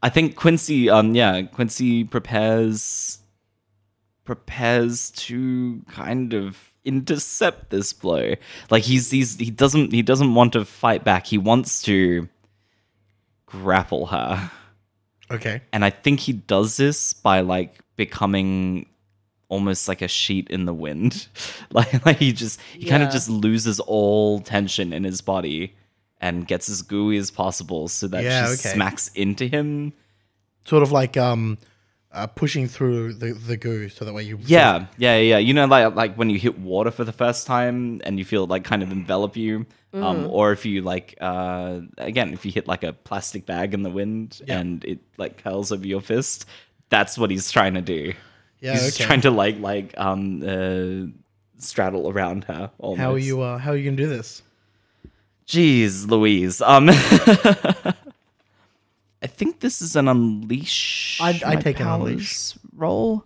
I 0.00 0.08
think 0.08 0.36
Quincy, 0.36 0.88
um, 0.88 1.16
yeah, 1.16 1.42
Quincy 1.42 2.04
prepares 2.04 3.18
prepares 4.24 5.10
to 5.12 5.82
kind 5.90 6.32
of 6.34 6.72
intercept 6.88 7.70
this 7.70 7.92
blow. 7.92 8.34
Like 8.70 8.82
he's 8.84 9.10
he's 9.10 9.36
he 9.36 9.50
doesn't 9.50 9.92
he 9.92 10.02
doesn't 10.02 10.34
want 10.34 10.54
to 10.54 10.64
fight 10.64 11.04
back. 11.04 11.26
He 11.26 11.38
wants 11.38 11.82
to 11.82 12.28
grapple 13.46 14.06
her, 14.06 14.50
Okay. 15.30 15.62
and 15.72 15.84
I 15.84 15.90
think 15.90 16.20
he 16.20 16.32
does 16.32 16.76
this 16.76 17.12
by 17.12 17.40
like 17.40 17.78
becoming 17.96 18.86
almost 19.48 19.88
like 19.88 20.02
a 20.02 20.08
sheet 20.08 20.48
in 20.50 20.64
the 20.66 20.74
wind. 20.74 21.28
like 21.70 22.04
like 22.04 22.18
he 22.18 22.32
just 22.32 22.60
he 22.76 22.86
kind 22.86 23.02
of 23.02 23.10
just 23.10 23.28
loses 23.30 23.80
all 23.80 24.40
tension 24.40 24.92
in 24.92 25.04
his 25.04 25.20
body. 25.20 25.74
And 26.20 26.48
gets 26.48 26.68
as 26.68 26.82
gooey 26.82 27.16
as 27.16 27.30
possible 27.30 27.86
so 27.86 28.08
that 28.08 28.24
Yeah, 28.24 28.46
she 28.46 28.54
okay. 28.54 28.74
smacks 28.74 29.06
into 29.14 29.46
him 29.46 29.92
Sort 30.66 30.82
of 30.82 30.90
like 30.90 31.16
um, 31.16 31.58
uh, 32.12 32.26
pushing 32.26 32.66
through 32.66 33.12
the, 33.14 33.32
the 33.32 33.56
goo 33.56 33.88
so 33.88 34.04
that 34.04 34.14
way 34.14 34.22
you. 34.22 34.38
Yeah, 34.42 34.86
yeah, 34.96 35.18
yeah. 35.18 35.38
You 35.38 35.52
know, 35.54 35.66
like 35.66 35.94
like 35.94 36.14
when 36.16 36.30
you 36.30 36.38
hit 36.38 36.58
water 36.58 36.90
for 36.90 37.04
the 37.04 37.12
first 37.12 37.46
time 37.46 38.00
and 38.04 38.18
you 38.18 38.24
feel 38.24 38.44
it, 38.44 38.50
like 38.50 38.64
kind 38.64 38.82
of 38.82 38.90
envelop 38.92 39.36
you, 39.36 39.66
um, 39.92 40.26
or 40.30 40.52
if 40.52 40.64
you 40.64 40.82
like 40.82 41.16
uh, 41.20 41.80
again, 41.98 42.32
if 42.32 42.44
you 42.44 42.52
hit 42.52 42.66
like 42.66 42.82
a 42.82 42.92
plastic 42.92 43.46
bag 43.46 43.74
in 43.74 43.82
the 43.82 43.90
wind 43.90 44.40
Yeah. 44.46 44.58
and 44.58 44.84
it 44.84 45.00
like 45.18 45.42
curls 45.42 45.70
over 45.72 45.86
your 45.86 46.00
fist, 46.00 46.46
that's 46.88 47.18
what 47.18 47.30
he's 47.30 47.50
trying 47.50 47.74
to 47.74 47.82
do. 47.82 48.14
Yeah. 48.60 48.72
he's 48.72 48.94
okay. 48.96 49.04
trying 49.04 49.20
to 49.22 49.30
like 49.30 49.58
like 49.60 49.94
um 49.98 50.42
uh, 50.42 51.12
straddle 51.58 52.10
around 52.10 52.44
her. 52.44 52.70
Almost. 52.78 53.00
How 53.00 53.12
are 53.12 53.18
you? 53.18 53.42
Uh, 53.42 53.58
how 53.58 53.72
are 53.72 53.76
you 53.76 53.84
gonna 53.84 53.96
do 53.96 54.08
this? 54.08 54.42
Jeez, 55.46 56.06
Louise. 56.08 56.60
Um, 56.60 56.90
I 59.22 59.26
think 59.26 59.60
this 59.60 59.82
is 59.82 59.96
an 59.96 60.06
unleash. 60.08 61.18
I'd 61.20 61.42
my 61.42 61.56
take 61.56 61.80
an 61.80 61.88
unleash. 61.88 62.54
roll. 62.76 63.24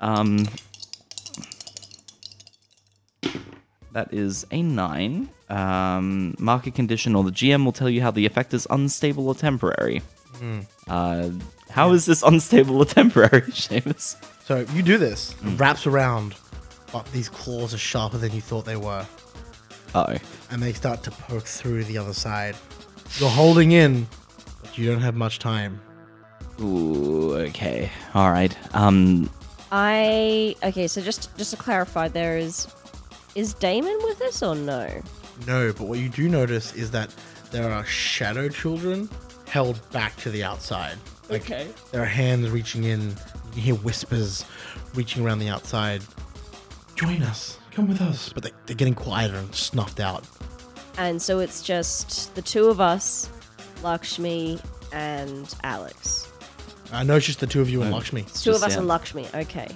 Um, 0.00 0.46
that 3.92 4.12
is 4.14 4.46
a 4.50 4.62
nine. 4.62 5.28
Um, 5.48 6.34
market 6.38 6.74
condition, 6.74 7.16
or 7.16 7.24
the 7.24 7.32
GM 7.32 7.64
will 7.64 7.72
tell 7.72 7.90
you 7.90 8.00
how 8.02 8.10
the 8.12 8.24
effect 8.24 8.54
is 8.54 8.66
unstable 8.70 9.26
or 9.28 9.34
temporary. 9.34 10.00
Hmm. 10.36 10.60
Uh, 10.88 11.30
how 11.70 11.92
is 11.92 12.06
this 12.06 12.22
unstable 12.22 12.78
or 12.78 12.84
temporary, 12.84 13.42
Seamus? 13.50 14.16
So 14.44 14.64
you 14.74 14.82
do 14.82 14.96
this. 14.96 15.34
It 15.44 15.58
wraps 15.58 15.86
around, 15.86 16.34
but 16.92 17.04
these 17.12 17.28
claws 17.28 17.74
are 17.74 17.78
sharper 17.78 18.16
than 18.16 18.32
you 18.32 18.40
thought 18.40 18.64
they 18.64 18.76
were, 18.76 19.06
Oh, 19.94 20.16
and 20.50 20.62
they 20.62 20.72
start 20.72 21.02
to 21.04 21.10
poke 21.10 21.44
through 21.44 21.84
the 21.84 21.98
other 21.98 22.14
side. 22.14 22.56
You're 23.18 23.28
holding 23.28 23.72
in, 23.72 24.06
you 24.80 24.90
don't 24.90 25.00
have 25.02 25.14
much 25.14 25.38
time. 25.38 25.80
ooh, 26.60 27.34
okay, 27.36 27.90
all 28.14 28.30
right. 28.30 28.56
Um, 28.74 29.30
I 29.72 30.56
okay. 30.64 30.86
So 30.88 31.00
just 31.00 31.36
just 31.36 31.50
to 31.52 31.56
clarify, 31.56 32.08
there 32.08 32.38
is 32.38 32.66
is 33.34 33.54
Damon 33.54 33.96
with 34.02 34.20
us 34.22 34.42
or 34.42 34.54
no? 34.54 34.88
No, 35.46 35.72
but 35.72 35.86
what 35.86 35.98
you 35.98 36.08
do 36.08 36.28
notice 36.28 36.74
is 36.74 36.90
that 36.90 37.14
there 37.50 37.70
are 37.70 37.84
shadow 37.84 38.48
children 38.48 39.08
held 39.46 39.80
back 39.90 40.16
to 40.16 40.30
the 40.30 40.42
outside. 40.44 40.96
Like 41.28 41.42
Okay. 41.42 41.68
there 41.92 42.02
are 42.02 42.06
hands 42.06 42.50
reaching 42.50 42.84
in. 42.84 43.10
You 43.10 43.14
can 43.52 43.62
hear 43.62 43.74
whispers 43.76 44.44
reaching 44.94 45.24
around 45.24 45.38
the 45.38 45.48
outside. 45.48 46.02
Join 46.96 47.22
us. 47.22 47.58
Come 47.70 47.88
with 47.88 48.00
us. 48.00 48.32
But 48.32 48.42
they, 48.42 48.50
they're 48.66 48.76
getting 48.76 48.94
quieter 48.94 49.36
and 49.36 49.54
snuffed 49.54 50.00
out. 50.00 50.24
And 50.98 51.22
so 51.22 51.38
it's 51.38 51.62
just 51.62 52.34
the 52.34 52.42
two 52.42 52.66
of 52.68 52.80
us, 52.80 53.30
Lakshmi 53.82 54.58
and 54.92 55.52
Alex. 55.62 56.28
I 56.92 57.04
know 57.04 57.16
it's 57.16 57.26
just 57.26 57.40
the 57.40 57.46
two 57.46 57.60
of 57.60 57.70
you 57.70 57.82
and 57.82 57.92
Lakshmi. 57.92 58.24
Two 58.34 58.50
of 58.50 58.62
us 58.62 58.72
yeah. 58.72 58.78
and 58.78 58.88
Lakshmi. 58.88 59.28
Okay. 59.34 59.68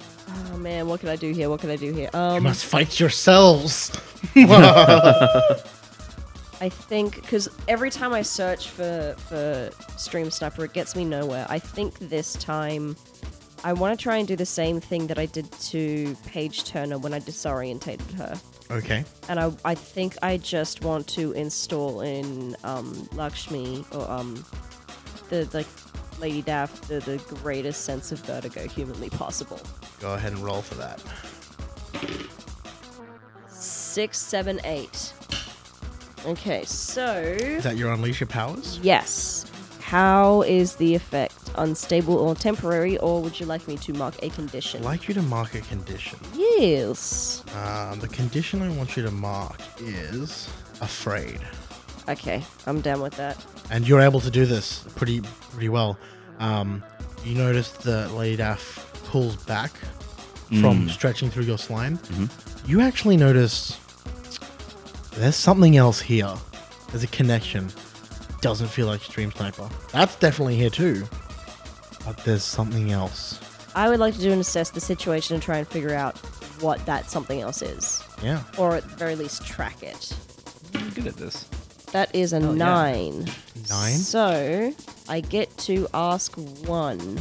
Oh 0.53 0.57
man, 0.59 0.89
what 0.89 1.01
can 1.01 1.09
I 1.09 1.17
do 1.17 1.33
here? 1.33 1.49
What 1.49 1.61
can 1.61 1.71
I 1.71 1.77
do 1.77 1.93
here? 1.93 2.11
You 2.13 2.19
Um, 2.19 2.43
must 2.43 2.65
fight 2.65 2.99
yourselves. 2.99 3.93
I 6.61 6.69
think 6.69 7.17
because 7.17 7.49
every 7.69 7.91
time 7.91 8.13
I 8.13 8.23
search 8.23 8.69
for 8.71 9.15
for 9.19 9.71
Stream 9.97 10.31
Sniper, 10.31 10.65
it 10.65 10.73
gets 10.73 10.97
me 10.97 11.05
nowhere. 11.05 11.47
I 11.49 11.59
think 11.59 11.99
this 11.99 12.33
time 12.35 12.97
I 13.63 13.73
want 13.73 13.99
to 13.99 14.03
try 14.03 14.17
and 14.17 14.27
do 14.27 14.35
the 14.37 14.47
same 14.47 14.81
thing 14.81 15.07
that 15.09 15.19
I 15.19 15.27
did 15.27 15.51
to 15.53 16.17
Paige 16.27 16.65
Turner 16.65 16.99
when 16.99 17.15
I 17.15 17.21
disorientated 17.21 18.13
her. 18.15 18.41
Okay. 18.75 19.05
and 19.29 19.39
I, 19.41 19.53
I 19.64 19.75
think 19.75 20.16
I 20.22 20.37
just 20.37 20.83
want 20.85 21.07
to 21.09 21.33
install 21.33 22.01
in 22.01 22.57
um, 22.64 23.09
Lakshmi 23.12 23.85
or 23.93 24.11
um, 24.11 24.45
the 25.29 25.49
like 25.53 25.66
Lady 26.18 26.43
Daff 26.43 26.81
the, 26.89 27.01
the 27.01 27.18
greatest 27.37 27.85
sense 27.85 28.11
of 28.12 28.18
vertigo 28.20 28.66
humanly 28.68 29.11
possible. 29.11 29.61
Go 30.01 30.14
ahead 30.14 30.33
and 30.33 30.43
roll 30.45 30.61
for 30.62 30.75
that. 30.77 31.01
Six, 33.49 34.18
seven, 34.18 34.61
eight. 34.64 35.12
Okay, 36.27 36.64
so 36.64 37.14
Is 37.16 37.64
that 37.64 37.77
your 37.77 37.93
unleash 37.93 38.20
your 38.20 38.27
powers? 38.29 38.79
yes. 38.83 39.45
How 39.85 40.43
is 40.43 40.76
the 40.76 40.95
effect? 40.95 41.35
Unstable 41.57 42.16
or 42.16 42.35
temporary, 42.35 42.97
or 42.99 43.22
would 43.22 43.39
you 43.39 43.47
like 43.47 43.68
me 43.68 43.76
to 43.76 43.93
mark 43.93 44.14
a 44.22 44.30
condition? 44.30 44.80
I'd 44.80 44.87
like 44.87 45.09
you 45.09 45.14
to 45.14 45.22
mark 45.22 45.55
a 45.55 45.61
condition. 45.61 46.18
yes. 46.35 47.45
Um, 47.55 48.01
the 48.01 48.09
condition 48.09 48.62
I 48.62 48.70
want 48.70 48.97
you 48.97 49.03
to 49.05 49.11
mark 49.11 49.61
is 49.78 50.49
afraid. 50.80 51.39
Okay, 52.09 52.43
I'm 52.66 52.80
down 52.80 53.01
with 53.03 53.14
that. 53.16 53.37
and 53.70 53.87
you're 53.87 54.01
able 54.01 54.20
to 54.20 54.30
do 54.30 54.47
this 54.47 54.85
pretty 54.97 55.20
pretty 55.53 55.68
well. 55.68 55.99
Um, 56.39 56.82
you 57.24 57.35
notice 57.35 57.70
that 57.70 58.12
Lady 58.12 58.37
Daff 58.37 58.91
pulls 59.07 59.37
back 59.37 59.70
from 60.61 60.89
stretching 60.89 61.30
through 61.30 61.45
your 61.45 61.59
slime. 61.59 61.99
You 62.66 62.80
actually 62.80 63.16
notice 63.16 63.78
there's 65.12 65.37
something 65.37 65.76
else 65.76 66.01
here. 66.01 66.32
There's 66.91 67.05
a 67.05 67.09
connection. 67.09 67.70
Doesn't 68.45 68.69
feel 68.69 68.87
like 68.87 69.01
Stream 69.01 69.33
Sniper. 69.33 69.71
That's 69.91 70.17
definitely 70.17 70.57
here 70.57 70.69
too. 70.69 71.07
But 72.05 72.19
there's 72.25 72.45
something 72.45 72.93
else. 72.93 73.41
I 73.75 73.89
would 73.89 74.01
like 74.01 74.13
to 74.17 74.21
do 74.21 74.33
an 74.33 74.39
assess 74.39 74.69
the 74.69 74.83
situation 74.83 75.33
and 75.33 75.43
try 75.43 75.57
and 75.57 75.67
figure 75.67 75.95
out 75.95 76.19
what 76.61 76.85
that 76.85 77.11
something 77.11 77.41
else 77.41 77.63
is. 77.63 78.07
Yeah. 78.23 78.43
or 78.59 78.77
at 78.77 78.83
the 78.83 78.97
very 78.97 79.17
least 79.17 79.47
track 79.47 79.83
it. 79.83 80.15
I'm 80.75 80.91
good 80.91 81.07
at 81.07 81.17
this. 81.17 81.45
That 81.93 82.15
is 82.15 82.35
a 82.35 82.41
yeah. 82.41 82.53
nine. 82.53 83.31
Nine? 83.71 83.97
So 83.97 84.75
I 85.09 85.21
get 85.21 85.57
to 85.61 85.89
ask 85.95 86.35
one. 86.67 87.19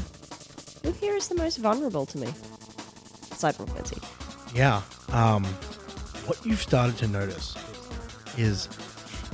Who 0.84 0.92
here 0.92 1.16
is 1.16 1.30
the 1.30 1.36
most 1.36 1.56
vulnerable 1.56 2.06
to 2.08 2.18
me? 2.18 2.28
Aside 3.32 3.56
from 3.56 3.68
Quincy. 3.68 4.02
Yeah. 4.54 4.82
Um, 5.14 5.46
what 6.26 6.46
you've 6.46 6.62
started 6.62 6.98
to 6.98 7.08
notice 7.08 7.56
is 8.38 8.68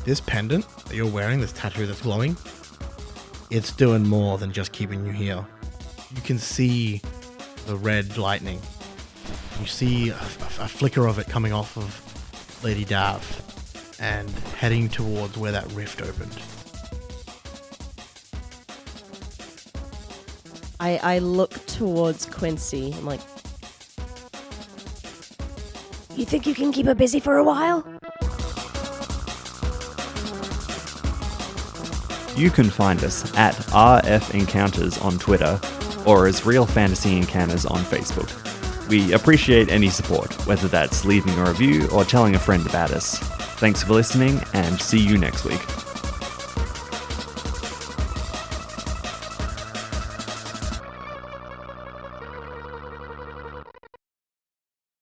this 0.05 0.19
pendant 0.21 0.67
that 0.85 0.95
you're 0.95 1.09
wearing, 1.11 1.39
this 1.39 1.51
tattoo 1.53 1.85
that's 1.85 2.01
glowing, 2.01 2.35
it's 3.51 3.71
doing 3.71 4.05
more 4.07 4.37
than 4.37 4.51
just 4.51 4.71
keeping 4.71 5.05
you 5.05 5.11
here. 5.11 5.45
You 6.15 6.21
can 6.21 6.37
see 6.39 7.01
the 7.67 7.75
red 7.75 8.17
lightning. 8.17 8.59
You 9.59 9.67
see 9.67 10.09
a, 10.09 10.15
a- 10.15 10.63
a 10.63 10.67
flicker 10.67 11.07
of 11.07 11.19
it 11.19 11.27
coming 11.27 11.53
off 11.53 11.77
of 11.77 12.63
Lady 12.63 12.83
Daff 12.85 13.45
and 14.01 14.29
heading 14.57 14.89
towards 14.89 15.37
where 15.37 15.51
that 15.51 15.69
rift 15.73 16.01
opened. 16.01 16.35
I, 20.79 20.97
I 21.15 21.19
look 21.19 21.51
towards 21.65 22.25
Quincy. 22.25 22.93
I'm 22.97 23.05
like, 23.05 23.19
You 26.15 26.25
think 26.25 26.45
you 26.45 26.53
can 26.53 26.71
keep 26.73 26.85
her 26.85 26.95
busy 26.95 27.19
for 27.21 27.37
a 27.37 27.43
while? 27.43 27.85
You 32.39 32.49
can 32.49 32.69
find 32.69 33.03
us 33.03 33.35
at 33.35 33.53
RF 33.53 34.33
Encounters 34.33 34.97
on 34.99 35.19
Twitter 35.19 35.59
or 36.05 36.25
as 36.25 36.45
Real 36.45 36.65
Fantasy 36.65 37.17
Encounters 37.17 37.65
on 37.65 37.79
Facebook. 37.79 38.29
We 38.87 39.11
appreciate 39.11 39.67
any 39.69 39.89
support, 39.89 40.33
whether 40.47 40.69
that's 40.69 41.03
leaving 41.03 41.37
a 41.37 41.43
review 41.43 41.89
or 41.89 42.05
telling 42.05 42.35
a 42.35 42.39
friend 42.39 42.65
about 42.65 42.91
us. 42.91 43.19
Thanks 43.59 43.83
for 43.83 43.91
listening 43.91 44.41
and 44.53 44.79
see 44.79 44.99
you 44.99 45.17
next 45.17 45.43
week. 45.43 45.88